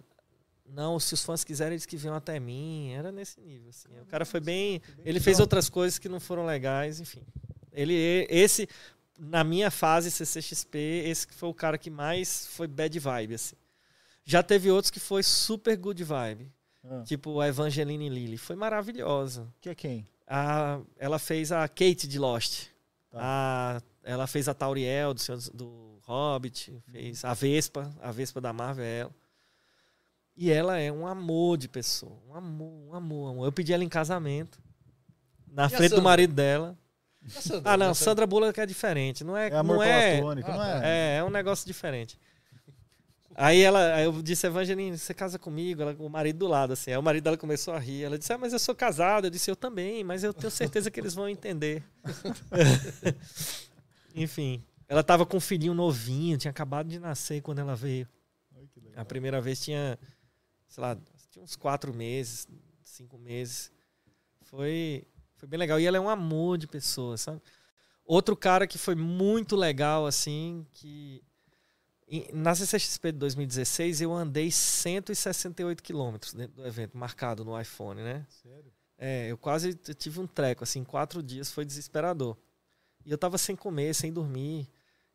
[0.65, 2.93] não, se os fãs quiserem, eles que venham até mim.
[2.93, 3.89] Era nesse nível, assim.
[4.01, 4.81] O cara foi bem.
[5.05, 7.21] Ele fez outras coisas que não foram legais, enfim.
[7.73, 8.69] Ele, esse,
[9.17, 13.55] na minha fase CCXP, esse que foi o cara que mais foi bad vibe, assim.
[14.25, 16.51] Já teve outros que foi super good vibe.
[16.83, 18.37] Ah, Tipo a Evangeline Lilly.
[18.37, 19.47] Foi maravilhosa.
[19.61, 20.07] que é quem?
[20.27, 22.67] A, ela fez a Kate de Lost.
[23.11, 23.19] Tá.
[23.21, 26.73] A, ela fez a Tauriel do, Senhor do Hobbit.
[26.91, 27.93] Fez a Vespa.
[28.01, 29.15] A Vespa da Marvel é ela.
[30.35, 32.17] E ela é um amor de pessoa.
[32.27, 33.45] Um amor, um amor, um amor.
[33.45, 34.57] Eu pedi ela em casamento.
[35.47, 36.77] Na E frente do marido dela.
[37.35, 37.93] A Sandra, Ah, não.
[37.93, 39.23] Sandra Bullock é diferente.
[39.23, 41.15] Não é, É amor não é, platônico, não Ah, é?
[41.15, 42.19] é, é um negócio diferente.
[43.35, 45.81] Aí ela, aí eu disse, Evangeline, você casa comigo?
[45.81, 46.91] Ela, o marido do lado, assim.
[46.91, 48.03] Aí o marido dela começou a rir.
[48.03, 49.25] Ela disse, ah, mas eu sou casado.
[49.25, 51.81] Eu disse, eu também, mas eu tenho certeza que eles vão entender.
[54.15, 54.63] Enfim.
[54.87, 58.07] Ela tava com um filhinho novinho, tinha acabado de nascer quando ela veio.
[58.55, 59.01] Ai, que legal.
[59.01, 59.97] A primeira vez tinha,
[60.67, 60.97] sei lá,
[61.31, 62.47] tinha uns quatro meses,
[62.83, 63.71] cinco meses.
[64.43, 65.03] Foi,
[65.43, 65.79] foi bem legal.
[65.79, 67.41] E ela é um amor de pessoa, sabe?
[68.05, 71.21] Outro cara que foi muito legal, assim, que.
[72.33, 78.25] Na CCXP de 2016, eu andei 168 quilômetros dentro do evento, marcado no iPhone, né?
[78.29, 78.71] Sério?
[78.97, 82.37] É, eu quase tive um treco, assim, quatro dias foi desesperador.
[83.03, 84.69] E eu tava sem comer, sem dormir.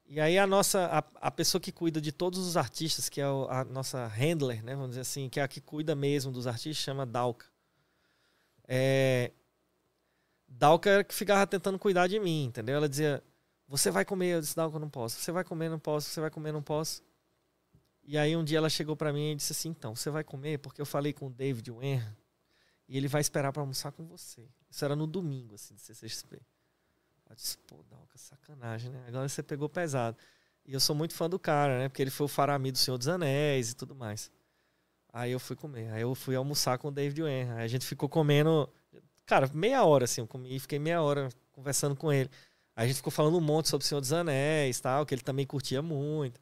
[0.04, 3.24] E aí a nossa, a, a pessoa que cuida de todos os artistas, que é
[3.24, 6.82] a nossa handler, né, vamos dizer assim, que é a que cuida mesmo dos artistas,
[6.82, 7.46] chama Dalka.
[8.66, 9.32] É,
[10.48, 12.76] Dalka era que ficava tentando cuidar de mim, entendeu?
[12.76, 13.22] Ela dizia,
[13.68, 15.20] você vai comer, eu disse, Dalka, eu não posso.
[15.20, 16.08] Você vai comer, não posso.
[16.08, 17.02] Você vai comer, não posso.
[18.02, 20.58] E aí um dia ela chegou pra mim e disse assim, então, você vai comer
[20.58, 22.16] porque eu falei com o David Wenham
[22.88, 24.48] e ele vai esperar pra almoçar com você.
[24.70, 26.40] Isso era no domingo, assim, de CCXP.
[27.28, 29.04] Eu disse, pô, Dalca, sacanagem, né?
[29.06, 30.16] Agora você pegou pesado.
[30.64, 31.88] E eu sou muito fã do cara, né?
[31.88, 34.30] Porque ele foi o Faramir do Senhor dos Anéis e tudo mais.
[35.12, 35.90] Aí eu fui comer.
[35.92, 37.56] Aí eu fui almoçar com o David Wenham.
[37.56, 38.68] Aí a gente ficou comendo,
[39.28, 40.22] cara, meia hora, assim.
[40.22, 42.30] Eu comi e fiquei meia hora conversando com ele.
[42.74, 45.22] Aí a gente ficou falando um monte sobre o Senhor dos Anéis tal, que ele
[45.22, 46.40] também curtia muito.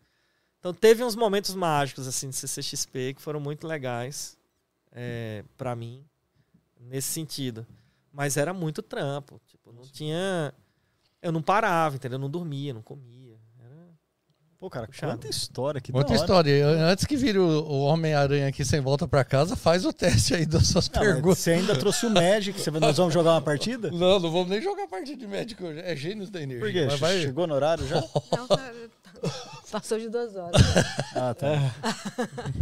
[0.59, 4.39] Então teve uns momentos mágicos, assim, de CCXP que foram muito legais
[4.93, 6.05] é, para mim,
[6.81, 7.67] nesse sentido.
[8.13, 9.41] Mas era muito trampo.
[9.47, 10.55] Tipo, não tinha.
[11.21, 12.17] Eu não parava, entendeu?
[12.17, 13.26] Eu não dormia, não comia.
[14.59, 15.13] Pô, cara, Puxado.
[15.13, 16.15] quanta história que hora.
[16.15, 16.67] história.
[16.67, 20.47] Antes que vire o, o Homem-Aranha aqui sem volta pra casa, faz o teste aí
[20.47, 21.39] das suas Não, perguntas.
[21.39, 22.59] você ainda trouxe o Magic.
[22.59, 23.91] Você, nós vamos jogar uma partida?
[23.91, 25.81] Não, não vamos nem jogar partida de médico hoje.
[25.81, 26.65] É gênios da energia.
[26.65, 26.87] Por quê?
[26.91, 27.97] Mas vai- Chegou no horário já?
[28.33, 28.73] Não, tá-
[29.71, 30.61] passou de duas horas.
[31.15, 31.47] Ah, tá.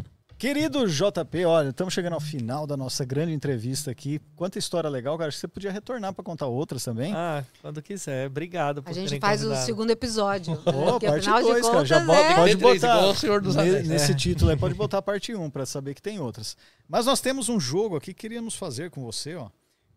[0.45, 4.21] Querido JP, olha, estamos chegando ao final da nossa grande entrevista aqui.
[4.37, 5.29] Quanta história legal, cara.
[5.29, 7.15] Acho que você podia retornar para contar outras também.
[7.17, 8.27] Ah, quando quiser.
[8.27, 9.65] Obrigado por A gente faz o convidado.
[9.65, 10.55] segundo episódio.
[10.63, 11.85] Pô, porque parte afinal de 2, cara.
[11.87, 13.89] Já contas, bota, é- pode botar o Senhor dos Anéis.
[13.89, 14.15] nesse É.
[14.15, 16.59] título aí, pode botar a parte 1 para saber que tem outras.
[16.87, 19.49] Mas nós temos um jogo aqui que queríamos fazer com você, ó,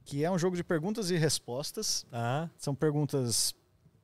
[0.06, 2.06] que é um jogo de perguntas e respostas.
[2.10, 2.50] Tá?
[2.58, 3.54] São perguntas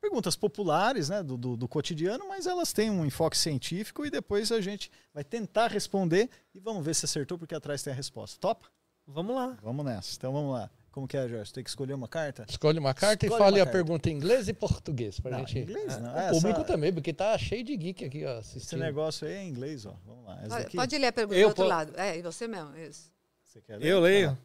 [0.03, 4.51] perguntas populares, né, do, do, do cotidiano, mas elas têm um enfoque científico e depois
[4.51, 8.37] a gente vai tentar responder e vamos ver se acertou porque atrás tem a resposta.
[8.39, 8.67] Topa?
[9.07, 9.57] Vamos lá.
[9.61, 10.15] Vamos nessa.
[10.17, 10.69] Então vamos lá.
[10.91, 11.51] Como que é, Jorge?
[11.51, 12.45] Tem que escolher uma carta?
[12.47, 13.71] Escolhe uma carta Escolhe e fale a carta.
[13.77, 15.19] pergunta em inglês e português.
[15.19, 15.59] Pra Não, gente...
[15.59, 16.13] inglês não.
[16.13, 18.79] O É, público essa- também, porque tá cheio de geek aqui, ó, Esse assistindo.
[18.79, 19.95] negócio aí é em inglês, ó.
[20.05, 20.35] Vamos lá.
[20.39, 20.77] Essa Pode, daqui.
[20.77, 21.93] pode ler a pergunta Eu do outro po- lado.
[21.99, 22.77] É, e você mesmo.
[22.77, 23.11] Isso.
[23.43, 23.87] Você quer ler?
[23.87, 24.37] Eu leio.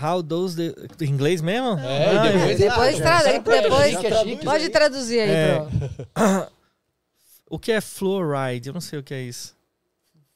[0.00, 0.74] How does the...
[1.00, 1.78] Em inglês mesmo?
[1.78, 3.22] É, Ah, depois, Depois pra
[3.62, 4.70] depois- gente, já traduz Pode aí.
[4.70, 5.58] traduzir aí, É.
[5.58, 6.56] pro.
[7.48, 8.68] O que é fluoride?
[8.70, 9.56] Eu não sei o que é isso.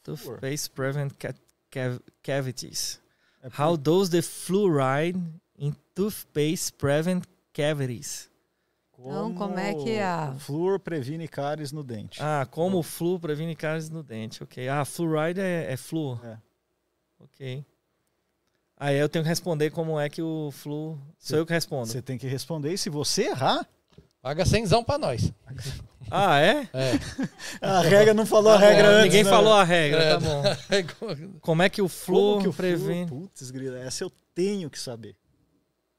[0.04, 0.16] Fluor.
[0.38, 1.34] Toothpaste prevent ca-
[1.70, 3.00] cav- cavities.
[3.42, 5.18] É How does the fluoride
[5.58, 8.30] in toothpaste prevent cavities?
[8.96, 12.22] Então, como é que a- o flúor previne cáries no dente.
[12.22, 14.42] Ah, como o flu previne cáries no dente.
[14.42, 14.68] Ok.
[14.68, 16.20] Ah, fluoride é, é flu.
[16.22, 16.36] É.
[17.18, 17.64] Ok.
[18.80, 20.98] Aí eu tenho que responder como é que o flu.
[21.18, 21.86] Sou eu que respondo.
[21.86, 23.66] Você tem que responder e se você errar,
[24.22, 25.32] Paga cenzão pra nós.
[26.10, 26.68] Ah, é?
[26.74, 26.92] É.
[27.60, 29.04] a regra não falou a Tá bom, regra antes.
[29.04, 29.30] Ninguém né?
[29.30, 30.10] falou a regra, É.
[30.10, 30.42] tá bom.
[31.40, 33.06] Como é que o Como flu que o flúor...
[33.08, 35.16] Putz, grila, essa eu tenho que saber.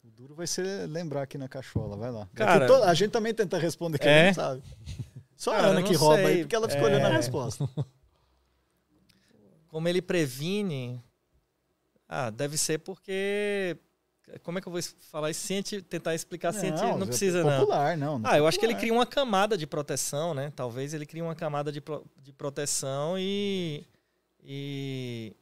[0.03, 2.27] O duro vai ser lembrar aqui na cachola, vai lá.
[2.35, 4.25] Cara- to- a gente também tenta responder que a É?
[4.27, 4.61] gente sabe.
[5.35, 6.39] Só Cara, a Ana que rouba aí, sei.
[6.43, 7.13] porque ela escolheu na É.
[7.13, 7.67] resposta.
[9.67, 11.01] Como ele previne?
[12.13, 13.77] Ah, deve ser porque.
[14.43, 15.47] Como é que eu vou falar isso?
[15.47, 15.81] Cienti...
[15.81, 16.97] Tentar explicar científico?
[16.97, 17.59] Não é precisa, não.
[17.61, 18.19] popular, não.
[18.19, 20.51] não Ah, eu acho que ele cria uma camada de proteção, né?
[20.53, 23.85] Talvez ele crie uma camada de, pro- de proteção e,
[24.43, 25.33] e.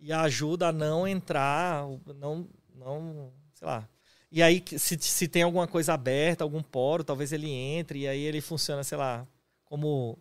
[0.00, 1.84] e ajuda a não entrar,
[2.16, 2.48] não.
[2.74, 3.88] não sei lá.
[4.32, 8.20] E aí, se, se tem alguma coisa aberta, algum poro, talvez ele entre e aí
[8.20, 9.26] ele funciona, sei lá,
[9.64, 10.18] como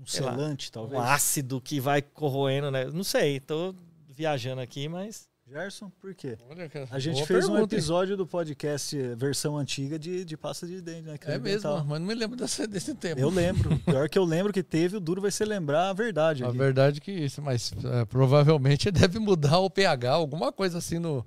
[0.00, 1.00] Um sei lá, selante, talvez.
[1.00, 2.84] um ácido que vai corroendo, né?
[2.86, 3.74] Não sei, tô
[4.16, 5.28] viajando aqui, mas.
[5.48, 6.36] Gerson, por quê?
[6.50, 7.78] Olha, A gente fez um pergunta, hein?
[7.78, 11.16] episódio do podcast eh, versão antiga de, de pasta de dente, né?
[11.22, 13.20] É mesmo, mas não me lembro desse, desse tempo.
[13.20, 13.78] Eu lembro.
[13.86, 16.42] Pior que eu lembro que teve, o duro vai ser lembrar a verdade.
[16.42, 16.58] A aqui.
[16.58, 21.24] verdade que isso, mas é, provavelmente deve mudar o pH, alguma coisa assim no,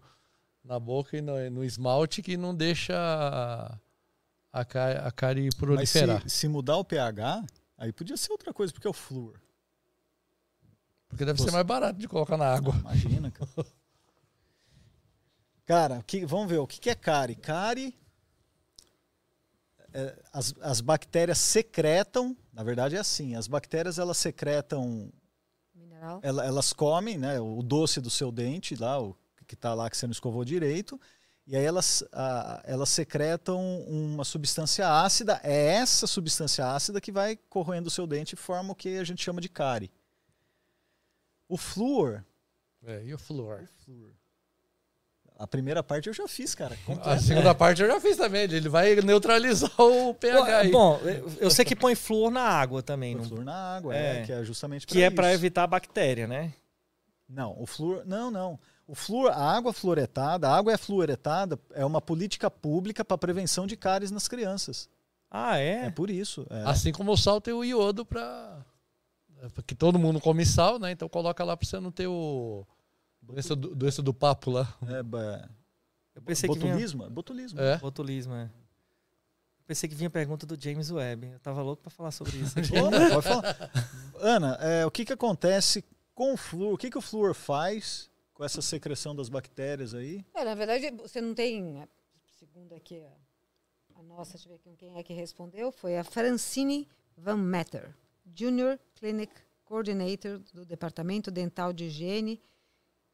[0.66, 3.78] na boca e no, no esmalte que não deixa a,
[4.52, 6.24] a, cárie Mas proliferar.
[6.24, 7.46] se, se mudar o pH,
[7.78, 9.40] aí podia ser outra coisa, porque é o flúor.
[11.10, 12.74] Porque deve Você- ser mais barato de colocar na água.
[12.80, 13.50] Imagina, cara.
[15.66, 17.36] Cara, que- vamos ver, o que que é cárie?
[17.36, 17.94] Cárie,
[19.94, 25.12] é, as, as bactérias secretam, na verdade é assim, as bactérias elas secretam,
[25.76, 26.20] Mineral.
[26.24, 29.16] ela- elas comem né, o doce do seu dente, lá, o
[29.46, 31.00] que está lá que você não escovou direito,
[31.48, 35.40] E aí elas, a, elas secretam uma substância ácida.
[35.44, 39.04] É essa substância ácida que vai corroendo o seu dente e forma o que a
[39.04, 39.90] gente chama de cárie.
[41.50, 42.24] O flúor.
[42.86, 43.68] É, e o flúor?
[45.38, 46.78] A primeira parte eu já fiz, cara.
[47.02, 48.44] A segunda parte eu já fiz também.
[48.44, 50.72] Ele vai neutralizar o pH aí.
[50.72, 51.00] Bom,
[51.40, 53.14] eu sei que põe flúor na água também.
[53.14, 53.30] Põe não...
[53.30, 56.54] flúor na água, é, que é justamente Que é para evitar a bactéria, né?
[57.28, 58.04] Não, o flúor.
[58.06, 58.60] Não, não.
[58.86, 63.68] O flúor, a água fluoretada, a água é fluoretada, é uma política pública para prevenção
[63.68, 64.90] de cáries nas crianças.
[65.32, 65.86] Ah, é?
[65.86, 66.46] É por isso.
[66.50, 66.64] É.
[66.66, 68.66] Assim como o sal tem o iodo para
[69.66, 70.92] que todo mundo come sal, né?
[70.92, 72.66] Então coloca lá para você não ter o
[73.22, 74.78] doença do, doença do papo lá.
[74.88, 75.50] É, ba...
[76.16, 77.10] Eu pensei botulismo, que vinha...
[77.10, 77.62] botulismo.
[77.62, 77.78] É.
[77.78, 78.44] Botulismo, é.
[78.44, 81.28] Eu pensei que vinha pergunta do James Webb.
[81.28, 82.56] Eu tava louco para falar sobre isso.
[83.14, 83.72] pode falar.
[84.20, 85.84] Ana, é, o que que acontece
[86.14, 86.74] com o flúor?
[86.74, 90.26] O que que o flúor faz com essa secreção das bactérias aí?
[90.34, 91.88] É, na verdade, você não tem,
[92.40, 96.88] segundo aqui a, a nossa, deixa eu ver quem é que respondeu, foi a Francine
[97.18, 97.94] Van Metter,
[98.34, 99.34] Junior Clinic
[99.66, 102.42] Coordinator do Departamento Dental de Higiene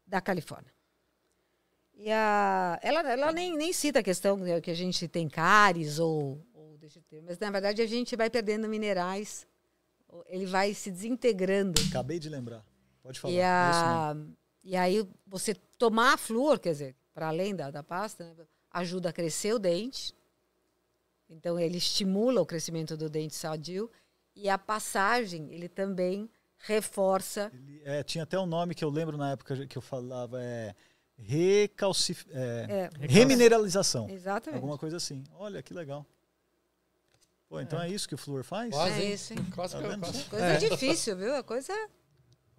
[0.06, 0.74] da Califórnia.
[1.94, 6.46] E a, ela, ela nem, nem cita a questão que a gente tem cáries ou,
[6.54, 9.48] ou deixa de ter, mas na verdade a gente vai perdendo minerais,
[10.28, 11.82] ele vai se desintegrando.
[11.90, 12.66] Acabei de lembrar.
[13.02, 13.34] Pode falar.
[13.34, 14.16] E a,
[14.66, 19.14] e aí, você tomar flúor, quer dizer, para além da, da pasta, né, ajuda a
[19.14, 20.12] crescer o dente.
[21.30, 23.92] Então, ele estimula o crescimento do dente sadio.
[24.36, 27.52] E a passagem, ele também reforça.
[27.53, 30.76] Ele, é, tinha até um nome que eu lembro na época que eu falava, é,
[31.18, 32.26] recalcif...
[32.32, 34.10] É, é, remineralização.
[34.10, 34.57] Exatamente.
[34.57, 35.24] Alguma coisa assim.
[35.34, 36.06] Olha, que legal.
[37.48, 38.72] Pô, então é, é isso que o flúor faz?
[38.74, 39.40] Quase, é isso, hein?
[39.53, 40.24] Quase, tá quase.
[40.26, 40.57] Coisa é.
[40.57, 41.36] difícil, viu?
[41.36, 41.74] A coisa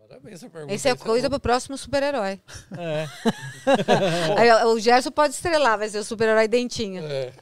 [0.08, 0.74] Parabéns essa pergunta.
[0.74, 2.40] Essa é coisa pro próximo super-herói.
[2.78, 3.06] É.
[4.66, 7.04] o Gerson pode estrelar, vai ser o super-herói dentinho.
[7.04, 7.32] É.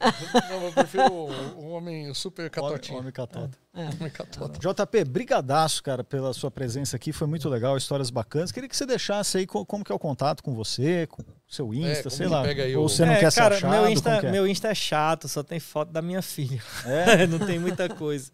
[0.49, 2.97] Não, eu prefiro o, homem super catotinho.
[2.97, 3.57] Homem, homem catota.
[3.73, 3.85] É.
[3.85, 4.59] Homem catota.
[4.59, 7.13] JP, brigadaço, cara, pela sua presença aqui.
[7.13, 8.51] Foi muito legal, histórias bacanas.
[8.51, 11.73] Queria que você deixasse aí como que é o contato com você, com o seu
[11.73, 12.43] Insta, é, sei lá.
[12.77, 13.81] Ou você não é, quer cara, ser achado?
[13.81, 14.31] Meu Insta, é?
[14.31, 16.61] meu Insta é chato, só tem foto da minha filha.
[16.85, 17.27] É?
[17.27, 18.31] não tem muita coisa.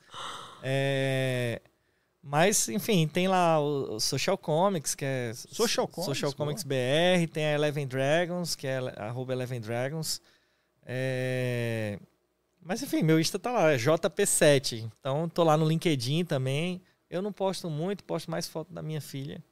[0.63, 1.61] É...
[2.23, 7.45] Mas, enfim, tem lá o, Social Comics, que é Social Comics, Social Comics BR, tem
[7.45, 10.21] a Eleven Dragons, que é arroba Eleven Dragons.
[10.85, 11.97] É...
[12.61, 14.91] Mas enfim, meu Insta tá lá, é JP7.
[14.99, 16.79] Então tô lá no LinkedIn também.
[17.09, 19.43] Eu não posto muito, posto mais foto da minha filha.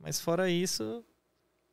[0.00, 1.04] Mas fora isso,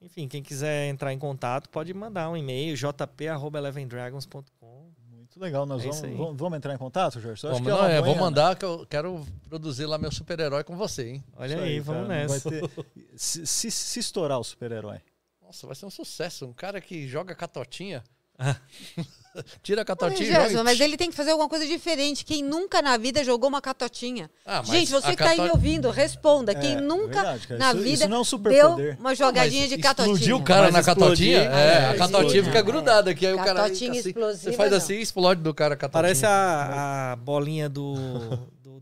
[0.02, 4.91] enfim, quem quiser entrar em contato pode mandar um e-mail jp@elevendragons.com.
[5.36, 7.41] Muito legal, nós é vamos, vamos, vamos, entrar em contato, Jorge?
[7.41, 10.78] Vamos, que é não, é, vou mandar que eu quero produzir lá meu super-herói com
[10.78, 11.24] você, hein?
[11.36, 12.49] Olha aí, aí, vamos cara, nessa.
[12.49, 12.72] Ter...
[13.18, 15.02] se, se, se estourar o super-herói.
[15.41, 16.45] Nossa, vai ser um sucesso.
[16.45, 18.02] Um cara que joga catotinha.
[19.62, 20.44] Tira a catotinha.
[20.44, 22.24] Jesus, mas ele tem que fazer alguma coisa diferente.
[22.24, 24.30] Quem nunca na vida jogou uma catotinha?
[24.45, 25.41] Ah, Gente, você que está cato...
[25.41, 26.52] aí me ouvindo, responda.
[26.52, 28.98] É, Quem nunca verdade, na isso, vida isso é um deu poder.
[28.99, 30.14] uma jogadinha de catotinha?
[30.14, 31.40] Explodiu o cara mas na catotinha?
[31.40, 33.26] É, é, a catotinha fica grudada aqui.
[33.26, 33.64] Aí o cara.
[33.64, 34.52] Catotinha assim, explosiva.
[34.52, 36.02] Você faz assim e explode do cara a catotinha.
[36.02, 37.86] Parece a, a bolinha do.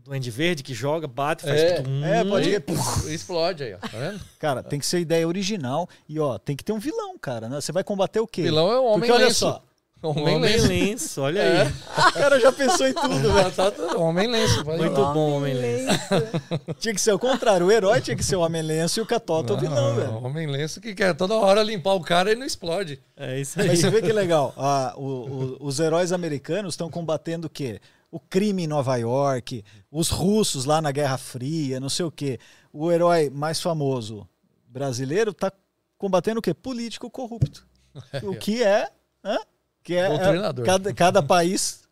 [0.04, 2.04] Do Andy Verde que joga, bate, faz é, tudo.
[2.04, 2.62] É, pode ir.
[3.08, 3.78] Explode aí, ó.
[3.78, 4.20] Tá vendo?
[4.38, 7.48] Cara, tem que ser ideia original e, ó, tem que ter um vilão, cara.
[7.48, 7.60] Né?
[7.60, 8.42] Você vai combater o quê?
[8.42, 9.62] Vilão é o homem Porque, olha só,
[10.08, 10.68] Homem, homem lenço.
[10.68, 11.20] lenço.
[11.22, 11.62] olha é.
[11.62, 11.68] aí.
[11.68, 13.50] O cara já pensou em tudo, velho.
[13.50, 13.98] Tá tudo.
[13.98, 14.62] Homem lenço.
[14.64, 15.12] Muito lá.
[15.12, 15.98] bom, homem lenço.
[16.78, 17.66] tinha que ser o contrário.
[17.66, 20.22] O herói tinha que ser o homem lenço e o catota o vilão, velho.
[20.22, 23.00] Homem lenço que quer toda hora limpar o cara e não explode.
[23.16, 23.68] É isso aí.
[23.68, 24.52] Mas você vê que legal.
[24.58, 27.80] Ah, o, o, os heróis americanos estão combatendo o quê?
[28.14, 32.38] O crime em Nova York, os russos lá na Guerra Fria, não sei o quê.
[32.72, 34.28] O herói mais famoso
[34.68, 35.50] brasileiro está
[35.98, 36.54] combatendo o quê?
[36.54, 37.66] Político corrupto.
[38.22, 38.88] O que é.
[39.24, 39.38] Hã?
[39.82, 41.84] Que é, é cada, cada país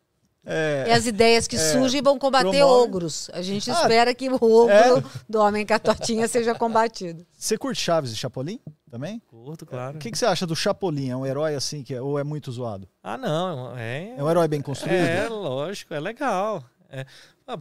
[0.45, 2.63] é, e as ideias que é, surgem vão combater promove...
[2.63, 3.31] ogros.
[3.33, 5.03] A gente ah, espera que o ogro é.
[5.29, 7.25] do Homem Catotinha seja combatido.
[7.37, 8.61] Você curte Chaves e Chapolin
[8.93, 9.21] também?
[9.21, 9.97] Curto, claro.
[9.97, 11.09] O que, que, você acha do Chapolin?
[11.09, 12.87] É um herói assim que é, ou é muito zoado?
[13.03, 13.75] Ah, não.
[13.75, 15.07] É, é um herói bem construído?
[15.07, 15.95] É, lógico.
[15.95, 16.63] É legal.
[16.91, 17.07] É,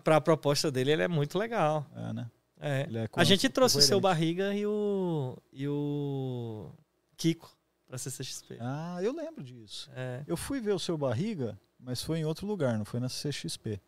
[0.03, 1.86] Para a proposta dele, ele é muito legal.
[1.95, 2.32] É, né?
[2.60, 2.82] É.
[2.82, 6.70] é a gente trouxe o seu Barriga e o, e o
[7.16, 7.49] Kiko
[7.88, 8.58] Pra CCXP.
[8.60, 9.90] Ah, eu lembro disso.
[9.95, 10.24] É.
[10.26, 13.82] Eu fui ver o seu barriga, mas foi em outro lugar, não foi na CCXP.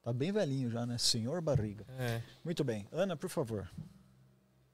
[0.00, 0.96] Tá bem velhinho já, né?
[0.96, 1.84] Senhor Barriga.
[1.98, 2.22] É.
[2.44, 2.86] Muito bem.
[2.92, 3.68] Ana, por favor.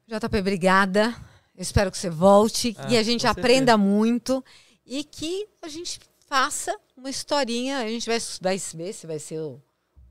[0.06, 1.14] JP, obrigada.
[1.54, 4.42] Eu espero que você volte, ah, que a gente aprenda muito
[4.86, 7.78] e que a gente faça uma historinha.
[7.78, 9.60] A gente vai, vai ver se vai ser o,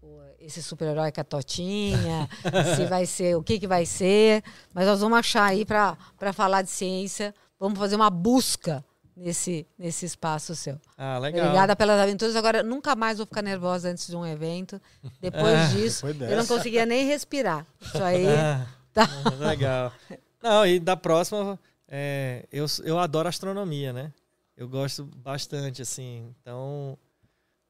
[0.02, 2.30] o esse super-herói catotinha,
[2.76, 4.44] se vai ser o que, que vai ser.
[4.74, 5.98] Mas nós vamos achar aí para
[6.34, 8.84] falar de ciência Vamos fazer uma busca
[9.18, 10.80] nesse, nesse espaço seu.
[10.98, 11.44] Ah, legal.
[11.46, 12.38] Obrigada pelas aventuras.
[12.38, 14.82] Agora, nunca mais vou ficar nervosa antes de um evento.
[15.20, 17.68] Depois Ah, disso, depois eu não conseguia nem respirar.
[17.82, 18.26] Isso aí.
[18.34, 19.08] Ah, Tá.
[19.38, 19.94] Legal.
[20.42, 24.12] Não, e da próxima, é, eu, eu adoro astronomia, né?
[24.56, 26.34] Eu gosto bastante, assim.
[26.42, 26.98] Então,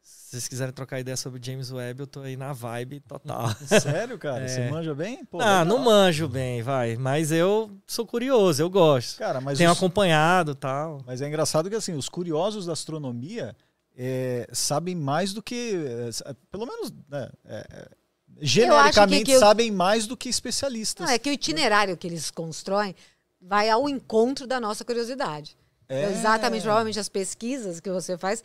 [0.01, 3.47] se vocês quiserem trocar ideia sobre James Webb, eu tô aí na vibe total.
[3.81, 4.43] Sério, cara?
[4.43, 4.47] É.
[4.47, 5.23] Você manja bem?
[5.25, 5.65] Pô, ah, legal.
[5.65, 6.95] não manjo bem, vai.
[6.95, 9.17] Mas eu sou curioso, eu gosto.
[9.19, 11.01] Cara, mas, Tenho os- acompanhado e tal.
[11.05, 13.55] mas é engraçado que assim, os curiosos da astronomia
[13.97, 15.73] é, sabem mais do que.
[16.25, 16.91] é, pelo menos.
[17.09, 17.87] né, é, é,
[18.41, 21.05] genericamente que eu- sabem mais do que especialistas.
[21.05, 22.95] Não, é que o itinerário que eles constroem
[23.41, 25.57] vai ao encontro da nossa curiosidade.
[25.87, 26.05] É.
[26.11, 28.43] Exatamente, provavelmente as pesquisas que você faz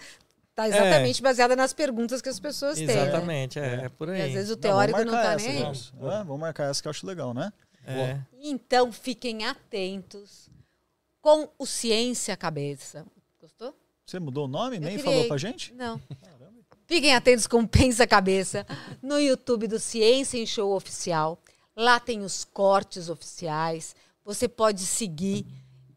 [0.55, 2.87] tá exatamente baseada nas perguntas que as pessoas têm.
[2.87, 2.93] né?
[3.03, 4.23] Exatamente, é, é por E aí.
[4.29, 5.73] às vezes o Não, teórico não marcar tá essa, nem aí.
[5.73, 7.53] É, vamos marcar essa que eu acho legal, né?
[7.87, 8.19] É.
[8.41, 10.49] Então, fiquem atentos
[11.21, 13.05] com o Ciência Cabeça.
[13.41, 13.75] Gostou?
[14.07, 14.77] Você mudou o nome?
[14.77, 15.05] Eu Nem criei.
[15.05, 15.73] falou pra gente?
[15.75, 16.01] Não.
[16.95, 18.65] Fiquem atentos com o Pensa Cabeça
[19.03, 21.37] no YouTube do Ciência em Show Oficial.
[21.75, 23.97] Lá tem os cortes oficiais.
[24.25, 25.45] Você pode seguir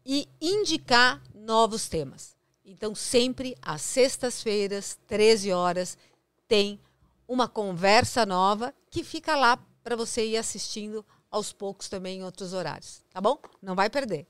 [0.04, 2.36] e indicar novos temas.
[2.64, 5.96] Então, sempre às sextas-feiras, 13 horas,
[6.48, 6.80] tem
[7.28, 12.52] uma conversa nova que fica lá para você ir assistindo aos poucos também em outros
[12.52, 13.04] horários.
[13.12, 13.38] Tá bom?
[13.62, 14.26] Não vai perder.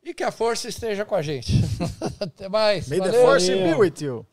[0.00, 1.52] E que a força esteja com a gente.
[2.20, 2.88] Até mais.
[2.88, 3.22] May the Valeu.
[3.22, 3.66] force Valeu.
[3.66, 4.26] be with you.